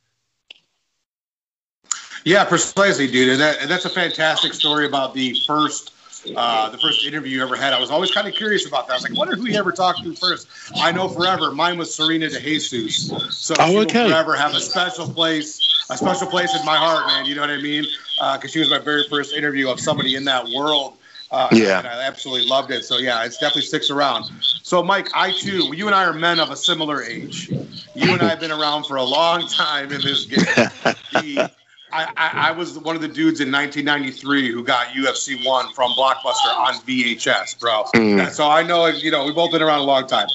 Yeah, 2.25 2.45
precisely, 2.45 3.07
dude. 3.07 3.31
And, 3.31 3.41
that, 3.41 3.61
and 3.63 3.71
that's 3.71 3.85
a 3.87 3.91
fantastic 3.91 4.53
story 4.53 4.87
about 4.87 5.15
the 5.15 5.35
first 5.47 5.93
uh, 6.37 6.69
the 6.69 6.77
first 6.77 7.07
interview 7.07 7.37
you 7.39 7.43
ever 7.43 7.57
had. 7.57 7.73
I 7.73 7.81
was 7.81 7.91
always 7.91 8.11
kind 8.11 8.29
of 8.29 8.35
curious 8.35 8.67
about 8.67 8.87
that. 8.89 8.93
I 8.93 8.97
was 8.97 9.05
like, 9.09 9.17
wonder 9.17 9.37
who 9.37 9.47
you 9.47 9.59
ever 9.59 9.73
talked 9.73 10.03
to 10.03 10.13
first. 10.15 10.49
I 10.77 10.93
know 10.93 11.09
forever. 11.09 11.51
Mine 11.51 11.79
was 11.79 11.95
Serena 11.95 12.29
de 12.29 12.39
Jesus. 12.39 13.09
So 13.35 13.55
Oh, 13.59 13.69
she 13.69 13.75
will 13.77 13.83
okay. 13.85 14.09
forever 14.11 14.37
have 14.37 14.55
a 14.55 14.61
special 14.61 15.09
place, 15.09 15.87
a 15.89 15.97
special 15.97 16.27
place 16.27 16.55
in 16.55 16.63
my 16.67 16.77
heart, 16.77 17.07
man. 17.07 17.25
You 17.25 17.37
know 17.37 17.41
what 17.41 17.49
I 17.51 17.57
mean? 17.57 17.87
Because 18.35 18.51
she 18.51 18.59
was 18.59 18.69
my 18.69 18.79
very 18.79 19.05
first 19.09 19.33
interview 19.33 19.71
of 19.71 19.81
somebody 19.81 20.15
in 20.15 20.25
that 20.27 20.47
world. 20.49 20.99
Uh, 21.31 21.49
Yeah. 21.53 21.79
And 21.79 21.87
I 21.87 22.03
absolutely 22.03 22.47
loved 22.49 22.71
it. 22.71 22.85
So 22.85 22.99
yeah, 22.99 23.25
it's 23.25 23.39
definitely 23.39 23.63
sticks 23.63 23.89
around. 23.89 24.31
So 24.63 24.83
Mike, 24.83 25.09
I 25.15 25.31
too, 25.33 25.75
you 25.75 25.87
and 25.87 25.95
I 25.95 26.05
are 26.05 26.13
men 26.13 26.39
of 26.39 26.51
a 26.51 26.57
similar 26.57 27.03
age. 27.03 27.49
You 27.95 28.13
and 28.13 28.21
I 28.21 28.29
have 28.29 28.41
been 28.41 28.51
around 28.53 28.85
for 28.85 28.97
a 28.97 29.03
long 29.05 29.47
time 29.49 29.91
in 29.91 30.03
this 30.03 30.27
game. 30.27 30.45
The- 31.13 31.51
I, 31.93 32.13
I, 32.17 32.49
I 32.49 32.51
was 32.53 32.79
one 32.79 32.97
of 32.97 33.03
the 33.03 33.09
dudes 33.09 33.41
in 33.41 33.51
1993 33.51 34.53
who 34.53 34.65
got 34.65 34.89
UFC 34.89 35.45
one 35.45 35.73
from 35.73 35.93
Blockbuster 35.93 36.57
on 36.57 36.75
VHS, 36.75 37.59
bro. 37.59 37.85
Mm. 37.95 38.31
So 38.31 38.49
I 38.49 38.63
know, 38.63 38.87
you 38.87 39.11
know, 39.11 39.25
we've 39.25 39.35
both 39.35 39.53
been 39.53 39.63
around 39.63 39.81
a 39.81 39.85
long 39.85 40.07
time. 40.07 40.29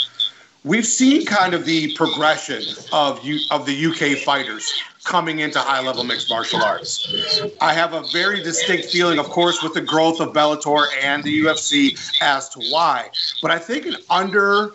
We've 0.64 0.86
seen 0.86 1.26
kind 1.26 1.54
of 1.54 1.66
the 1.66 1.94
progression 1.94 2.64
of 2.92 3.24
you 3.24 3.40
of 3.52 3.68
the 3.68 3.86
UK 3.86 4.18
fighters 4.18 4.68
coming 5.04 5.40
into 5.40 5.60
high 5.60 5.82
level 5.82 6.04
mixed 6.04 6.30
martial 6.30 6.62
arts. 6.64 7.42
I 7.62 7.74
have 7.74 7.94
a 7.94 8.04
very 8.12 8.42
distinct 8.42 8.90
feeling, 8.90 9.20
of 9.20 9.28
course, 9.30 9.62
with 9.62 9.76
the 9.76 9.82
growth 9.82 10.20
of 10.20 10.34
Bellator 10.34 10.88
and 11.04 11.24
the 11.24 11.44
UFC 11.44 11.96
as 12.22 12.50
to 12.50 12.60
why. 12.72 13.12
But 13.44 13.52
I 13.52 13.60
think 13.60 13.86
an 13.86 13.98
under 14.10 14.72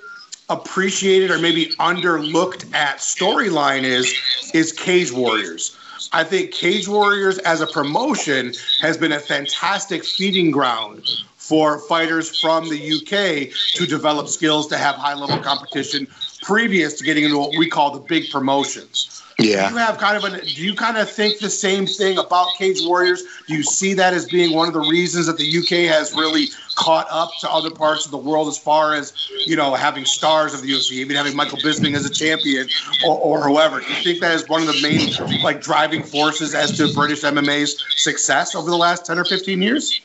appreciated 0.48 1.30
or 1.30 1.38
maybe 1.38 1.66
underlooked 1.78 2.72
at 2.74 2.98
storyline 2.98 3.82
is 3.82 4.14
is 4.54 4.72
Cage 4.72 5.12
Warriors. 5.12 5.76
I 6.12 6.24
think 6.24 6.50
Cage 6.50 6.88
Warriors 6.88 7.38
as 7.38 7.60
a 7.60 7.66
promotion 7.66 8.52
has 8.80 8.96
been 8.96 9.12
a 9.12 9.20
fantastic 9.20 10.04
feeding 10.04 10.50
ground 10.50 11.06
for 11.36 11.78
fighters 11.80 12.40
from 12.40 12.68
the 12.68 12.92
UK 12.94 13.52
to 13.74 13.86
develop 13.86 14.28
skills 14.28 14.66
to 14.68 14.76
have 14.76 14.96
high 14.96 15.14
level 15.14 15.38
competition 15.38 16.06
previous 16.42 16.94
to 16.94 17.04
getting 17.04 17.24
into 17.24 17.38
what 17.38 17.56
we 17.56 17.68
call 17.68 17.92
the 17.92 18.00
big 18.00 18.30
promotions. 18.30 19.22
Yeah. 19.38 19.68
Do 19.68 19.74
you 19.74 19.80
have 19.80 19.98
kind 19.98 20.16
of 20.16 20.24
an 20.24 20.40
do 20.44 20.62
you 20.64 20.74
kind 20.74 20.96
of 20.96 21.10
think 21.10 21.38
the 21.38 21.50
same 21.50 21.86
thing 21.86 22.18
about 22.18 22.48
Cage 22.58 22.78
Warriors? 22.82 23.22
Do 23.46 23.54
you 23.54 23.62
see 23.62 23.94
that 23.94 24.12
as 24.12 24.26
being 24.26 24.54
one 24.54 24.68
of 24.68 24.74
the 24.74 24.80
reasons 24.80 25.26
that 25.26 25.38
the 25.38 25.58
UK 25.58 25.90
has 25.90 26.12
really 26.12 26.48
caught 26.80 27.06
up 27.10 27.30
to 27.40 27.50
other 27.50 27.70
parts 27.70 28.06
of 28.06 28.10
the 28.10 28.18
world 28.18 28.48
as 28.48 28.56
far 28.56 28.94
as, 28.94 29.12
you 29.46 29.54
know, 29.54 29.74
having 29.74 30.04
stars 30.06 30.54
of 30.54 30.62
the 30.62 30.68
UFC, 30.68 30.92
even 30.92 31.14
having 31.14 31.36
Michael 31.36 31.58
Bisping 31.58 31.94
as 31.94 32.06
a 32.06 32.10
champion 32.10 32.68
or, 33.06 33.18
or 33.18 33.42
whoever? 33.42 33.80
Do 33.80 33.86
you 33.86 34.02
think 34.02 34.20
that 34.20 34.34
is 34.34 34.48
one 34.48 34.62
of 34.62 34.68
the 34.68 34.80
main 34.82 35.42
like 35.42 35.60
driving 35.60 36.02
forces 36.02 36.54
as 36.54 36.76
to 36.78 36.92
British 36.94 37.20
MMA's 37.20 37.84
success 38.02 38.54
over 38.54 38.70
the 38.70 38.78
last 38.78 39.04
10 39.04 39.18
or 39.18 39.24
15 39.24 39.60
years? 39.60 40.00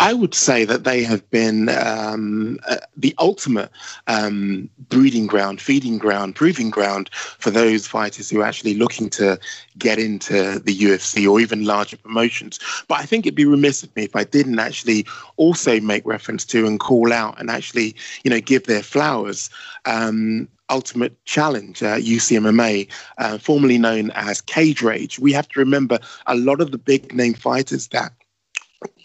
I 0.00 0.12
would 0.12 0.34
say 0.34 0.64
that 0.64 0.84
they 0.84 1.04
have 1.04 1.28
been 1.30 1.68
um, 1.68 2.58
uh, 2.66 2.76
the 2.96 3.14
ultimate 3.18 3.70
um, 4.06 4.68
breeding 4.88 5.26
ground, 5.26 5.60
feeding 5.60 5.98
ground, 5.98 6.34
proving 6.34 6.70
ground 6.70 7.10
for 7.12 7.50
those 7.50 7.86
fighters 7.86 8.30
who 8.30 8.40
are 8.40 8.44
actually 8.44 8.74
looking 8.74 9.10
to 9.10 9.38
get 9.78 9.98
into 9.98 10.58
the 10.58 10.76
UFC 10.76 11.30
or 11.30 11.40
even 11.40 11.64
larger 11.64 11.96
promotions. 11.96 12.58
But 12.88 13.00
I 13.00 13.04
think 13.04 13.26
it'd 13.26 13.36
be 13.36 13.44
remiss 13.44 13.82
of 13.82 13.94
me 13.94 14.04
if 14.04 14.16
I 14.16 14.24
didn't 14.24 14.58
actually 14.58 15.06
also 15.36 15.80
make 15.80 15.99
reference 16.04 16.44
to 16.46 16.66
and 16.66 16.80
call 16.80 17.12
out 17.12 17.38
and 17.40 17.50
actually, 17.50 17.94
you 18.24 18.30
know, 18.30 18.40
give 18.40 18.66
their 18.66 18.82
flowers. 18.82 19.50
Um, 19.84 20.48
Ultimate 20.68 21.24
Challenge, 21.24 21.82
uh, 21.82 21.96
UCMMA, 21.96 22.88
uh, 23.18 23.38
formerly 23.38 23.76
known 23.76 24.12
as 24.12 24.40
Cage 24.40 24.82
Rage. 24.82 25.18
We 25.18 25.32
have 25.32 25.48
to 25.48 25.58
remember 25.58 25.98
a 26.26 26.36
lot 26.36 26.60
of 26.60 26.70
the 26.70 26.78
big 26.78 27.12
name 27.12 27.34
fighters 27.34 27.88
that 27.88 28.12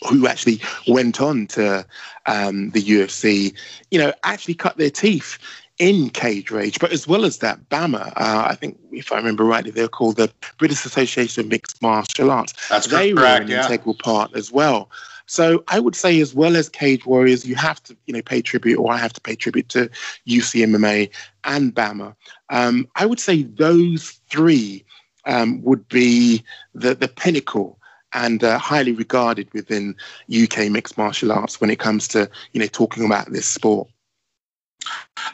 who 0.07 0.27
actually 0.27 0.61
went 0.87 1.19
on 1.19 1.47
to 1.47 1.85
um, 2.27 2.69
the 2.69 2.81
UFC, 2.81 3.53
you 3.91 3.99
know, 3.99 4.13
actually 4.23 4.53
cut 4.53 4.77
their 4.77 4.89
teeth 4.89 5.37
in 5.79 6.09
Cage 6.09 6.51
Rage. 6.51 6.79
But 6.79 6.91
as 6.91 7.07
well 7.07 7.25
as 7.25 7.39
that, 7.39 7.67
BAMA, 7.69 8.13
uh, 8.15 8.47
I 8.49 8.55
think, 8.55 8.79
if 8.91 9.11
I 9.11 9.17
remember 9.17 9.43
rightly, 9.43 9.71
they're 9.71 9.87
called 9.87 10.15
the 10.15 10.31
British 10.57 10.85
Association 10.85 11.43
of 11.43 11.49
Mixed 11.49 11.81
Martial 11.81 12.31
Arts. 12.31 12.53
That's 12.69 12.87
they 12.87 13.13
were 13.13 13.25
an 13.25 13.47
yeah. 13.47 13.65
integral 13.65 13.95
part 13.95 14.33
as 14.35 14.51
well. 14.51 14.89
So 15.27 15.63
I 15.67 15.79
would 15.79 15.95
say, 15.95 16.19
as 16.21 16.33
well 16.35 16.55
as 16.55 16.69
Cage 16.69 17.05
Warriors, 17.05 17.45
you 17.45 17.55
have 17.55 17.81
to, 17.83 17.97
you 18.05 18.13
know, 18.13 18.21
pay 18.21 18.41
tribute, 18.41 18.77
or 18.77 18.91
I 18.91 18.97
have 18.97 19.13
to 19.13 19.21
pay 19.21 19.35
tribute 19.35 19.69
to 19.69 19.89
UCMMA 20.27 21.09
and 21.43 21.73
BAMA. 21.73 22.15
Um, 22.49 22.87
I 22.95 23.05
would 23.05 23.19
say 23.19 23.43
those 23.43 24.19
three 24.29 24.85
um, 25.25 25.61
would 25.63 25.87
be 25.89 26.43
the 26.73 26.95
the 26.95 27.07
pinnacle 27.07 27.79
and 28.13 28.43
uh, 28.43 28.57
highly 28.57 28.93
regarded 28.93 29.51
within 29.53 29.95
UK 30.33 30.69
mixed 30.71 30.97
martial 30.97 31.31
arts 31.31 31.59
when 31.59 31.69
it 31.69 31.79
comes 31.79 32.07
to 32.09 32.29
you 32.53 32.59
know 32.59 32.67
talking 32.67 33.05
about 33.05 33.31
this 33.31 33.47
sport. 33.47 33.89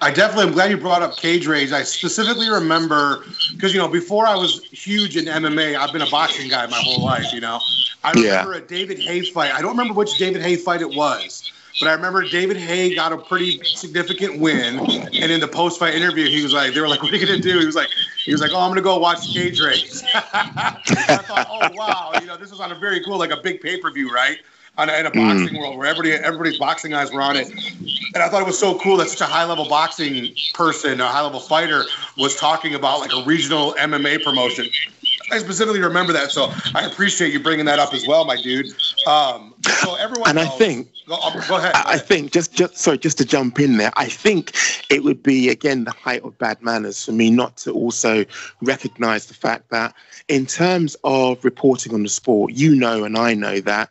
I 0.02 0.12
definitely 0.12 0.47
am 0.47 0.54
glad 0.54 0.70
you 0.72 0.78
brought 0.78 1.02
up 1.02 1.18
cage 1.18 1.47
rage. 1.47 1.72
I 1.72 1.84
specifically 1.84 2.49
remember 2.49 3.26
because 3.56 3.74
you 3.74 3.80
know 3.80 3.88
before 3.88 4.26
I 4.28 4.36
was 4.36 4.66
huge 4.72 5.18
in 5.18 5.28
MMA, 5.28 5.76
I've 5.76 5.91
been 5.91 6.02
a 6.02 6.08
boxing 6.08 6.47
guy 6.47 6.66
my 6.68 6.80
whole 6.80 7.02
life. 7.02 7.32
You 7.34 7.41
know, 7.41 7.64
I 8.04 8.12
Yeah. 8.14 8.22
remember 8.22 8.54
a 8.54 8.62
David 8.62 8.99
Haye 8.99 9.24
fight. 9.24 9.52
I 9.54 9.62
don't 9.62 9.72
remember 9.72 9.93
which 9.93 10.16
David 10.18 10.41
Haye 10.41 10.56
fight 10.58 10.82
it 10.82 10.93
was, 10.93 11.52
but 11.80 11.88
I 11.88 11.93
remember 11.93 12.24
David 12.28 12.58
Haye 12.58 12.93
got 12.93 13.12
a 13.12 13.18
pretty 13.18 13.62
significant 13.74 14.39
win. 14.39 14.84
And 15.20 15.32
in 15.32 15.39
the 15.39 15.47
post 15.47 15.80
fight 15.80 15.93
interview, 15.93 16.30
he 16.30 16.41
was 16.41 16.54
like, 16.54 16.74
"They 16.74 16.82
were 16.82 16.88
like, 16.88 17.02
what 17.04 17.12
are 17.14 17.16
you 17.16 17.26
gonna 17.26 17.39
do?" 17.39 17.60
He 17.60 17.66
was 17.66 17.76
like, 17.76 17.89
"He 18.26 18.32
was 18.32 18.41
like, 18.41 18.52
oh, 18.54 18.60
I'm 18.60 18.70
gonna 18.72 18.82
go 18.82 18.97
watch 18.99 19.30
cage 19.32 19.60
rage." 19.60 19.89
I 20.14 21.22
thought, 21.28 21.45
oh 21.49 21.68
wow, 21.68 22.16
you 22.20 22.26
know, 22.26 22.38
this 22.38 22.52
was 22.52 22.60
on 22.60 22.72
a 22.72 22.76
very 22.76 23.02
cool, 23.04 23.18
like 23.18 23.32
a 23.32 23.38
big 23.38 23.62
pay 23.62 23.78
per 23.78 23.91
view, 23.91 24.12
right? 24.14 24.38
On 24.78 24.90
in 24.90 25.06
a 25.06 25.12
boxing 25.12 25.60
world 25.60 25.78
where 25.78 25.86
everybody, 25.88 26.14
everybody's 26.14 26.58
boxing 26.58 26.94
eyes 26.94 27.12
were 27.12 27.22
on 27.22 27.36
it. 27.36 27.50
And 28.14 28.24
I 28.24 28.30
thought 28.30 28.42
it 28.42 28.48
was 28.48 28.58
so 28.58 28.80
cool 28.80 28.98
that 28.98 29.10
such 29.10 29.22
a 29.22 29.26
high 29.26 29.44
level 29.46 29.68
boxing 29.68 30.34
person, 30.54 31.00
a 31.02 31.08
high 31.08 31.22
level 31.22 31.42
fighter, 31.42 31.84
was 32.18 32.36
talking 32.38 32.74
about 32.74 33.02
like 33.02 33.12
a 33.14 33.22
regional 33.26 33.74
MMA 33.74 34.24
promotion. 34.24 34.68
I 35.30 35.40
specifically 35.40 35.82
remember 35.82 36.14
that, 36.14 36.32
so 36.32 36.52
I 36.74 36.86
appreciate 36.86 37.32
you 37.34 37.40
bringing 37.42 37.66
that 37.66 37.80
up 37.80 37.94
as 37.94 38.08
well, 38.08 38.26
my 38.26 38.42
dude. 38.42 38.68
Um, 39.08 39.54
so 39.82 39.96
everyone, 39.96 40.30
And 40.30 40.40
I 40.40 40.46
think- 40.46 40.88
go, 41.08 41.16
um, 41.16 41.34
go 41.48 41.58
ahead. 41.58 41.74
go 41.74 41.80
I, 41.80 41.94
I 41.94 41.98
think 41.98 42.32
just 42.32 42.54
just 42.54 42.78
sorry, 42.78 42.98
just 42.98 43.18
to 43.20 43.26
jump 43.26 43.60
in 43.60 43.76
there, 43.78 43.92
I 43.98 44.08
think 44.08 44.54
it 44.90 45.04
would 45.04 45.22
be 45.22 45.50
again 45.50 45.84
the 45.84 45.92
height 45.92 46.24
of 46.24 46.38
bad 46.38 46.62
manners 46.62 47.06
for 47.06 47.12
me 47.12 47.30
not 47.30 47.58
to 47.58 47.72
also 47.74 48.26
recognise 48.62 49.26
the 49.26 49.34
fact 49.34 49.70
that 49.70 49.94
in 50.30 50.46
terms 50.46 50.96
of 51.04 51.44
reporting 51.44 51.94
on 51.94 52.04
the 52.04 52.10
sport, 52.10 52.54
you 52.54 52.74
know 52.74 53.04
and 53.04 53.18
I 53.18 53.34
know 53.34 53.60
that 53.62 53.90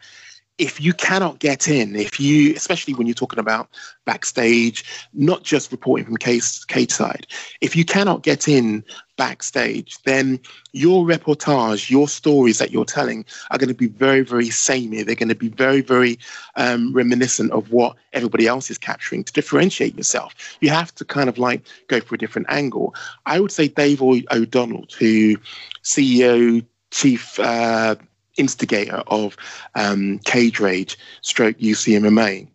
if 0.61 0.78
you 0.78 0.92
cannot 0.92 1.38
get 1.38 1.68
in, 1.68 1.96
if 1.96 2.20
you, 2.20 2.54
especially 2.54 2.92
when 2.92 3.06
you're 3.06 3.14
talking 3.14 3.38
about 3.38 3.70
backstage, 4.04 4.84
not 5.14 5.42
just 5.42 5.72
reporting 5.72 6.04
from 6.04 6.18
case 6.18 6.64
cage 6.64 6.92
side, 6.92 7.26
if 7.62 7.74
you 7.74 7.82
cannot 7.82 8.22
get 8.22 8.46
in 8.46 8.84
backstage, 9.16 9.96
then 10.02 10.38
your 10.72 11.06
reportage, 11.06 11.88
your 11.88 12.06
stories 12.06 12.58
that 12.58 12.70
you're 12.70 12.84
telling 12.84 13.24
are 13.50 13.56
going 13.56 13.70
to 13.70 13.74
be 13.74 13.86
very, 13.86 14.20
very 14.20 14.50
samey. 14.50 15.02
They're 15.02 15.14
going 15.14 15.30
to 15.30 15.34
be 15.34 15.48
very, 15.48 15.80
very 15.80 16.18
um, 16.56 16.92
reminiscent 16.92 17.52
of 17.52 17.72
what 17.72 17.96
everybody 18.12 18.46
else 18.46 18.70
is 18.70 18.76
capturing 18.76 19.24
to 19.24 19.32
differentiate 19.32 19.96
yourself. 19.96 20.34
You 20.61 20.68
have 20.68 20.94
to 20.96 21.06
kind 21.06 21.30
of 21.30 21.38
like 21.38 21.62
go 21.88 22.00
for 22.00 22.16
a 22.16 22.18
different 22.18 22.48
angle. 22.50 22.94
I 23.24 23.40
would 23.40 23.50
say 23.50 23.68
Dave 23.68 24.02
O'Donnell, 24.02 24.84
who 24.98 25.36
CEO, 25.82 26.66
chief 26.90 27.40
uh, 27.40 27.96
instigator 28.41 29.03
of 29.07 29.36
um, 29.74 30.18
Cage 30.24 30.59
Rage, 30.59 30.99
stroke 31.20 31.59
UCMMA, 31.59 32.49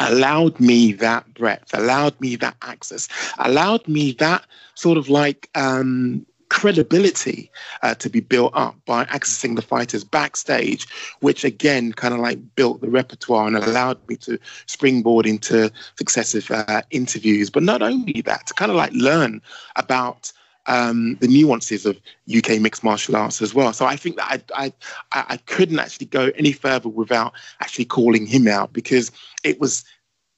allowed 0.00 0.58
me 0.58 0.92
that 0.94 1.32
breadth, 1.34 1.70
allowed 1.74 2.18
me 2.20 2.34
that 2.36 2.56
access, 2.62 3.08
allowed 3.38 3.86
me 3.86 4.12
that 4.12 4.44
sort 4.74 4.96
of 4.98 5.08
like 5.08 5.48
um, 5.54 6.26
credibility 6.48 7.50
uh, 7.82 7.94
to 7.94 8.10
be 8.10 8.20
built 8.20 8.52
up 8.54 8.74
by 8.84 9.04
accessing 9.06 9.56
the 9.56 9.62
fighters 9.62 10.02
backstage, 10.02 10.86
which 11.20 11.44
again 11.44 11.92
kind 11.92 12.12
of 12.12 12.20
like 12.20 12.38
built 12.56 12.80
the 12.80 12.90
repertoire 12.90 13.46
and 13.46 13.56
allowed 13.56 13.98
me 14.08 14.16
to 14.16 14.38
springboard 14.66 15.26
into 15.26 15.70
successive 15.96 16.50
uh, 16.50 16.82
interviews. 16.90 17.50
But 17.50 17.62
not 17.62 17.82
only 17.82 18.20
that, 18.22 18.46
to 18.48 18.54
kind 18.54 18.70
of 18.70 18.76
like 18.76 18.92
learn 18.92 19.40
about 19.76 20.32
um, 20.66 21.16
the 21.20 21.28
nuances 21.28 21.86
of 21.86 21.98
UK 22.34 22.60
mixed 22.60 22.84
martial 22.84 23.16
arts 23.16 23.42
as 23.42 23.54
well. 23.54 23.72
So 23.72 23.86
I 23.86 23.96
think 23.96 24.16
that 24.16 24.42
I, 24.54 24.72
I 25.12 25.24
I 25.30 25.36
couldn't 25.46 25.78
actually 25.78 26.06
go 26.06 26.30
any 26.36 26.52
further 26.52 26.88
without 26.88 27.32
actually 27.60 27.86
calling 27.86 28.26
him 28.26 28.46
out 28.48 28.72
because 28.72 29.10
it 29.44 29.60
was 29.60 29.84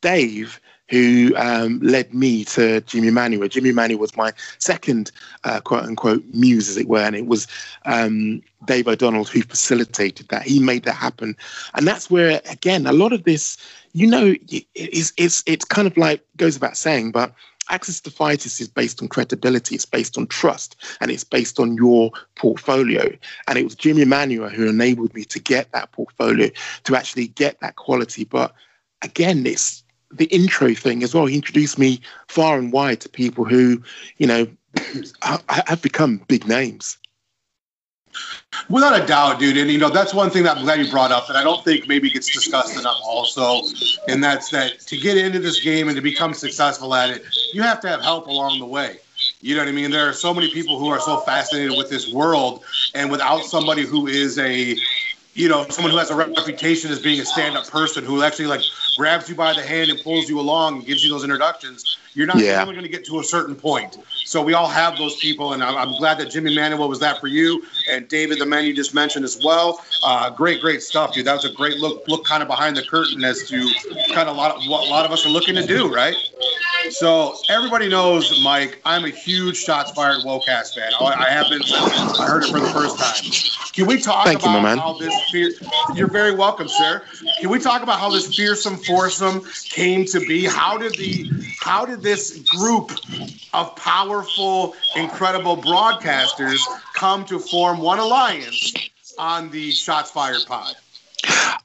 Dave 0.00 0.60
who 0.88 1.32
um, 1.36 1.80
led 1.80 2.12
me 2.12 2.44
to 2.44 2.82
Jimmy 2.82 3.10
Manuel. 3.10 3.48
Jimmy 3.48 3.72
Manuel 3.72 3.98
was 4.00 4.14
my 4.14 4.30
second 4.58 5.10
uh, 5.44 5.58
quote 5.60 5.84
unquote 5.84 6.22
muse, 6.34 6.68
as 6.68 6.76
it 6.76 6.86
were, 6.86 6.98
and 7.00 7.16
it 7.16 7.26
was 7.26 7.46
um, 7.86 8.42
Dave 8.66 8.86
O'Donnell 8.88 9.24
who 9.24 9.40
facilitated 9.42 10.28
that. 10.28 10.42
He 10.42 10.60
made 10.60 10.84
that 10.84 10.92
happen, 10.96 11.34
and 11.74 11.86
that's 11.88 12.10
where 12.10 12.42
again 12.50 12.86
a 12.86 12.92
lot 12.92 13.12
of 13.14 13.24
this, 13.24 13.56
you 13.92 14.06
know, 14.06 14.34
it- 14.50 14.66
it's 14.74 15.14
it's 15.16 15.42
it's 15.46 15.64
kind 15.64 15.86
of 15.86 15.96
like 15.96 16.22
goes 16.36 16.56
without 16.56 16.76
saying, 16.76 17.12
but 17.12 17.32
access 17.68 18.00
to 18.00 18.10
fighters 18.10 18.60
is 18.60 18.68
based 18.68 19.02
on 19.02 19.08
credibility, 19.08 19.74
it's 19.74 19.86
based 19.86 20.18
on 20.18 20.26
trust, 20.26 20.76
and 21.00 21.10
it's 21.10 21.24
based 21.24 21.60
on 21.60 21.76
your 21.76 22.10
portfolio. 22.36 23.12
And 23.48 23.58
it 23.58 23.64
was 23.64 23.74
Jimmy 23.74 24.04
Manuel 24.04 24.48
who 24.48 24.68
enabled 24.68 25.14
me 25.14 25.24
to 25.24 25.38
get 25.38 25.70
that 25.72 25.92
portfolio, 25.92 26.50
to 26.84 26.96
actually 26.96 27.28
get 27.28 27.60
that 27.60 27.76
quality. 27.76 28.24
But 28.24 28.54
again, 29.02 29.46
it's 29.46 29.84
the 30.10 30.26
intro 30.26 30.74
thing 30.74 31.02
as 31.02 31.14
well. 31.14 31.26
He 31.26 31.36
introduced 31.36 31.78
me 31.78 32.00
far 32.28 32.58
and 32.58 32.72
wide 32.72 33.00
to 33.02 33.08
people 33.08 33.44
who, 33.44 33.82
you 34.18 34.26
know, 34.26 34.46
have 35.48 35.82
become 35.82 36.18
big 36.28 36.46
names. 36.46 36.98
Without 38.68 39.00
a 39.00 39.06
doubt, 39.06 39.38
dude. 39.38 39.56
And, 39.56 39.70
you 39.70 39.78
know, 39.78 39.90
that's 39.90 40.14
one 40.14 40.30
thing 40.30 40.44
that 40.44 40.56
I'm 40.56 40.64
glad 40.64 40.78
you 40.78 40.90
brought 40.90 41.12
up 41.12 41.26
that 41.26 41.36
I 41.36 41.42
don't 41.42 41.64
think 41.64 41.88
maybe 41.88 42.10
gets 42.10 42.32
discussed 42.32 42.78
enough 42.78 42.98
also. 43.04 43.62
And 44.08 44.22
that's 44.22 44.50
that 44.50 44.80
to 44.80 44.96
get 44.96 45.16
into 45.16 45.38
this 45.38 45.60
game 45.60 45.88
and 45.88 45.96
to 45.96 46.02
become 46.02 46.34
successful 46.34 46.94
at 46.94 47.10
it, 47.10 47.24
you 47.52 47.62
have 47.62 47.80
to 47.80 47.88
have 47.88 48.00
help 48.02 48.26
along 48.26 48.58
the 48.58 48.66
way. 48.66 48.98
You 49.40 49.54
know 49.54 49.62
what 49.62 49.68
I 49.68 49.72
mean? 49.72 49.90
There 49.90 50.08
are 50.08 50.12
so 50.12 50.32
many 50.32 50.50
people 50.52 50.78
who 50.78 50.88
are 50.88 51.00
so 51.00 51.20
fascinated 51.20 51.76
with 51.76 51.90
this 51.90 52.12
world. 52.12 52.64
And 52.94 53.10
without 53.10 53.44
somebody 53.44 53.82
who 53.82 54.06
is 54.06 54.38
a 54.38 54.76
you 55.34 55.48
know, 55.48 55.66
someone 55.70 55.90
who 55.90 55.98
has 55.98 56.10
a 56.10 56.14
reputation 56.16 56.90
as 56.90 57.00
being 57.00 57.20
a 57.20 57.24
stand-up 57.24 57.66
person 57.68 58.04
who 58.04 58.22
actually 58.22 58.46
like 58.46 58.60
grabs 58.96 59.28
you 59.28 59.34
by 59.34 59.52
the 59.54 59.62
hand 59.62 59.90
and 59.90 59.98
pulls 60.02 60.28
you 60.28 60.38
along 60.38 60.76
and 60.76 60.86
gives 60.86 61.02
you 61.02 61.08
those 61.10 61.24
introductions, 61.24 61.96
you're 62.14 62.26
not 62.26 62.38
Yeah. 62.38 62.64
going 62.64 62.82
to 62.82 62.88
get 62.88 63.04
to 63.06 63.18
a 63.20 63.24
certain 63.24 63.54
point. 63.56 63.96
So 64.24 64.42
we 64.42 64.52
all 64.54 64.68
have 64.68 64.98
those 64.98 65.16
people, 65.16 65.54
and 65.54 65.62
I'm, 65.64 65.76
I'm 65.76 65.96
glad 65.98 66.18
that 66.18 66.30
Jimmy 66.30 66.54
Manuel 66.54 66.88
was 66.88 67.00
that 67.00 67.18
for 67.20 67.26
you, 67.28 67.62
and 67.90 68.06
David, 68.08 68.38
the 68.38 68.46
man 68.46 68.64
you 68.64 68.74
just 68.74 68.94
mentioned 68.94 69.24
as 69.24 69.40
well. 69.42 69.82
Uh, 70.04 70.30
great, 70.30 70.60
great 70.60 70.82
stuff, 70.82 71.14
dude. 71.14 71.24
That 71.26 71.34
was 71.34 71.44
a 71.44 71.52
great 71.52 71.78
look, 71.78 72.06
look 72.08 72.24
kind 72.24 72.42
of 72.42 72.48
behind 72.48 72.76
the 72.76 72.82
curtain 72.82 73.24
as 73.24 73.48
to 73.48 73.72
kind 74.14 74.28
of 74.28 74.36
a 74.36 74.38
lot 74.38 74.54
of 74.54 74.68
what 74.68 74.86
a 74.86 74.90
lot 74.90 75.06
of 75.06 75.12
us 75.12 75.24
are 75.24 75.30
looking 75.30 75.54
to 75.54 75.66
do, 75.66 75.92
right? 75.92 76.16
So 76.90 77.36
everybody 77.48 77.88
knows, 77.88 78.42
Mike, 78.42 78.80
I'm 78.84 79.04
a 79.04 79.10
huge 79.10 79.56
Shots 79.56 79.92
Fired 79.92 80.22
WHOACAST 80.24 80.74
fan. 80.74 80.92
I 81.00 81.26
I 81.26 81.30
have 81.30 81.48
been 81.48 81.62
I 81.64 82.26
heard 82.26 82.44
it 82.44 82.50
for 82.50 82.60
the 82.60 82.68
first 82.68 82.98
time. 82.98 83.14
Can 83.72 83.86
we 83.86 83.98
talk 84.00 84.24
Thank 84.26 84.42
you, 84.42 84.50
about 84.50 84.62
man. 84.62 84.78
how 84.78 84.92
this? 84.94 85.14
You're 85.94 86.08
very 86.08 86.34
welcome, 86.34 86.68
sir. 86.68 87.02
Can 87.40 87.50
we 87.50 87.58
talk 87.58 87.82
about 87.82 87.98
how 87.98 88.10
this 88.10 88.34
fearsome 88.34 88.76
foursome 88.76 89.44
came 89.64 90.04
to 90.06 90.20
be? 90.20 90.44
How 90.44 90.76
did 90.76 90.94
the 90.96 91.30
how 91.60 91.84
did 91.84 92.02
this 92.02 92.38
group 92.56 92.92
of 93.54 93.74
powerful, 93.76 94.74
incredible 94.96 95.56
broadcasters 95.56 96.60
come 96.94 97.24
to 97.26 97.38
form 97.38 97.78
one 97.78 97.98
alliance 97.98 98.74
on 99.18 99.50
the 99.50 99.70
Shots 99.70 100.10
Fired 100.10 100.42
pod? 100.46 100.74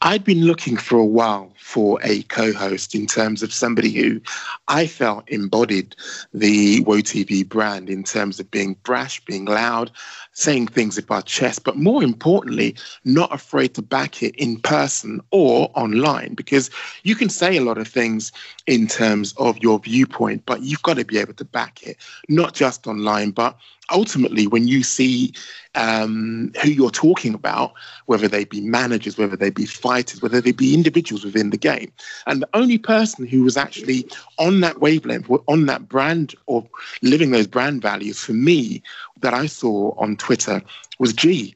I'd 0.01 0.23
been 0.23 0.45
looking 0.45 0.77
for 0.77 0.99
a 0.99 1.05
while 1.05 1.51
for 1.59 1.99
a 2.03 2.21
co-host 2.23 2.93
in 2.93 3.07
terms 3.07 3.41
of 3.41 3.51
somebody 3.51 3.91
who 3.91 4.21
I 4.67 4.85
felt 4.85 5.27
embodied 5.29 5.95
the 6.33 6.83
WhoaTV 6.83 7.49
brand 7.49 7.89
in 7.89 8.03
terms 8.03 8.39
of 8.39 8.49
being 8.51 8.75
brash, 8.83 9.19
being 9.25 9.45
loud, 9.45 9.91
saying 10.37 10.67
things 10.67 10.99
about 10.99 11.25
chess, 11.25 11.57
but 11.57 11.77
more 11.77 12.03
importantly, 12.03 12.75
not 13.03 13.33
afraid 13.33 13.73
to 13.73 13.81
back 13.81 14.21
it 14.21 14.35
in 14.35 14.59
person 14.59 15.19
or 15.31 15.71
online 15.73 16.35
because 16.35 16.69
you 17.01 17.15
can 17.15 17.27
say 17.27 17.57
a 17.57 17.63
lot 17.63 17.79
of 17.79 17.87
things 17.87 18.31
in 18.67 18.85
terms 18.85 19.33
of 19.37 19.57
your 19.57 19.79
viewpoint, 19.79 20.43
but 20.45 20.61
you've 20.61 20.83
got 20.83 20.97
to 20.97 21.03
be 21.03 21.17
able 21.17 21.33
to 21.33 21.43
back 21.43 21.81
it, 21.81 21.97
not 22.29 22.53
just 22.53 22.85
online, 22.85 23.31
but 23.31 23.57
ultimately 23.91 24.45
when 24.45 24.67
you 24.67 24.83
see 24.83 25.33
um, 25.75 26.51
who 26.61 26.69
you're 26.69 26.91
talking 26.91 27.33
about, 27.33 27.73
whether 28.05 28.27
they 28.27 28.45
be 28.45 28.61
managers, 28.61 29.17
whether 29.17 29.37
they 29.37 29.49
be 29.49 29.65
fighters, 29.65 30.21
whether 30.21 30.41
they 30.41 30.51
be 30.51 30.73
individuals 30.73 31.23
within 31.23 31.49
the 31.49 31.57
game. 31.57 31.91
And 32.25 32.41
the 32.41 32.49
only 32.53 32.77
person 32.77 33.25
who 33.25 33.43
was 33.43 33.57
actually 33.57 34.07
on 34.37 34.61
that 34.61 34.81
wavelength, 34.81 35.29
on 35.47 35.65
that 35.67 35.87
brand 35.87 36.35
or 36.47 36.67
living 37.01 37.31
those 37.31 37.47
brand 37.47 37.81
values 37.81 38.19
for 38.19 38.33
me 38.33 38.81
that 39.21 39.33
I 39.33 39.45
saw 39.45 39.93
on 39.97 40.17
Twitter 40.17 40.61
was 40.99 41.13
G. 41.13 41.55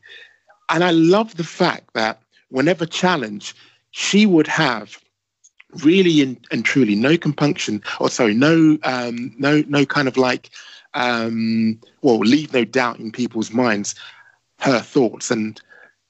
And 0.69 0.83
I 0.83 0.91
love 0.91 1.35
the 1.35 1.43
fact 1.43 1.93
that 1.93 2.21
whenever 2.49 2.85
challenged, 2.85 3.57
she 3.91 4.25
would 4.25 4.47
have 4.47 4.97
really 5.83 6.21
and, 6.21 6.37
and 6.51 6.65
truly 6.65 6.95
no 6.95 7.17
compunction 7.17 7.81
or 8.01 8.09
sorry 8.09 8.33
no 8.33 8.77
um 8.83 9.33
no 9.37 9.63
no 9.67 9.85
kind 9.85 10.09
of 10.09 10.17
like 10.17 10.49
um 10.95 11.79
well 12.01 12.19
leave 12.19 12.53
no 12.53 12.65
doubt 12.65 12.99
in 12.99 13.09
people's 13.11 13.51
minds 13.51 13.95
her 14.59 14.79
thoughts. 14.79 15.31
And 15.31 15.59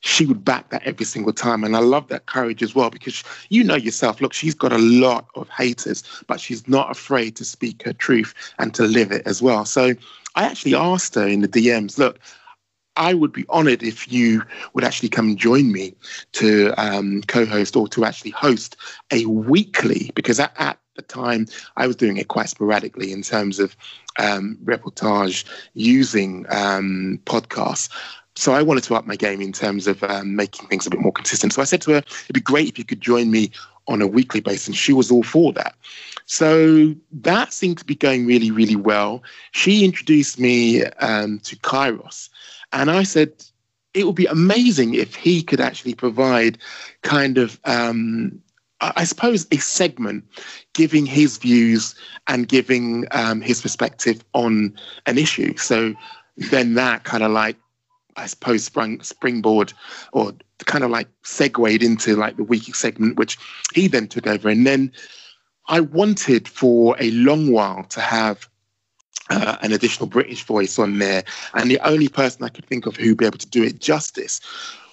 she 0.01 0.25
would 0.25 0.43
back 0.43 0.69
that 0.71 0.83
every 0.83 1.05
single 1.05 1.31
time. 1.31 1.63
And 1.63 1.75
i 1.75 1.79
love 1.79 2.07
that 2.07 2.25
courage 2.25 2.63
as 2.63 2.75
well 2.75 2.89
because 2.89 3.23
you 3.49 3.63
know 3.63 3.75
yourself 3.75 4.19
look 4.19 4.33
she's 4.33 4.55
got 4.55 4.73
a 4.73 4.77
lot 4.77 5.27
of 5.35 5.47
haters 5.49 6.03
but 6.27 6.39
she's 6.39 6.67
not 6.67 6.91
afraid 6.91 7.35
to 7.35 7.45
speak 7.45 7.83
her 7.83 7.93
truth 7.93 8.33
and 8.59 8.73
to 8.73 8.83
live 8.83 9.11
it 9.11 9.25
as 9.25 9.41
well. 9.41 9.65
So 9.65 9.93
i 10.35 10.43
actually 10.43 10.75
asked 10.75 11.15
her 11.15 11.27
in 11.27 11.41
the 11.41 11.47
dms 11.47 11.97
look 11.97 12.19
I 12.97 13.13
would 13.13 13.31
be 13.31 13.45
honored 13.49 13.83
if 13.83 14.11
you 14.11 14.43
would 14.73 14.83
actually 14.83 15.09
come 15.09 15.29
and 15.29 15.37
join 15.37 15.71
me 15.71 15.95
to 16.33 16.73
um, 16.77 17.21
co 17.23 17.45
host 17.45 17.75
or 17.75 17.87
to 17.89 18.05
actually 18.05 18.31
host 18.31 18.75
a 19.11 19.25
weekly, 19.25 20.11
because 20.13 20.39
at, 20.39 20.53
at 20.57 20.77
the 20.95 21.01
time 21.01 21.47
I 21.77 21.87
was 21.87 21.95
doing 21.95 22.17
it 22.17 22.27
quite 22.27 22.49
sporadically 22.49 23.11
in 23.11 23.21
terms 23.21 23.59
of 23.59 23.75
um, 24.19 24.57
reportage 24.63 25.45
using 25.73 26.45
um, 26.49 27.19
podcasts. 27.25 27.89
So 28.35 28.53
I 28.53 28.61
wanted 28.61 28.83
to 28.85 28.95
up 28.95 29.05
my 29.05 29.15
game 29.15 29.41
in 29.41 29.51
terms 29.51 29.87
of 29.87 30.03
um, 30.03 30.35
making 30.35 30.67
things 30.67 30.87
a 30.87 30.89
bit 30.89 30.99
more 30.99 31.11
consistent. 31.11 31.53
So 31.53 31.61
I 31.61 31.65
said 31.65 31.81
to 31.83 31.91
her, 31.91 31.97
it'd 31.97 32.33
be 32.33 32.41
great 32.41 32.67
if 32.67 32.77
you 32.77 32.85
could 32.85 33.01
join 33.01 33.31
me 33.31 33.51
on 33.87 34.01
a 34.01 34.07
weekly 34.07 34.39
basis. 34.39 34.67
And 34.67 34.75
she 34.75 34.93
was 34.93 35.11
all 35.11 35.23
for 35.23 35.53
that. 35.53 35.75
So 36.25 36.95
that 37.11 37.53
seemed 37.53 37.77
to 37.79 37.85
be 37.85 37.95
going 37.95 38.25
really, 38.25 38.51
really 38.51 38.75
well. 38.75 39.23
She 39.51 39.83
introduced 39.83 40.39
me 40.39 40.85
um, 40.85 41.39
to 41.39 41.55
Kairos. 41.57 42.29
And 42.71 42.89
I 42.89 43.03
said, 43.03 43.33
it 43.93 44.05
would 44.05 44.15
be 44.15 44.27
amazing 44.27 44.93
if 44.93 45.15
he 45.15 45.43
could 45.43 45.59
actually 45.59 45.93
provide 45.93 46.57
kind 47.01 47.37
of, 47.37 47.59
um, 47.65 48.41
I 48.79 49.03
suppose, 49.03 49.45
a 49.51 49.57
segment 49.57 50.23
giving 50.73 51.05
his 51.05 51.37
views 51.37 51.93
and 52.27 52.47
giving 52.47 53.05
um, 53.11 53.41
his 53.41 53.61
perspective 53.61 54.23
on 54.33 54.73
an 55.05 55.17
issue. 55.17 55.57
So 55.57 55.93
then 56.37 56.75
that 56.75 57.03
kind 57.03 57.23
of 57.23 57.31
like, 57.31 57.57
I 58.15 58.27
suppose, 58.27 58.63
sprung 58.63 59.01
springboard 59.01 59.73
or 60.13 60.33
kind 60.65 60.83
of 60.83 60.91
like 60.91 61.07
segued 61.23 61.83
into 61.83 62.15
like 62.15 62.37
the 62.37 62.43
weekly 62.43 62.73
segment, 62.73 63.17
which 63.17 63.37
he 63.73 63.87
then 63.87 64.07
took 64.07 64.27
over. 64.27 64.49
And 64.49 64.65
then 64.65 64.91
I 65.67 65.79
wanted 65.79 66.47
for 66.47 66.95
a 66.99 67.11
long 67.11 67.51
while 67.51 67.83
to 67.85 68.01
have 68.01 68.47
uh, 69.29 69.57
an 69.61 69.71
additional 69.71 70.07
British 70.07 70.43
voice 70.43 70.77
on 70.77 70.99
there. 70.99 71.23
And 71.53 71.71
the 71.71 71.79
only 71.79 72.09
person 72.09 72.43
I 72.43 72.49
could 72.49 72.65
think 72.65 72.85
of 72.85 72.95
who'd 72.95 73.17
be 73.17 73.25
able 73.25 73.37
to 73.37 73.49
do 73.49 73.63
it 73.63 73.79
justice 73.79 74.41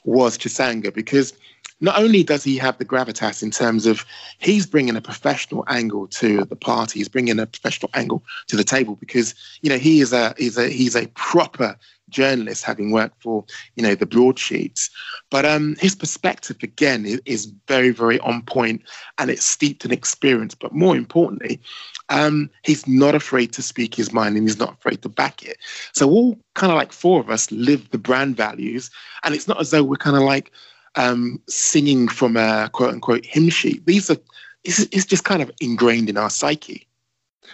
was 0.05 0.39
Chisanga, 0.39 0.95
because 0.95 1.35
not 1.81 2.01
only 2.01 2.23
does 2.23 2.43
he 2.43 2.57
have 2.59 2.79
the 2.79 2.85
gravitas 2.85 3.43
in 3.43 3.51
terms 3.51 3.87
of 3.87 4.05
he's 4.39 4.67
bringing 4.67 4.97
a 4.97 5.01
professional 5.01 5.65
angle 5.69 6.09
to 6.09 6.45
the 6.45 6.57
party, 6.57 7.01
he's 7.01 7.09
bringing 7.09 7.39
a 7.39 7.47
professional 7.47 7.91
angle 7.95 8.23
to 8.49 8.57
the 8.57 8.65
table 8.65 8.97
because 8.97 9.35
you 9.63 9.71
know 9.71 9.79
he 9.79 10.01
is 10.01 10.13
a 10.13 10.35
he's 10.39 10.59
a 10.59 10.69
he's 10.69 10.97
a 10.97 11.07
proper 11.09 11.77
journalist 12.11 12.65
having 12.65 12.91
worked 12.91 13.23
for 13.23 13.45
you 13.77 13.83
know 13.83 13.95
the 13.95 14.07
broadsheets. 14.07 14.91
But 15.31 15.45
um 15.45 15.77
his 15.79 15.95
perspective 15.95 16.57
again 16.63 17.07
is, 17.07 17.21
is 17.25 17.53
very 17.67 17.91
very 17.91 18.19
on 18.21 18.43
point 18.43 18.83
and 19.19 19.31
it's 19.31 19.45
steeped 19.45 19.85
in 19.85 19.93
experience. 19.93 20.55
But 20.55 20.73
more 20.75 20.97
importantly 20.97 21.61
um 22.09 22.51
he's 22.65 22.87
not 22.87 23.15
afraid 23.15 23.53
to 23.53 23.63
speak 23.63 23.95
his 23.95 24.13
mind 24.13 24.37
and 24.37 24.47
he's 24.47 24.59
not 24.59 24.75
afraid 24.75 25.03
to 25.03 25.09
back 25.09 25.43
it. 25.43 25.59
So 25.93 26.09
all 26.09 26.39
kind 26.55 26.73
of 26.73 26.79
like 26.79 26.93
four 26.93 27.21
of 27.21 27.31
us 27.31 27.51
live 27.51 27.91
the 27.91 27.99
brand 27.99 28.37
values 28.37 28.91
and 29.25 29.35
it's 29.35 29.49
not 29.49 29.61
as 29.61 29.71
though 29.71 29.83
we're 29.85 29.97
kind 29.97 30.17
of 30.17 30.23
like 30.23 30.53
um 30.97 31.41
singing 31.49 32.09
from 32.09 32.37
a 32.37 32.71
quote 32.73 32.93
unquote 32.93 33.25
hymn 33.25 33.49
sheet. 33.51 33.85
These 33.87 34.11
are 34.11 34.17
it's, 34.65 34.81
it's 34.81 35.07
just 35.07 35.25
kind 35.25 35.41
of 35.41 35.51
ingrained 35.61 36.11
in 36.11 36.17
our 36.17 36.31
psyche. 36.31 36.87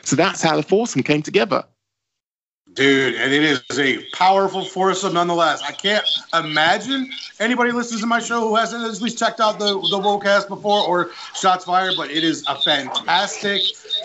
So 0.02 0.16
that's 0.16 0.42
how 0.42 0.56
the 0.56 0.62
foursome 0.62 1.02
came 1.02 1.22
together 1.22 1.64
Dude, 2.74 3.14
and 3.14 3.32
it 3.32 3.44
is 3.44 3.62
a 3.78 4.02
powerful 4.06 4.64
foursome 4.64 5.14
nonetheless. 5.14 5.62
I 5.62 5.70
can't 5.70 6.04
imagine 6.34 7.08
anybody 7.38 7.70
listens 7.70 8.00
to 8.00 8.06
my 8.06 8.18
show 8.18 8.40
who 8.40 8.56
hasn't 8.56 8.82
at 8.82 9.00
least 9.00 9.16
checked 9.16 9.40
out 9.40 9.60
the 9.60 9.74
the 9.88 9.98
WHOACAST 9.98 10.48
before 10.48 10.82
or 10.82 11.10
Shots 11.36 11.66
Fired, 11.66 11.94
but 11.96 12.10
it 12.10 12.24
is 12.24 12.44
a 12.48 12.56
fantastic, 12.56 13.62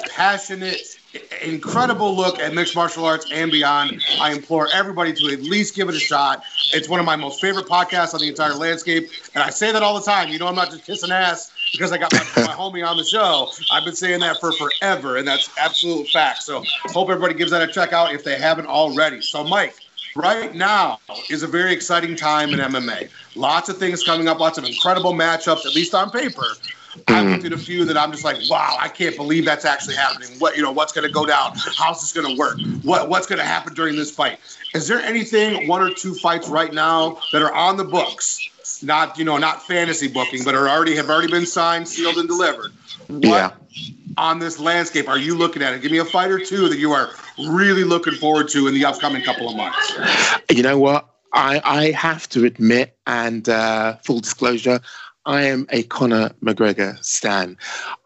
passionate, 0.10 0.99
incredible 1.42 2.16
look 2.16 2.40
at 2.40 2.54
mixed 2.54 2.76
martial 2.76 3.06
arts 3.06 3.26
and 3.32 3.52
beyond. 3.52 4.04
I 4.20 4.34
implore 4.34 4.68
everybody 4.74 5.14
to 5.14 5.28
at 5.32 5.42
least 5.42 5.76
give 5.76 5.90
it 5.90 5.96
a 5.96 6.00
shot. 6.00 6.44
It's 6.74 6.88
one 6.88 7.00
of 7.00 7.06
my 7.06 7.16
most 7.16 7.42
favorite 7.42 7.66
podcasts 7.66 8.14
on 8.14 8.20
the 8.20 8.28
entire 8.28 8.54
landscape, 8.54 9.10
and 9.34 9.44
I 9.44 9.50
say 9.50 9.72
that 9.72 9.82
all 9.82 9.96
the 9.96 10.06
time. 10.06 10.30
You 10.30 10.40
know, 10.40 10.48
I'm 10.48 10.56
not 10.56 10.70
just 10.70 10.86
kissing 10.86 11.12
ass 11.12 11.52
because 11.72 11.92
I 11.92 11.98
got 11.98 12.14
my, 12.14 12.20
my 12.20 12.54
homie 12.54 12.88
on 12.88 12.98
the 12.98 13.04
show. 13.04 13.50
I've 13.72 13.86
been 13.86 13.96
saying 13.96 14.20
that 14.22 14.40
for 14.40 14.52
forever, 14.52 15.18
and 15.18 15.28
that's 15.28 15.50
absolute 15.58 16.08
fact. 16.10 16.44
So 16.44 16.64
hope 16.86 17.10
everybody 17.10 17.34
gives 17.34 17.52
that 17.52 17.68
a 17.68 17.72
check 17.72 17.94
out 17.94 18.14
if 18.14 18.24
they 18.24 18.38
haven't 18.38 18.68
already. 18.68 19.22
So, 19.22 19.44
Mike, 19.44 19.76
right 20.16 20.54
now 20.54 21.00
is 21.30 21.44
a 21.44 21.48
very 21.48 21.74
exciting 21.74 22.16
time 22.16 22.50
in 22.50 22.60
MMA. 22.60 23.10
Lots 23.36 23.70
of 23.70 23.78
things 23.78 24.04
coming 24.04 24.28
up, 24.28 24.40
lots 24.40 24.58
of 24.58 24.66
incredible 24.66 25.14
matchups, 25.14 25.66
at 25.66 25.74
least 25.74 25.96
on 25.96 26.12
paper. 26.12 26.46
I 27.08 27.22
looked 27.24 27.46
at 27.46 27.54
a 27.54 27.58
few 27.58 27.86
that 27.86 27.98
I'm 27.98 28.12
just 28.12 28.24
like, 28.24 28.38
wow, 28.50 28.78
I 28.80 28.88
can't 28.88 29.16
believe 29.16 29.46
that's 29.46 29.66
actually 29.66 29.96
happening. 29.96 30.30
What 30.40 30.56
you 30.56 30.64
know, 30.64 30.72
what's 30.72 30.94
going 30.94 31.08
to 31.08 31.14
go 31.14 31.26
down? 31.26 31.54
How's 31.78 32.02
this 32.02 32.12
going 32.14 32.28
to 32.28 32.40
work? 32.40 32.60
What 32.84 33.10
what's 33.10 33.28
going 33.28 33.40
to 33.40 33.46
happen 33.46 33.74
during 33.74 33.96
this 33.96 34.12
fight? 34.12 34.40
Is 34.74 34.88
there 34.88 35.00
anything, 35.00 35.68
one 35.68 35.82
or 35.82 35.94
two 35.94 36.14
fights 36.14 36.48
right 36.48 36.74
now 36.74 37.20
that 37.32 37.42
are 37.42 37.54
on 37.54 37.78
the 37.78 37.84
books? 37.84 38.50
Not 38.84 39.18
you 39.18 39.26
know, 39.26 39.38
not 39.38 39.66
fantasy 39.68 40.08
booking, 40.08 40.44
but 40.44 40.56
are 40.56 40.70
already 40.70 40.96
have 40.96 41.10
already 41.10 41.28
been 41.28 41.46
signed, 41.46 41.88
sealed, 41.88 42.18
and 42.18 42.28
delivered. 42.28 42.72
What 43.08 43.22
Yeah. 43.22 43.52
on 44.18 44.40
this 44.40 44.60
landscape 44.60 45.08
are 45.10 45.18
you 45.18 45.36
looking 45.36 45.62
at? 45.62 45.74
It. 45.74 45.82
Give 45.82 45.92
me 45.92 45.98
a 45.98 46.06
fight 46.06 46.32
or 46.32 46.40
two 46.40 46.70
that 46.70 46.78
you 46.78 46.92
are 46.94 47.10
really 47.38 47.84
looking 47.84 48.14
forward 48.14 48.50
to 48.50 48.68
in 48.68 48.74
the 48.74 48.86
upcoming 48.86 49.24
couple 49.24 49.50
of 49.50 49.56
months. 49.56 49.94
you 50.52 50.64
know 50.64 50.78
what? 50.78 51.08
I, 51.32 51.62
I 51.64 51.92
have 51.92 52.28
to 52.30 52.46
admit, 52.46 52.98
and 53.06 53.48
uh, 53.48 53.98
full 53.98 54.20
disclosure, 54.20 54.80
I 55.30 55.44
am 55.44 55.68
a 55.70 55.84
Conor 55.84 56.32
McGregor 56.44 56.98
stan. 57.06 57.56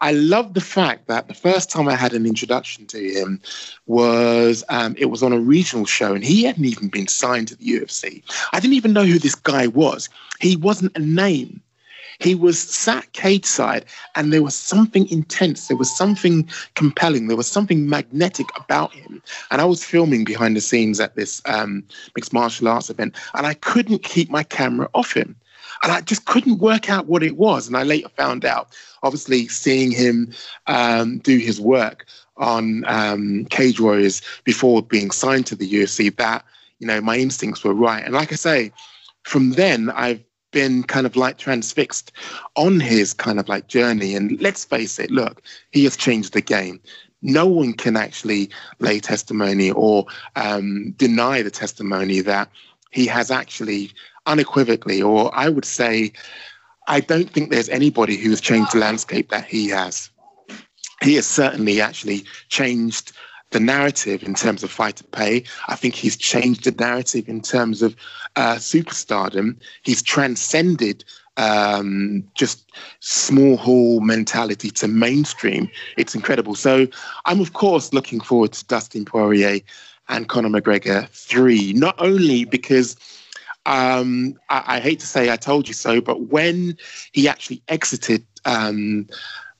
I 0.02 0.12
love 0.12 0.52
the 0.52 0.60
fact 0.60 1.06
that 1.08 1.26
the 1.26 1.32
first 1.32 1.70
time 1.70 1.88
I 1.88 1.96
had 1.96 2.12
an 2.12 2.26
introduction 2.26 2.84
to 2.88 2.98
him 2.98 3.40
was 3.86 4.62
um, 4.68 4.94
it 4.98 5.06
was 5.06 5.22
on 5.22 5.32
a 5.32 5.38
regional 5.38 5.86
show, 5.86 6.12
and 6.12 6.22
he 6.22 6.44
hadn't 6.44 6.66
even 6.66 6.88
been 6.88 7.08
signed 7.08 7.48
to 7.48 7.56
the 7.56 7.64
UFC. 7.64 8.22
I 8.52 8.60
didn't 8.60 8.74
even 8.74 8.92
know 8.92 9.06
who 9.06 9.18
this 9.18 9.34
guy 9.34 9.68
was. 9.68 10.10
He 10.38 10.54
wasn't 10.54 10.94
a 10.98 11.00
name. 11.00 11.62
He 12.18 12.34
was 12.34 12.60
sat 12.60 13.10
cage 13.14 13.46
side, 13.46 13.86
and 14.14 14.30
there 14.30 14.42
was 14.42 14.54
something 14.54 15.08
intense. 15.08 15.68
There 15.68 15.78
was 15.78 15.96
something 15.96 16.46
compelling. 16.74 17.28
There 17.28 17.38
was 17.38 17.50
something 17.50 17.88
magnetic 17.88 18.48
about 18.54 18.92
him. 18.92 19.22
And 19.50 19.62
I 19.62 19.64
was 19.64 19.82
filming 19.82 20.24
behind 20.24 20.56
the 20.56 20.60
scenes 20.60 21.00
at 21.00 21.16
this 21.16 21.40
um, 21.46 21.84
mixed 22.14 22.34
martial 22.34 22.68
arts 22.68 22.90
event, 22.90 23.16
and 23.32 23.46
I 23.46 23.54
couldn't 23.54 24.02
keep 24.02 24.28
my 24.28 24.42
camera 24.42 24.90
off 24.92 25.14
him. 25.14 25.36
And 25.84 25.92
I 25.92 26.00
just 26.00 26.24
couldn't 26.24 26.60
work 26.60 26.88
out 26.88 27.06
what 27.06 27.22
it 27.22 27.36
was. 27.36 27.68
And 27.68 27.76
I 27.76 27.82
later 27.82 28.08
found 28.08 28.46
out, 28.46 28.74
obviously, 29.02 29.48
seeing 29.48 29.92
him 29.92 30.32
um, 30.66 31.18
do 31.18 31.36
his 31.36 31.60
work 31.60 32.06
on 32.38 32.84
um, 32.86 33.44
Cage 33.50 33.80
Warriors 33.80 34.22
before 34.44 34.82
being 34.82 35.10
signed 35.10 35.46
to 35.46 35.54
the 35.54 35.70
UFC, 35.70 36.16
that, 36.16 36.42
you 36.78 36.86
know, 36.86 37.02
my 37.02 37.18
instincts 37.18 37.62
were 37.62 37.74
right. 37.74 38.02
And 38.02 38.14
like 38.14 38.32
I 38.32 38.36
say, 38.36 38.72
from 39.24 39.52
then, 39.52 39.90
I've 39.90 40.24
been 40.52 40.84
kind 40.84 41.04
of 41.04 41.16
like 41.16 41.36
transfixed 41.36 42.12
on 42.56 42.80
his 42.80 43.12
kind 43.12 43.38
of 43.38 43.46
like 43.50 43.68
journey. 43.68 44.14
And 44.14 44.40
let's 44.40 44.64
face 44.64 44.98
it, 44.98 45.10
look, 45.10 45.42
he 45.70 45.84
has 45.84 45.98
changed 45.98 46.32
the 46.32 46.40
game. 46.40 46.80
No 47.20 47.46
one 47.46 47.74
can 47.74 47.96
actually 47.96 48.48
lay 48.78 49.00
testimony 49.00 49.70
or 49.70 50.06
um, 50.36 50.92
deny 50.92 51.42
the 51.42 51.50
testimony 51.50 52.22
that 52.22 52.48
he 52.90 53.06
has 53.06 53.30
actually 53.30 53.90
unequivocally, 54.26 55.02
or 55.02 55.34
I 55.34 55.48
would 55.48 55.64
say, 55.64 56.12
I 56.86 57.00
don't 57.00 57.30
think 57.30 57.50
there's 57.50 57.68
anybody 57.68 58.16
who 58.16 58.30
has 58.30 58.40
changed 58.40 58.72
the 58.72 58.78
landscape 58.78 59.30
that 59.30 59.44
he 59.44 59.68
has. 59.68 60.10
He 61.02 61.14
has 61.14 61.26
certainly 61.26 61.80
actually 61.80 62.24
changed 62.48 63.12
the 63.50 63.60
narrative 63.60 64.22
in 64.22 64.34
terms 64.34 64.62
of 64.62 64.70
fighter 64.70 65.04
pay. 65.12 65.44
I 65.68 65.76
think 65.76 65.94
he's 65.94 66.16
changed 66.16 66.64
the 66.64 66.72
narrative 66.72 67.28
in 67.28 67.40
terms 67.40 67.82
of 67.82 67.94
uh, 68.36 68.56
superstardom. 68.56 69.56
He's 69.82 70.02
transcended 70.02 71.04
um, 71.36 72.24
just 72.34 72.70
small 73.00 73.56
hall 73.56 74.00
mentality 74.00 74.70
to 74.70 74.88
mainstream. 74.88 75.70
It's 75.96 76.14
incredible. 76.14 76.54
So 76.54 76.86
I'm, 77.24 77.40
of 77.40 77.52
course, 77.52 77.92
looking 77.92 78.20
forward 78.20 78.52
to 78.52 78.64
Dustin 78.66 79.04
Poirier 79.04 79.60
and 80.08 80.28
Conor 80.28 80.48
McGregor 80.48 81.08
3, 81.08 81.72
not 81.74 81.94
only 81.98 82.44
because 82.44 82.96
um, 83.66 84.38
I, 84.50 84.76
I, 84.76 84.80
hate 84.80 85.00
to 85.00 85.06
say 85.06 85.30
I 85.30 85.36
told 85.36 85.68
you 85.68 85.74
so, 85.74 86.00
but 86.00 86.22
when 86.22 86.76
he 87.12 87.28
actually 87.28 87.62
exited 87.68 88.24
um, 88.44 89.08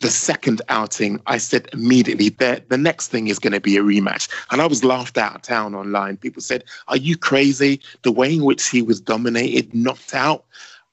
the 0.01 0.11
second 0.11 0.61
outing, 0.69 1.21
I 1.27 1.39
said 1.39 1.69
immediately 1.73 2.29
that 2.29 2.69
the 2.69 2.77
next 2.77 3.09
thing 3.09 3.29
is 3.29 3.39
going 3.39 3.55
to 3.55 3.61
be 3.61 3.79
a 3.79 3.83
rematch. 3.83 4.29
And 4.51 4.61
I 4.61 4.67
was 4.67 4.85
laughed 4.85 5.17
out 5.17 5.37
of 5.37 5.43
town 5.43 5.75
online. 5.75 6.19
People 6.19 6.43
said, 6.43 6.65
Are 6.89 6.99
you 6.99 7.17
crazy? 7.17 7.81
The 8.03 8.13
way 8.13 8.35
in 8.35 8.45
which 8.45 8.69
he 8.69 8.83
was 8.83 9.01
dominated, 9.01 9.75
knocked 9.75 10.15
out 10.15 10.45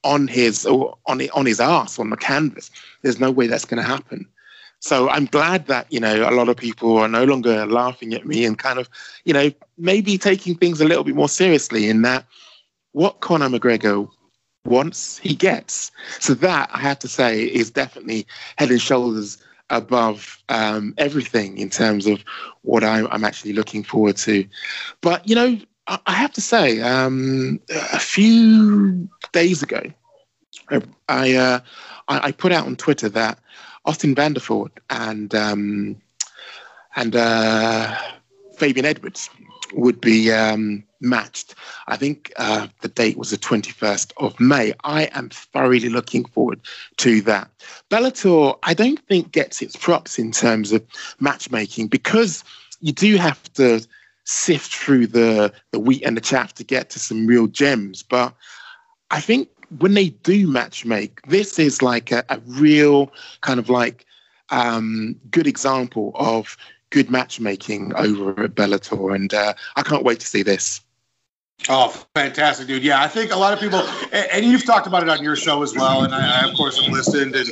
on 0.04 0.28
his 0.28 0.66
or 0.66 0.98
on 1.06 1.22
on 1.32 1.46
his 1.46 1.60
ass 1.60 2.00
on 2.00 2.10
the 2.10 2.18
canvas. 2.18 2.72
There's 3.02 3.20
no 3.20 3.32
way 3.32 3.48
that's 3.48 3.66
going 3.66 3.82
to 3.82 3.88
happen. 3.88 4.26
So 4.80 5.10
I'm 5.10 5.26
glad 5.26 5.68
that 5.68 5.86
you 5.92 6.00
know 6.00 6.28
a 6.28 6.32
lot 6.32 6.50
of 6.50 6.58
people 6.58 6.98
are 6.98 7.08
no 7.08 7.24
longer 7.24 7.66
laughing 7.66 8.14
at 8.14 8.26
me 8.26 8.46
and 8.46 8.58
kind 8.58 8.80
of 8.80 8.90
you 9.26 9.34
know 9.34 9.52
maybe 9.78 10.18
taking 10.18 10.56
things 10.56 10.82
a 10.82 10.86
little 10.86 11.04
bit 11.04 11.16
more 11.16 11.30
seriously 11.30 11.88
in 11.90 12.02
that 12.02 12.26
what 12.94 13.20
Conor 13.20 13.50
McGregor 13.50 14.10
wants, 14.66 15.18
he 15.18 15.34
gets. 15.36 15.92
So 16.20 16.34
that 16.36 16.70
I 16.74 16.80
have 16.80 17.00
to 17.00 17.08
say 17.08 17.44
is 17.44 17.72
definitely 17.72 18.28
head 18.58 18.70
and 18.70 18.82
shoulders 18.82 19.38
above 19.70 20.44
um, 20.50 20.94
everything 20.98 21.58
in 21.58 21.70
terms 21.70 22.06
of 22.06 22.24
what 22.64 22.84
I'm, 22.84 23.08
I'm, 23.10 23.24
actually 23.24 23.54
looking 23.54 23.84
forward 23.84 24.18
to. 24.18 24.46
But 25.00 25.28
you 25.28 25.36
know, 25.36 25.58
I, 25.88 26.00
I 26.06 26.14
have 26.14 26.34
to 26.34 26.42
say, 26.42 26.82
um, 26.82 27.60
a 27.70 28.00
few 28.00 29.10
days 29.32 29.64
ago, 29.64 29.82
I, 31.08 31.36
uh, 31.36 31.60
I, 32.08 32.28
I 32.28 32.32
put 32.32 32.52
out 32.52 32.66
on 32.66 32.76
Twitter 32.76 33.10
that 33.10 33.40
Austin 33.86 34.14
Vanderford 34.14 34.72
and 34.90 35.34
um, 35.34 36.02
and 36.96 37.16
uh, 37.16 37.96
Fabian 38.58 38.86
Edwards 38.86 39.30
would 39.74 40.02
be 40.02 40.32
um, 40.32 40.84
matched. 41.00 41.56
I 41.88 41.98
think 41.98 42.32
uh, 42.38 42.68
the 42.82 42.88
date 42.88 43.18
was 43.18 43.32
the 43.32 43.38
21st 43.38 44.14
of 44.18 44.40
May. 44.40 44.74
I 44.84 45.04
am 45.14 45.30
thoroughly 45.30 45.90
looking 45.90 46.26
forward 46.26 46.62
to 46.98 47.22
that. 47.22 47.50
Bellator, 47.90 48.58
I 48.64 48.74
don't 48.74 49.00
think 49.08 49.32
gets 49.32 49.62
its 49.62 49.76
props 49.76 50.18
in 50.20 50.32
terms 50.32 50.72
of 50.72 50.84
matchmaking 51.20 51.88
because 51.88 52.44
you 52.80 52.92
do 52.92 53.18
have 53.18 53.42
to 53.54 53.86
sift 54.26 54.74
through 54.74 55.08
the, 55.08 55.54
the 55.72 55.80
wheat 55.80 56.04
and 56.04 56.16
the 56.16 56.22
chaff 56.22 56.54
to 56.56 56.64
get 56.64 56.90
to 56.92 57.00
some 57.00 57.28
real 57.28 57.48
gems. 57.48 58.04
But 58.04 58.34
I 59.10 59.20
think 59.20 59.50
when 59.80 59.94
they 59.94 60.10
do 60.10 60.48
matchmake, 60.48 61.20
this 61.28 61.58
is 61.60 61.82
like 61.82 62.12
a, 62.12 62.24
a 62.30 62.40
real 62.46 63.12
kind 63.42 63.60
of 63.60 63.70
like 63.70 64.06
um, 64.50 65.16
good 65.32 65.48
example 65.48 66.12
of 66.16 66.58
good 66.92 67.10
matchmaking 67.10 67.94
over 67.96 68.44
at 68.44 68.56
Bellator, 68.56 69.16
and 69.16 69.34
uh, 69.34 69.54
I 69.76 69.82
can't 69.82 70.04
wait 70.04 70.20
to 70.20 70.28
see 70.28 70.44
this. 70.44 70.82
Oh, 71.70 71.90
fantastic, 72.16 72.68
dude! 72.68 72.84
Yeah, 72.84 73.02
I 73.02 73.08
think 73.08 73.32
a 73.32 73.36
lot 73.36 73.54
of 73.54 73.60
people, 73.60 73.80
and, 74.12 74.46
you've 74.46 74.66
talked 74.66 74.88
about 74.88 75.04
it 75.04 75.10
on 75.10 75.24
your 75.24 75.36
show 75.36 75.62
as 75.62 75.76
well, 75.76 76.04
and 76.04 76.14
I, 76.14 76.42
I 76.42 76.50
of 76.50 76.56
course 76.56 76.82
have 76.82 76.92
listened, 76.92 77.36
and 77.36 77.50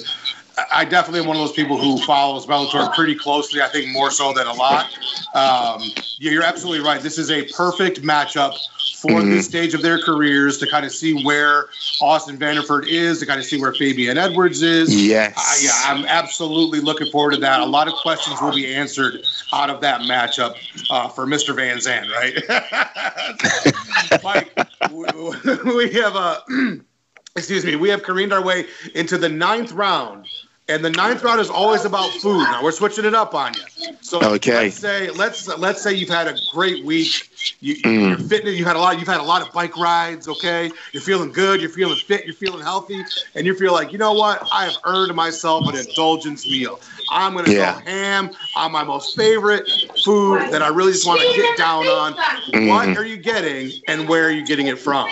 I 0.72 0.86
definitely 0.86 1.22
am 1.22 1.28
one 1.28 1.38
of 1.38 1.42
those 1.42 1.56
people 1.56 1.78
who 1.78 1.98
follows 2.06 2.46
Bellator 2.46 2.94
pretty 2.94 3.16
closely. 3.16 3.62
I 3.62 3.68
think 3.68 3.92
more 3.92 4.12
so 4.12 4.34
than 4.34 4.48
a 4.48 4.54
lot. 4.54 4.86
Um, 5.34 5.82
yeah, 6.18 6.32
you're 6.32 6.44
absolutely 6.44 6.86
right. 6.86 7.02
This 7.02 7.18
is 7.18 7.32
a 7.32 7.44
perfect 7.54 8.02
matchup 8.02 8.58
for 9.00 9.12
mm-hmm. 9.12 9.32
this 9.32 9.46
stage 9.46 9.74
of 9.74 9.82
their 9.82 10.02
careers 10.02 10.58
to 10.58 10.68
kind 10.70 10.86
of 10.86 10.92
see 10.92 11.24
where 11.24 11.70
Austin 12.02 12.38
Vanderford 12.38 12.88
is, 12.88 13.20
to 13.20 13.26
kind 13.26 13.40
of 13.40 13.46
see 13.46 13.60
where 13.60 13.74
Fabian 13.74 14.18
Edwards 14.18 14.62
is. 14.62 14.94
Yes. 14.94 15.34
Uh, 15.38 15.56
yeah, 15.62 15.94
I'm 15.94 16.06
absolutely 16.06 16.80
looking 16.80 17.10
forward 17.12 17.32
to 17.32 17.38
that. 17.38 17.62
A 17.62 17.66
lot 17.66 17.88
of 17.88 17.94
questions 17.96 18.42
will 18.42 18.54
be 18.54 18.74
answered 18.74 19.22
out 19.54 19.70
of 19.70 19.82
that 19.82 20.02
matchup 20.02 20.56
uh, 20.90 21.08
for 21.08 21.26
Mr. 21.26 21.56
Van 21.56 21.80
Zandt, 21.80 22.10
right? 22.12 22.38
Mike, 24.24 24.58
we, 24.92 25.74
we 25.74 25.94
have 25.94 26.16
a. 26.16 26.44
excuse 27.36 27.66
me, 27.66 27.76
we 27.76 27.90
have 27.90 28.04
careened 28.04 28.34
our 28.34 28.44
way 28.44 28.66
into 28.96 29.18
the 29.18 29.30
ninth 29.30 29.72
round 29.72 30.28
and 30.70 30.86
the 30.86 30.90
ninth 30.92 31.24
round 31.24 31.42
is 31.42 31.50
always 31.50 31.84
about 31.84 32.12
food. 32.12 32.44
Now 32.44 32.64
we're 32.64 32.72
switching 32.72 33.04
it 33.04 33.16
up 33.16 33.34
on 33.34 33.54
you. 33.56 33.94
So 34.02 34.22
okay. 34.36 34.66
let's 34.66 34.78
say 34.78 35.10
let's 35.10 35.48
let's 35.58 35.82
say 35.82 35.94
you've 35.94 36.10
had 36.10 36.28
a 36.28 36.36
great 36.54 36.86
week. 36.86 37.30
You, 37.60 37.76
mm. 37.78 38.10
You're 38.10 38.18
fitness. 38.18 38.58
You 38.58 38.66
had 38.66 38.76
a 38.76 38.80
lot. 38.80 39.00
You've 39.00 39.08
had 39.08 39.20
a 39.20 39.24
lot 39.24 39.42
of 39.42 39.52
bike 39.52 39.76
rides. 39.78 40.28
Okay, 40.28 40.70
you're 40.94 41.02
feeling 41.02 41.32
good. 41.32 41.60
You're 41.60 41.72
feeling 41.72 41.98
fit. 41.98 42.26
You're 42.26 42.36
feeling 42.36 42.62
healthy, 42.62 43.04
and 43.36 43.46
you 43.46 43.56
feel 43.56 43.74
like 43.74 43.92
you 43.92 43.98
know 43.98 44.14
what? 44.14 44.48
I 44.54 44.66
have 44.66 44.78
earned 44.86 45.16
myself 45.16 45.68
an 45.68 45.76
indulgence 45.76 46.46
meal. 46.46 46.80
I'm 47.10 47.34
gonna 47.36 47.52
yeah. 47.52 47.80
go 47.80 47.86
ham 47.86 48.32
on 48.56 48.72
my 48.72 48.84
most 48.84 49.16
favorite 49.16 49.68
food 50.06 50.52
that 50.52 50.62
I 50.62 50.68
really 50.68 50.92
just 50.92 51.08
want 51.08 51.22
to 51.22 51.36
get 51.36 51.58
down 51.58 51.88
on. 51.88 52.14
Mm. 52.54 52.68
What 52.68 52.98
are 52.98 53.06
you 53.06 53.18
getting, 53.18 53.72
and 53.88 54.08
where 54.08 54.26
are 54.26 54.32
you 54.32 54.46
getting 54.46 54.68
it 54.68 54.78
from? 54.78 55.08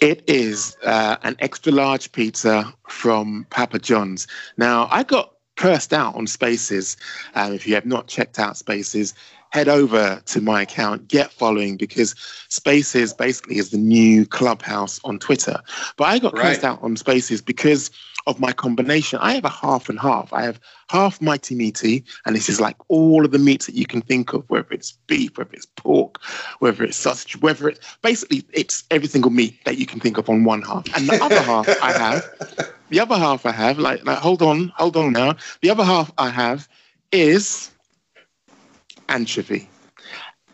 It 0.00 0.22
is 0.28 0.76
uh, 0.84 1.16
an 1.22 1.36
extra 1.40 1.72
large 1.72 2.12
pizza 2.12 2.72
from 2.88 3.46
Papa 3.50 3.78
John's. 3.78 4.26
Now, 4.56 4.88
I 4.90 5.02
got 5.02 5.34
cursed 5.56 5.92
out 5.92 6.14
on 6.14 6.26
Spaces. 6.26 6.96
Um, 7.34 7.52
if 7.52 7.66
you 7.66 7.74
have 7.74 7.86
not 7.86 8.06
checked 8.06 8.38
out 8.38 8.56
Spaces, 8.56 9.14
head 9.50 9.68
over 9.68 10.22
to 10.26 10.40
my 10.40 10.62
account, 10.62 11.08
get 11.08 11.32
following 11.32 11.76
because 11.76 12.14
Spaces 12.48 13.12
basically 13.12 13.58
is 13.58 13.70
the 13.70 13.78
new 13.78 14.26
clubhouse 14.26 15.00
on 15.04 15.18
Twitter. 15.18 15.60
But 15.96 16.04
I 16.04 16.18
got 16.18 16.34
right. 16.34 16.42
cursed 16.42 16.64
out 16.64 16.82
on 16.82 16.96
Spaces 16.96 17.42
because 17.42 17.90
of 18.28 18.38
my 18.38 18.52
combination. 18.52 19.18
I 19.20 19.32
have 19.32 19.44
a 19.44 19.48
half 19.48 19.88
and 19.88 19.98
half. 19.98 20.32
I 20.32 20.42
have 20.42 20.60
half 20.90 21.20
mighty 21.20 21.54
meaty, 21.54 22.04
and 22.26 22.36
this 22.36 22.48
is 22.48 22.60
like 22.60 22.76
all 22.88 23.24
of 23.24 23.32
the 23.32 23.38
meats 23.38 23.66
that 23.66 23.74
you 23.74 23.86
can 23.86 24.02
think 24.02 24.34
of, 24.34 24.48
whether 24.50 24.68
it's 24.70 24.92
beef, 25.06 25.36
whether 25.38 25.50
it's 25.54 25.66
pork, 25.66 26.22
whether 26.60 26.84
it's 26.84 26.96
sausage, 26.96 27.40
whether 27.40 27.70
it's 27.70 27.80
basically 28.02 28.44
it's 28.52 28.84
every 28.90 29.08
single 29.08 29.30
meat 29.30 29.58
that 29.64 29.78
you 29.78 29.86
can 29.86 29.98
think 29.98 30.18
of 30.18 30.28
on 30.28 30.44
one 30.44 30.62
half. 30.62 30.86
And 30.94 31.08
the 31.08 31.20
other 31.24 31.40
half 31.40 31.66
I 31.82 31.92
have, 31.92 32.68
the 32.90 33.00
other 33.00 33.16
half 33.16 33.46
I 33.46 33.52
have, 33.52 33.78
like 33.78 34.04
like 34.04 34.18
hold 34.18 34.42
on, 34.42 34.68
hold 34.76 34.96
on 34.96 35.12
now. 35.12 35.34
The 35.62 35.70
other 35.70 35.84
half 35.84 36.12
I 36.18 36.28
have 36.28 36.68
is 37.10 37.70
anchovy 39.08 39.66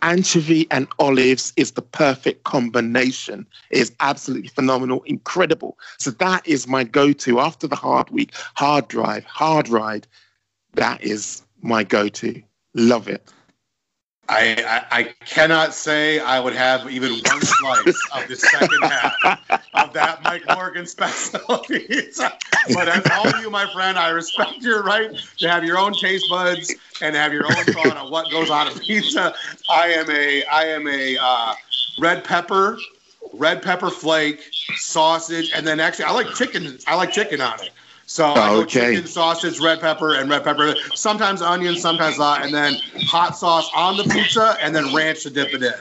anchovy 0.03 0.67
and 0.71 0.87
olives 0.99 1.53
is 1.57 1.73
the 1.73 1.83
perfect 1.83 2.45
combination. 2.45 3.47
It 3.71 3.79
is 3.79 3.93
absolutely 4.01 4.49
phenomenal, 4.49 5.03
incredible. 5.07 5.79
So 5.99 6.11
that 6.13 6.47
is 6.47 6.67
my 6.67 6.85
go-to 6.85 7.41
after 7.41 7.67
the 7.67 7.77
hard 7.77 8.11
week, 8.11 8.33
hard 8.55 8.89
drive, 8.89 9.25
hard 9.25 9.69
ride. 9.69 10.07
That 10.75 11.03
is 11.03 11.43
my 11.63 11.85
go-to. 11.85 12.43
Love 12.75 13.09
it. 13.09 13.33
I, 14.29 14.85
I, 14.91 14.99
I 14.99 15.03
cannot 15.27 15.75
say 15.75 16.19
I 16.19 16.41
would 16.41 16.55
have 16.55 16.91
even 16.91 17.13
one 17.13 17.41
slice 17.43 18.09
of 18.15 18.29
the 18.29 18.37
second 18.37 18.83
half 18.83 19.61
of 19.75 19.93
that 19.93 20.23
Mike 20.23 20.45
Morgan 20.55 20.87
special 20.87 21.59
pizza. 21.59 22.33
But 22.73 22.89
as 22.89 23.05
all 23.13 23.29
of 23.29 23.39
you, 23.43 23.51
my 23.51 23.71
friend, 23.75 23.99
I 23.99 24.09
respect 24.09 24.63
your 24.63 24.83
right 24.83 25.15
to 25.37 25.51
have 25.51 25.65
your 25.65 25.77
own 25.77 25.93
taste 25.93 26.31
buds 26.31 26.73
and 27.03 27.15
have 27.15 27.31
your 27.31 27.45
own 27.45 27.65
thought 27.67 27.95
on 27.95 28.11
what 28.11 28.31
goes 28.31 28.49
on 28.49 28.69
a 28.69 28.71
pizza. 28.71 29.35
I 29.69 29.89
am 29.89 30.11
a 30.11 30.45
I 30.47 30.65
am 30.65 30.89
a 30.89 31.19
uh, 31.21 31.55
red 31.99 32.25
pepper, 32.25 32.79
red 33.35 33.61
pepper 33.61 33.91
flake, 33.91 34.41
sausage, 34.77 35.53
and 35.55 35.67
then 35.67 35.79
actually 35.79 36.07
I 36.07 36.13
like 36.13 36.35
chicken. 36.35 36.79
I 36.87 36.95
like 36.95 37.13
chicken 37.13 37.43
on 37.43 37.61
it. 37.61 37.71
So 38.07 38.27
I 38.27 38.51
go 38.51 38.61
Okay. 38.63 38.95
chicken, 38.95 39.07
sausage, 39.07 39.61
red 39.61 39.81
pepper, 39.81 40.15
and 40.15 40.29
red 40.29 40.45
pepper. 40.45 40.75
Sometimes 40.95 41.43
onions, 41.43 41.81
sometimes 41.81 42.19
not, 42.19 42.43
and 42.43 42.55
then 42.55 42.75
hot 43.05 43.37
sauce 43.37 43.71
on 43.75 43.97
the 43.97 44.05
pizza, 44.05 44.57
and 44.61 44.75
then 44.75 44.93
ranch 44.95 45.23
to 45.23 45.31
dip 45.31 45.55
it 45.55 45.63
in. 45.63 45.73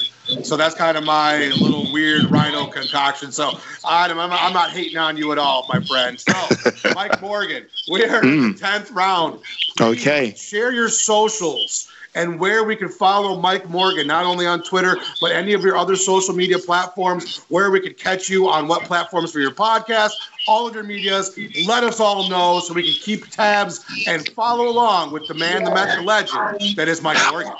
So 0.43 0.57
that's 0.57 0.75
kind 0.75 0.97
of 0.97 1.03
my 1.03 1.47
little 1.47 1.91
weird 1.91 2.25
rhino 2.31 2.67
concoction. 2.67 3.31
So 3.31 3.59
Adam, 3.87 4.19
I'm, 4.19 4.31
I'm 4.31 4.53
not 4.53 4.71
hating 4.71 4.97
on 4.97 5.17
you 5.17 5.31
at 5.31 5.37
all, 5.37 5.65
my 5.69 5.79
friend. 5.79 6.19
So 6.19 6.33
Mike 6.93 7.21
Morgan, 7.21 7.67
we 7.87 8.03
are 8.05 8.23
in 8.23 8.37
hmm. 8.37 8.51
the 8.51 8.57
tenth 8.57 8.91
round. 8.91 9.39
Please 9.77 9.81
Okay. 9.99 10.33
Share 10.35 10.71
your 10.71 10.89
socials 10.89 11.89
and 12.15 12.39
where 12.39 12.63
we 12.63 12.75
can 12.75 12.89
follow 12.89 13.39
Mike 13.39 13.69
Morgan, 13.69 14.07
not 14.07 14.25
only 14.25 14.45
on 14.45 14.61
Twitter, 14.63 14.97
but 15.19 15.31
any 15.31 15.53
of 15.53 15.63
your 15.63 15.77
other 15.77 15.95
social 15.95 16.33
media 16.35 16.59
platforms, 16.59 17.45
where 17.49 17.71
we 17.71 17.79
could 17.79 17.97
catch 17.97 18.29
you 18.29 18.47
on 18.47 18.67
what 18.67 18.85
platforms 18.85 19.31
for 19.31 19.39
your 19.39 19.51
podcast, 19.53 20.11
all 20.47 20.67
of 20.67 20.75
your 20.75 20.83
medias. 20.83 21.37
Let 21.65 21.83
us 21.83 21.99
all 21.99 22.29
know 22.29 22.59
so 22.59 22.73
we 22.73 22.83
can 22.83 22.93
keep 22.93 23.29
tabs 23.29 23.83
and 24.07 24.27
follow 24.29 24.67
along 24.67 25.11
with 25.11 25.27
the 25.27 25.33
man, 25.33 25.63
the 25.63 25.71
the 25.71 26.01
legend 26.01 26.75
that 26.75 26.87
is 26.87 27.01
Mike 27.01 27.17
Morgan. 27.31 27.53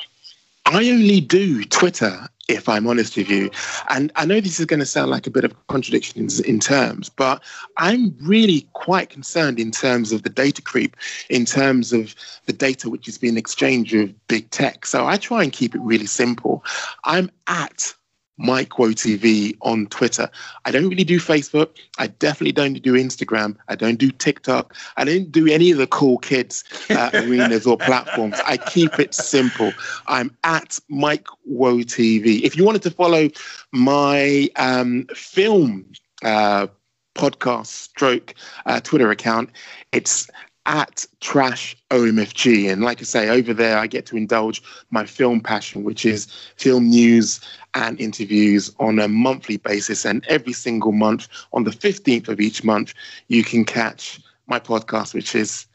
I 0.66 0.90
only 0.90 1.20
do 1.20 1.64
Twitter, 1.66 2.28
if 2.48 2.70
I'm 2.70 2.88
honest 2.88 3.18
with 3.18 3.30
you. 3.30 3.52
And 3.90 4.12
I 4.16 4.26
know 4.26 4.40
this 4.40 4.60
is 4.60 4.66
going 4.66 4.80
to 4.80 4.86
sound 4.86 5.12
like 5.12 5.28
a 5.28 5.30
bit 5.30 5.44
of 5.44 5.68
contradiction 5.68 6.22
in, 6.22 6.46
in 6.46 6.60
terms, 6.60 7.10
but 7.10 7.44
I'm 7.78 8.16
really 8.22 8.68
quite 8.74 9.10
concerned 9.10 9.60
in 9.60 9.72
terms 9.72 10.12
of 10.12 10.24
the 10.24 10.30
data 10.30 10.62
creep, 10.62 10.96
in 11.30 11.46
terms 11.46 11.92
of 11.92 12.16
the 12.46 12.54
data 12.54 12.90
which 12.90 13.08
is 13.08 13.18
being 13.18 13.38
exchanged 13.38 13.94
with 13.94 14.16
big 14.28 14.50
tech. 14.52 14.86
So 14.86 15.06
I 15.06 15.18
try 15.18 15.44
and 15.44 15.52
keep 15.52 15.76
it 15.76 15.82
really 15.82 16.08
simple. 16.08 16.64
I'm 17.04 17.30
at 17.48 17.94
Mike 18.38 18.78
Whoa 18.80 18.90
TV 18.90 19.56
on 19.62 19.88
Twitter. 19.88 20.30
I 20.66 20.72
don't 20.72 20.90
really 20.90 21.04
do 21.04 21.20
Facebook. 21.20 21.70
I 21.98 22.08
definitely 22.08 22.52
don't 22.52 22.82
do 22.82 22.94
Instagram. 22.94 23.56
I 23.68 23.76
don't 23.76 23.98
do 23.98 24.12
TikTok. 24.12 24.76
I 24.98 25.04
don't 25.04 25.32
do 25.32 25.48
any 25.48 25.72
of 25.72 25.78
the 25.78 25.88
cool 25.88 26.18
kids 26.18 26.64
uh, 26.90 27.12
arenas 27.14 27.68
or 27.68 27.78
platforms. 27.78 28.38
I 28.46 28.58
keep 28.58 29.00
it 29.00 29.14
simple. 29.14 29.72
I'm 30.08 30.36
at 30.44 30.80
Mike 30.90 31.28
Whoa 31.46 31.78
TV. 31.80 32.42
If 32.42 32.58
you 32.58 32.66
wanted 32.66 32.82
to 32.84 32.92
follow 32.92 33.30
my 33.72 34.50
um, 34.56 35.06
film 35.14 35.86
uh, 36.24 36.68
podcast 37.16 37.68
stroke 37.68 38.34
uh, 38.66 38.80
Twitter 38.80 39.12
account, 39.12 39.50
it's 39.92 40.30
at 40.66 41.06
trash 41.20 41.76
OMFG. 41.90 42.72
And 42.72 42.82
like 42.84 43.00
I 43.00 43.04
say, 43.04 43.30
over 43.30 43.54
there, 43.54 43.78
I 43.78 43.88
get 43.88 44.06
to 44.08 44.18
indulge 44.18 44.62
my 44.92 45.06
film 45.06 45.42
passion, 45.42 45.84
which 45.84 46.06
is 46.06 46.28
film 46.56 46.90
news 46.90 47.42
and 47.74 48.00
interviews 48.00 48.74
on 48.80 49.00
a 49.00 49.08
monthly 49.08 49.58
basis. 49.58 50.06
And 50.06 50.26
every 50.28 50.54
single 50.54 50.92
month, 50.92 51.28
on 51.52 51.64
the 51.64 51.72
15th 51.72 52.28
of 52.30 52.40
each 52.40 52.64
month, 52.64 52.94
you 53.28 53.44
can 53.44 53.66
catch 53.66 54.22
my 54.48 54.60
podcast, 54.60 55.14
which 55.14 55.36
is 55.36 55.66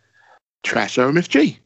Trash 0.62 0.96
OMFG. 0.96 1.58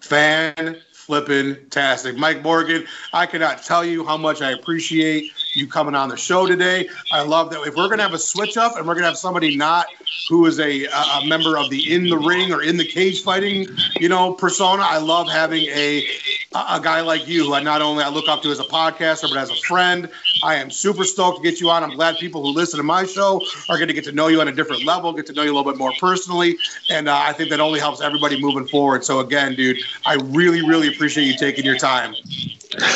Fan 0.00 0.76
flipping 0.92 1.56
tastic. 1.70 2.16
Mike 2.16 2.42
Morgan, 2.42 2.86
I 3.12 3.26
cannot 3.26 3.62
tell 3.62 3.84
you 3.84 4.04
how 4.04 4.16
much 4.16 4.42
I 4.42 4.52
appreciate 4.52 5.32
you 5.54 5.66
coming 5.66 5.94
on 5.94 6.08
the 6.08 6.16
show 6.16 6.46
today. 6.46 6.88
I 7.12 7.22
love 7.22 7.50
that 7.50 7.60
if 7.62 7.74
we're 7.74 7.86
going 7.86 7.98
to 7.98 8.04
have 8.04 8.14
a 8.14 8.18
switch 8.18 8.56
up 8.56 8.76
and 8.76 8.86
we're 8.86 8.94
going 8.94 9.04
to 9.04 9.08
have 9.08 9.18
somebody 9.18 9.56
not 9.56 9.86
who 10.28 10.46
is 10.46 10.60
a, 10.60 10.84
a 10.86 11.26
member 11.26 11.56
of 11.56 11.70
the 11.70 11.92
in 11.92 12.08
the 12.08 12.18
ring 12.18 12.52
or 12.52 12.62
in 12.62 12.76
the 12.76 12.84
cage 12.84 13.22
fighting, 13.22 13.66
you 13.98 14.08
know, 14.08 14.32
persona, 14.34 14.82
I 14.82 14.98
love 14.98 15.28
having 15.28 15.64
a 15.68 16.06
a 16.54 16.80
guy 16.80 17.02
like 17.02 17.28
you 17.28 17.44
who 17.44 17.54
I 17.54 17.62
not 17.62 17.82
only 17.82 18.02
I 18.02 18.08
look 18.08 18.26
up 18.28 18.42
to 18.42 18.50
as 18.50 18.58
a 18.58 18.64
podcaster 18.64 19.28
but 19.28 19.36
as 19.36 19.50
a 19.50 19.56
friend. 19.66 20.08
I 20.42 20.54
am 20.54 20.70
super 20.70 21.04
stoked 21.04 21.42
to 21.42 21.42
get 21.42 21.60
you 21.60 21.70
on. 21.70 21.84
I'm 21.84 21.94
glad 21.94 22.16
people 22.16 22.42
who 22.42 22.52
listen 22.52 22.78
to 22.78 22.82
my 22.82 23.04
show 23.04 23.42
are 23.68 23.76
going 23.76 23.88
to 23.88 23.94
get 23.94 24.04
to 24.04 24.12
know 24.12 24.28
you 24.28 24.40
on 24.40 24.48
a 24.48 24.52
different 24.52 24.84
level, 24.84 25.12
get 25.12 25.26
to 25.26 25.32
know 25.32 25.42
you 25.42 25.52
a 25.52 25.54
little 25.54 25.70
bit 25.70 25.78
more 25.78 25.92
personally, 26.00 26.56
and 26.90 27.08
uh, 27.08 27.16
I 27.16 27.32
think 27.32 27.50
that 27.50 27.60
only 27.60 27.80
helps 27.80 28.00
everybody 28.00 28.40
moving 28.40 28.66
forward. 28.66 29.04
So 29.04 29.20
again, 29.20 29.54
dude, 29.54 29.78
I 30.06 30.14
really, 30.14 30.66
really 30.66 30.88
appreciate 30.88 31.24
you 31.24 31.36
taking 31.36 31.64
your 31.64 31.76
time. 31.76 32.14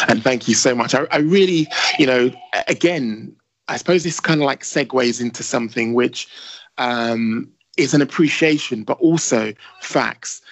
And 0.08 0.22
thank 0.22 0.48
you 0.48 0.54
so 0.54 0.74
much. 0.74 0.94
I, 0.94 1.06
I 1.10 1.18
really, 1.18 1.66
you 1.98 2.06
know, 2.06 2.30
again, 2.68 3.34
I 3.68 3.76
suppose 3.76 4.04
this 4.04 4.20
kind 4.20 4.40
of 4.40 4.46
like 4.46 4.62
segues 4.62 5.20
into 5.20 5.42
something 5.42 5.94
which 5.94 6.28
um, 6.78 7.50
is 7.76 7.94
an 7.94 8.02
appreciation, 8.02 8.84
but 8.84 8.98
also 8.98 9.54
facts. 9.80 10.42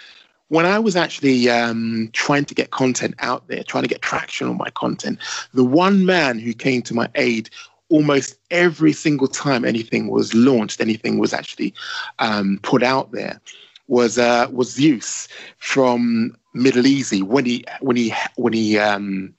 When 0.48 0.66
I 0.66 0.78
was 0.78 0.96
actually 0.96 1.48
um, 1.48 2.10
trying 2.12 2.44
to 2.46 2.54
get 2.54 2.70
content 2.70 3.14
out 3.20 3.46
there, 3.48 3.62
trying 3.62 3.84
to 3.84 3.88
get 3.88 4.02
traction 4.02 4.48
on 4.48 4.56
my 4.56 4.70
content, 4.70 5.18
the 5.54 5.64
one 5.64 6.06
man 6.06 6.38
who 6.38 6.52
came 6.52 6.82
to 6.82 6.94
my 6.94 7.08
aid 7.14 7.50
almost 7.88 8.36
every 8.50 8.92
single 8.92 9.28
time 9.28 9.64
anything 9.64 10.08
was 10.08 10.32
launched, 10.34 10.80
anything 10.80 11.18
was 11.18 11.32
actually 11.32 11.74
um, 12.20 12.58
put 12.62 12.82
out 12.82 13.12
there, 13.12 13.40
was 13.86 14.18
uh, 14.18 14.46
was 14.50 14.72
Zeus 14.72 15.28
from 15.58 16.36
MiddleEasy 16.56 17.22
when 17.22 17.44
he 17.44 17.64
when 17.80 17.96
he 17.96 18.14
when 18.36 18.52
he 18.52 18.78
um, 18.78 19.34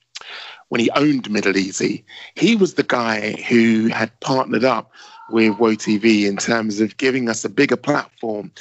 when 0.72 0.80
he 0.80 0.90
owned 0.92 1.24
MiddleEasy. 1.24 2.02
He 2.36 2.56
was 2.56 2.76
the 2.76 2.84
guy 2.84 3.34
who 3.50 3.90
had 3.90 4.18
partnered 4.22 4.64
up 4.64 4.90
with 5.30 5.58
Whoa 5.58 5.72
TV 5.72 6.26
in 6.26 6.38
terms 6.38 6.80
of 6.80 6.96
giving 6.96 7.28
us 7.28 7.44
a 7.44 7.50
bigger 7.50 7.76
platform 7.76 8.54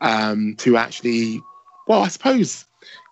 um, 0.00 0.54
to 0.56 0.78
actually, 0.78 1.42
well, 1.86 2.04
I 2.04 2.08
suppose 2.08 2.64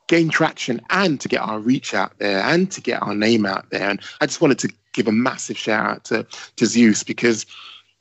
gain 0.08 0.30
traction 0.30 0.80
and 0.88 1.20
to 1.20 1.28
get 1.28 1.42
our 1.42 1.60
reach 1.60 1.92
out 1.92 2.18
there 2.18 2.42
and 2.42 2.72
to 2.72 2.80
get 2.80 3.02
our 3.02 3.14
name 3.14 3.44
out 3.44 3.68
there. 3.68 3.90
And 3.90 4.00
I 4.22 4.26
just 4.26 4.40
wanted 4.40 4.58
to 4.60 4.72
give 4.94 5.06
a 5.06 5.12
massive 5.12 5.58
shout 5.58 5.90
out 5.90 6.04
to, 6.04 6.26
to 6.56 6.64
Zeus 6.64 7.04
because, 7.04 7.44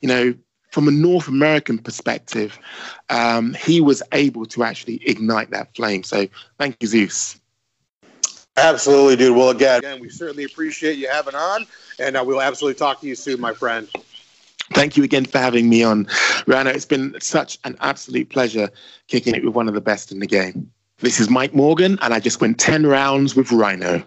you 0.00 0.08
know, 0.08 0.34
from 0.70 0.88
a 0.88 0.90
North 0.90 1.28
American 1.28 1.76
perspective, 1.76 2.58
um, 3.10 3.52
he 3.52 3.82
was 3.82 4.02
able 4.12 4.46
to 4.46 4.64
actually 4.64 5.06
ignite 5.06 5.50
that 5.50 5.76
flame. 5.76 6.02
So 6.02 6.28
thank 6.58 6.78
you, 6.80 6.88
Zeus. 6.88 7.39
Absolutely, 8.60 9.16
dude. 9.16 9.36
Well, 9.36 9.50
again, 9.50 9.78
again 9.78 10.00
we 10.00 10.08
certainly 10.08 10.44
appreciate 10.44 10.98
you 10.98 11.08
having 11.08 11.34
on, 11.34 11.66
and 11.98 12.16
uh, 12.16 12.24
we'll 12.24 12.40
absolutely 12.40 12.78
talk 12.78 13.00
to 13.00 13.06
you 13.06 13.14
soon, 13.14 13.40
my 13.40 13.54
friend. 13.54 13.88
Thank 14.72 14.96
you 14.96 15.02
again 15.02 15.24
for 15.24 15.38
having 15.38 15.68
me 15.68 15.82
on, 15.82 16.06
Rana. 16.46 16.70
It's 16.70 16.84
been 16.84 17.16
such 17.20 17.58
an 17.64 17.76
absolute 17.80 18.28
pleasure 18.28 18.70
kicking 19.08 19.34
it 19.34 19.44
with 19.44 19.54
one 19.54 19.66
of 19.66 19.74
the 19.74 19.80
best 19.80 20.12
in 20.12 20.20
the 20.20 20.26
game. 20.26 20.70
This 20.98 21.18
is 21.18 21.30
Mike 21.30 21.54
Morgan, 21.54 21.98
and 22.02 22.14
I 22.14 22.20
just 22.20 22.40
went 22.40 22.58
10 22.60 22.86
rounds 22.86 23.34
with 23.34 23.50
Rhino. 23.50 24.02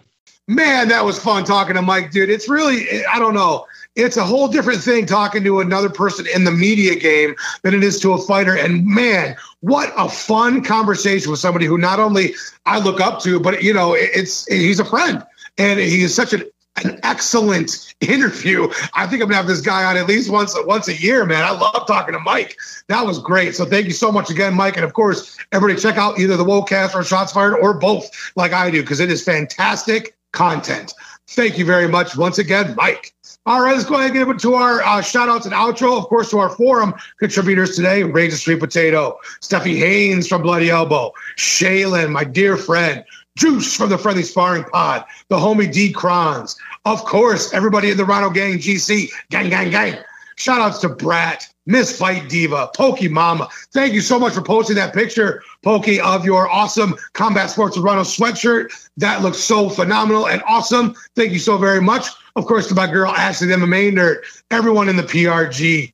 Man, 0.46 0.88
that 0.88 1.04
was 1.04 1.18
fun 1.18 1.44
talking 1.44 1.74
to 1.74 1.82
Mike, 1.82 2.12
dude. 2.12 2.30
It's 2.30 2.48
really, 2.48 3.04
I 3.06 3.18
don't 3.18 3.34
know. 3.34 3.66
It's 3.96 4.16
a 4.16 4.24
whole 4.24 4.48
different 4.48 4.80
thing 4.80 5.06
talking 5.06 5.44
to 5.44 5.60
another 5.60 5.88
person 5.88 6.26
in 6.34 6.44
the 6.44 6.50
media 6.50 6.96
game 6.96 7.34
than 7.62 7.74
it 7.74 7.84
is 7.84 8.00
to 8.00 8.12
a 8.12 8.18
fighter. 8.18 8.56
And 8.56 8.84
man, 8.86 9.36
what 9.60 9.92
a 9.96 10.08
fun 10.08 10.64
conversation 10.64 11.30
with 11.30 11.40
somebody 11.40 11.66
who 11.66 11.78
not 11.78 12.00
only 12.00 12.34
I 12.66 12.80
look 12.80 13.00
up 13.00 13.20
to, 13.20 13.38
but 13.38 13.62
you 13.62 13.72
know, 13.72 13.94
it's 13.94 14.46
he's 14.46 14.80
a 14.80 14.84
friend 14.84 15.24
and 15.58 15.78
he 15.78 16.02
is 16.02 16.14
such 16.14 16.32
an 16.32 16.42
an 16.82 16.98
excellent 17.02 17.94
interview. 18.00 18.68
I 18.94 19.06
think 19.06 19.22
I'm 19.22 19.28
gonna 19.28 19.36
have 19.36 19.46
this 19.46 19.60
guy 19.60 19.84
on 19.84 19.96
at 19.96 20.06
least 20.06 20.30
once 20.30 20.56
once 20.64 20.88
a 20.88 20.94
year, 20.94 21.24
man. 21.24 21.44
I 21.44 21.50
love 21.50 21.86
talking 21.86 22.14
to 22.14 22.20
Mike. 22.20 22.56
That 22.88 23.06
was 23.06 23.18
great. 23.18 23.54
So 23.54 23.64
thank 23.64 23.86
you 23.86 23.92
so 23.92 24.10
much 24.10 24.30
again, 24.30 24.54
Mike. 24.54 24.76
And 24.76 24.84
of 24.84 24.92
course, 24.92 25.38
everybody 25.52 25.80
check 25.80 25.96
out 25.96 26.18
either 26.18 26.36
the 26.36 26.44
WHOACAST 26.44 26.94
or 26.94 27.04
Shots 27.04 27.32
Fired 27.32 27.56
or 27.58 27.74
both, 27.74 28.10
like 28.36 28.52
I 28.52 28.70
do, 28.70 28.80
because 28.82 29.00
it 29.00 29.10
is 29.10 29.22
fantastic 29.22 30.16
content. 30.32 30.92
Thank 31.28 31.58
you 31.58 31.64
very 31.64 31.88
much 31.88 32.16
once 32.16 32.38
again, 32.38 32.74
Mike. 32.76 33.14
All 33.46 33.60
right, 33.60 33.76
let's 33.76 33.84
go 33.84 33.96
ahead 33.96 34.06
and 34.06 34.14
get 34.14 34.26
into 34.26 34.54
our 34.54 34.80
uh, 34.80 35.02
shout 35.02 35.28
outs 35.28 35.44
and 35.44 35.54
outro. 35.54 35.98
Of 35.98 36.06
course, 36.06 36.30
to 36.30 36.38
our 36.38 36.48
forum 36.48 36.94
contributors 37.18 37.76
today 37.76 38.02
Rage 38.02 38.32
Street 38.32 38.58
Potato, 38.58 39.18
Steffi 39.42 39.76
Haynes 39.76 40.26
from 40.26 40.40
Bloody 40.40 40.70
Elbow, 40.70 41.12
Shaylin, 41.36 42.10
my 42.10 42.24
dear 42.24 42.56
friend, 42.56 43.04
Juice 43.36 43.76
from 43.76 43.90
the 43.90 43.98
Friendly 43.98 44.22
Sparring 44.22 44.64
Pod, 44.64 45.04
the 45.28 45.36
homie 45.36 45.70
D 45.70 45.92
Crons. 45.92 46.56
Of 46.86 47.04
course, 47.04 47.52
everybody 47.52 47.90
in 47.90 47.98
the 47.98 48.06
Rhino 48.06 48.30
Gang 48.30 48.54
GC, 48.54 49.10
gang, 49.28 49.50
gang, 49.50 49.70
gang. 49.70 49.98
Shout 50.36 50.60
outs 50.60 50.78
to 50.80 50.88
Brat, 50.88 51.48
Miss 51.66 51.96
Fight 51.96 52.28
Diva, 52.28 52.70
Pokey 52.74 53.08
Mama. 53.08 53.48
Thank 53.72 53.94
you 53.94 54.00
so 54.00 54.18
much 54.18 54.34
for 54.34 54.42
posting 54.42 54.76
that 54.76 54.94
picture, 54.94 55.42
Pokey, 55.62 56.00
of 56.00 56.24
your 56.24 56.48
awesome 56.50 56.94
Combat 57.12 57.50
Sports 57.50 57.78
Rhino 57.78 58.02
sweatshirt. 58.02 58.70
That 58.96 59.22
looks 59.22 59.38
so 59.38 59.68
phenomenal 59.68 60.26
and 60.26 60.42
awesome. 60.46 60.94
Thank 61.16 61.32
you 61.32 61.38
so 61.38 61.56
very 61.56 61.80
much. 61.80 62.06
Of 62.36 62.46
course, 62.46 62.68
to 62.68 62.74
my 62.74 62.90
girl 62.90 63.12
Ashley, 63.12 63.48
the 63.48 63.54
MMA 63.54 63.92
nerd, 63.92 64.18
everyone 64.50 64.88
in 64.88 64.96
the 64.96 65.02
PRG. 65.02 65.92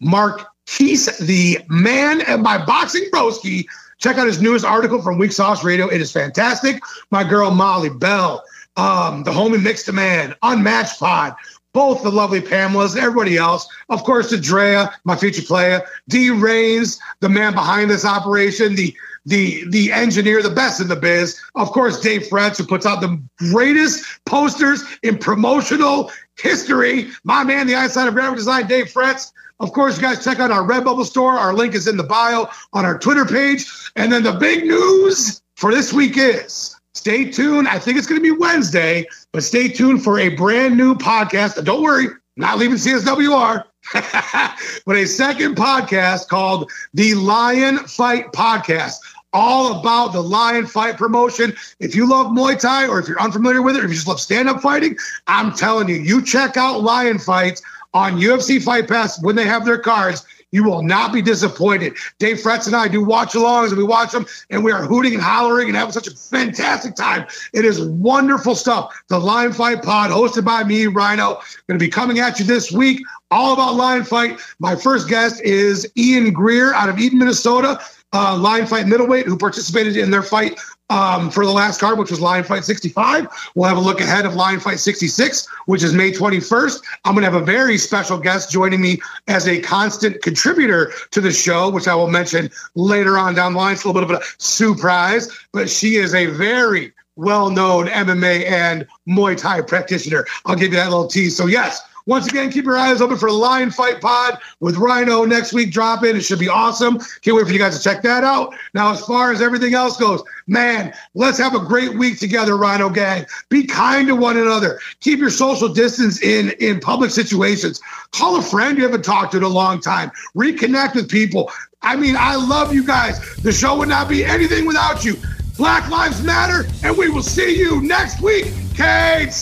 Mark, 0.00 0.46
he's 0.68 1.06
the 1.18 1.58
man 1.68 2.20
at 2.22 2.40
my 2.40 2.64
boxing 2.64 3.04
broski, 3.12 3.66
Check 4.02 4.18
out 4.18 4.26
his 4.26 4.42
newest 4.42 4.64
article 4.64 5.00
from 5.00 5.16
Weak 5.16 5.30
Sauce 5.30 5.62
Radio. 5.62 5.86
It 5.86 6.00
is 6.00 6.10
fantastic. 6.10 6.82
My 7.12 7.22
girl 7.22 7.52
Molly 7.52 7.88
Bell, 7.88 8.42
um, 8.76 9.22
the 9.22 9.30
homie 9.30 9.62
Mixed 9.62 9.90
Man, 9.92 10.34
Unmatched 10.42 10.98
Pod, 10.98 11.36
both 11.72 12.02
the 12.02 12.10
lovely 12.10 12.40
Pamela's, 12.40 12.96
everybody 12.96 13.36
else. 13.36 13.66
Of 13.88 14.04
course, 14.04 14.30
the 14.30 14.38
Drea, 14.38 14.92
my 15.04 15.16
future 15.16 15.42
player, 15.42 15.82
D 16.08 16.30
Reigns, 16.30 16.98
the 17.20 17.28
man 17.28 17.54
behind 17.54 17.90
this 17.90 18.04
operation, 18.04 18.74
the 18.74 18.94
the 19.24 19.64
the 19.70 19.92
engineer, 19.92 20.42
the 20.42 20.50
best 20.50 20.80
in 20.80 20.88
the 20.88 20.96
biz. 20.96 21.40
Of 21.54 21.70
course, 21.70 22.00
Dave 22.00 22.22
Fretz, 22.22 22.58
who 22.58 22.64
puts 22.64 22.86
out 22.86 23.00
the 23.00 23.22
greatest 23.38 24.04
posters 24.26 24.82
in 25.02 25.18
promotional 25.18 26.10
history. 26.38 27.10
My 27.24 27.44
man, 27.44 27.66
the 27.66 27.76
eyesight 27.76 28.08
of 28.08 28.14
graphic 28.14 28.38
design, 28.38 28.66
Dave 28.66 28.86
Fretz. 28.86 29.32
Of 29.60 29.72
course, 29.72 29.96
you 29.96 30.02
guys 30.02 30.24
check 30.24 30.40
out 30.40 30.50
our 30.50 30.66
Redbubble 30.66 31.04
store. 31.04 31.34
Our 31.34 31.54
link 31.54 31.74
is 31.74 31.86
in 31.86 31.96
the 31.96 32.02
bio 32.02 32.48
on 32.72 32.84
our 32.84 32.98
Twitter 32.98 33.24
page. 33.24 33.64
And 33.94 34.10
then 34.10 34.24
the 34.24 34.32
big 34.32 34.64
news 34.64 35.40
for 35.54 35.70
this 35.70 35.92
week 35.92 36.14
is 36.16 36.74
stay 36.94 37.30
tuned. 37.30 37.68
I 37.68 37.78
think 37.78 37.98
it's 37.98 38.06
going 38.06 38.20
to 38.20 38.22
be 38.22 38.36
Wednesday, 38.36 39.06
but 39.32 39.42
stay 39.42 39.68
tuned 39.68 40.02
for 40.04 40.18
a 40.18 40.30
brand 40.30 40.76
new 40.76 40.94
podcast. 40.94 41.62
Don't 41.64 41.82
worry, 41.82 42.08
not 42.36 42.58
leaving 42.58 42.76
CSWR. 42.76 43.64
but 44.86 44.96
a 44.96 45.06
second 45.06 45.56
podcast 45.56 46.28
called 46.28 46.70
the 46.94 47.14
Lion 47.14 47.78
Fight 47.78 48.32
Podcast, 48.32 48.94
all 49.32 49.80
about 49.80 50.12
the 50.12 50.22
lion 50.22 50.66
fight 50.66 50.96
promotion. 50.96 51.54
If 51.80 51.94
you 51.94 52.08
love 52.08 52.28
Muay 52.28 52.58
Thai 52.58 52.86
or 52.86 53.00
if 53.00 53.08
you're 53.08 53.20
unfamiliar 53.20 53.62
with 53.62 53.76
it, 53.76 53.84
if 53.84 53.90
you 53.90 53.96
just 53.96 54.06
love 54.06 54.20
stand 54.20 54.48
up 54.48 54.60
fighting, 54.60 54.96
I'm 55.26 55.52
telling 55.52 55.88
you, 55.88 55.96
you 55.96 56.22
check 56.22 56.56
out 56.56 56.82
Lion 56.82 57.18
Fights 57.18 57.62
on 57.94 58.20
UFC 58.20 58.62
Fight 58.62 58.88
Pass 58.88 59.22
when 59.22 59.36
they 59.36 59.46
have 59.46 59.64
their 59.64 59.78
cards. 59.78 60.24
You 60.52 60.64
will 60.64 60.82
not 60.82 61.12
be 61.12 61.22
disappointed. 61.22 61.96
Dave 62.18 62.36
Fretz 62.36 62.66
and 62.66 62.76
I 62.76 62.86
do 62.86 63.02
watch 63.02 63.32
alongs 63.32 63.68
and 63.68 63.78
we 63.78 63.84
watch 63.84 64.12
them 64.12 64.26
and 64.50 64.62
we 64.62 64.70
are 64.70 64.84
hooting 64.84 65.14
and 65.14 65.22
hollering 65.22 65.68
and 65.68 65.76
having 65.76 65.92
such 65.92 66.06
a 66.06 66.14
fantastic 66.14 66.94
time. 66.94 67.26
It 67.52 67.64
is 67.64 67.80
wonderful 67.80 68.54
stuff. 68.54 68.94
The 69.08 69.18
Lion 69.18 69.52
Fight 69.52 69.82
Pod, 69.82 70.10
hosted 70.10 70.44
by 70.44 70.62
me, 70.64 70.86
Rhino, 70.86 71.40
going 71.66 71.78
to 71.78 71.84
be 71.84 71.88
coming 71.88 72.18
at 72.18 72.38
you 72.38 72.44
this 72.44 72.70
week, 72.70 73.00
all 73.30 73.54
about 73.54 73.74
Lion 73.74 74.04
Fight. 74.04 74.38
My 74.58 74.76
first 74.76 75.08
guest 75.08 75.40
is 75.42 75.90
Ian 75.96 76.32
Greer 76.32 76.74
out 76.74 76.88
of 76.88 76.98
Eden, 76.98 77.18
Minnesota. 77.18 77.80
Uh, 78.14 78.36
Lion 78.36 78.66
Fight 78.66 78.86
middleweight 78.86 79.24
who 79.24 79.38
participated 79.38 79.96
in 79.96 80.10
their 80.10 80.22
fight 80.22 80.60
um, 80.92 81.30
for 81.30 81.46
the 81.46 81.52
last 81.52 81.80
card, 81.80 81.98
which 81.98 82.10
was 82.10 82.20
Lion 82.20 82.44
Fight 82.44 82.64
65. 82.64 83.26
We'll 83.54 83.68
have 83.68 83.78
a 83.78 83.80
look 83.80 84.00
ahead 84.00 84.26
of 84.26 84.34
Lion 84.34 84.60
Fight 84.60 84.78
66, 84.78 85.48
which 85.64 85.82
is 85.82 85.94
May 85.94 86.12
21st. 86.12 86.82
I'm 87.06 87.14
going 87.14 87.24
to 87.24 87.30
have 87.30 87.40
a 87.40 87.44
very 87.44 87.78
special 87.78 88.18
guest 88.18 88.50
joining 88.50 88.82
me 88.82 89.00
as 89.26 89.48
a 89.48 89.60
constant 89.62 90.20
contributor 90.20 90.92
to 91.12 91.22
the 91.22 91.32
show, 91.32 91.70
which 91.70 91.88
I 91.88 91.94
will 91.94 92.10
mention 92.10 92.50
later 92.74 93.16
on 93.16 93.34
down 93.34 93.54
the 93.54 93.58
line. 93.58 93.72
It's 93.72 93.84
a 93.84 93.88
little 93.88 94.06
bit 94.06 94.16
of 94.16 94.22
a 94.22 94.24
surprise, 94.36 95.30
but 95.52 95.70
she 95.70 95.96
is 95.96 96.14
a 96.14 96.26
very 96.26 96.92
well 97.16 97.48
known 97.48 97.86
MMA 97.86 98.50
and 98.50 98.86
Muay 99.08 99.36
Thai 99.36 99.62
practitioner. 99.62 100.26
I'll 100.44 100.56
give 100.56 100.72
you 100.72 100.78
that 100.78 100.90
little 100.90 101.06
tease. 101.06 101.34
So, 101.34 101.46
yes, 101.46 101.80
once 102.06 102.26
again, 102.26 102.50
keep 102.50 102.64
your 102.64 102.76
eyes 102.76 103.00
open 103.00 103.16
for 103.16 103.30
the 103.30 103.36
Lion 103.36 103.70
Fight 103.70 104.00
Pod 104.00 104.38
with 104.60 104.76
Rhino 104.76 105.24
next 105.24 105.52
week 105.52 105.72
dropping. 105.72 106.16
It 106.16 106.22
should 106.22 106.38
be 106.38 106.48
awesome. 106.48 106.98
Can't 107.22 107.36
wait 107.36 107.46
for 107.46 107.52
you 107.52 107.58
guys 107.58 107.76
to 107.76 107.82
check 107.82 108.02
that 108.02 108.24
out. 108.24 108.54
Now, 108.74 108.92
as 108.92 109.04
far 109.04 109.32
as 109.32 109.40
everything 109.40 109.74
else 109.74 109.96
goes, 109.96 110.22
man, 110.46 110.92
let's 111.14 111.38
have 111.38 111.54
a 111.54 111.60
great 111.60 111.94
week 111.94 112.18
together, 112.18 112.56
Rhino 112.56 112.88
Gang. 112.88 113.26
Be 113.48 113.66
kind 113.66 114.08
to 114.08 114.16
one 114.16 114.36
another. 114.36 114.80
Keep 115.00 115.20
your 115.20 115.30
social 115.30 115.68
distance 115.68 116.22
in 116.22 116.50
in 116.60 116.80
public 116.80 117.10
situations. 117.10 117.80
Call 118.12 118.36
a 118.36 118.42
friend 118.42 118.76
you 118.76 118.84
haven't 118.84 119.04
talked 119.04 119.32
to 119.32 119.38
in 119.38 119.42
a 119.42 119.48
long 119.48 119.80
time. 119.80 120.10
Reconnect 120.36 120.94
with 120.94 121.08
people. 121.08 121.50
I 121.82 121.96
mean, 121.96 122.16
I 122.16 122.36
love 122.36 122.72
you 122.74 122.84
guys. 122.84 123.36
The 123.36 123.52
show 123.52 123.76
would 123.78 123.88
not 123.88 124.08
be 124.08 124.24
anything 124.24 124.66
without 124.66 125.04
you. 125.04 125.16
Black 125.56 125.88
Lives 125.90 126.22
Matter, 126.22 126.66
and 126.82 126.96
we 126.96 127.08
will 127.08 127.22
see 127.22 127.56
you 127.58 127.82
next 127.82 128.20
week. 128.20 128.52
Kate 128.74 129.32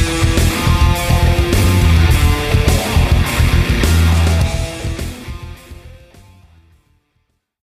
Bye. 0.00 0.49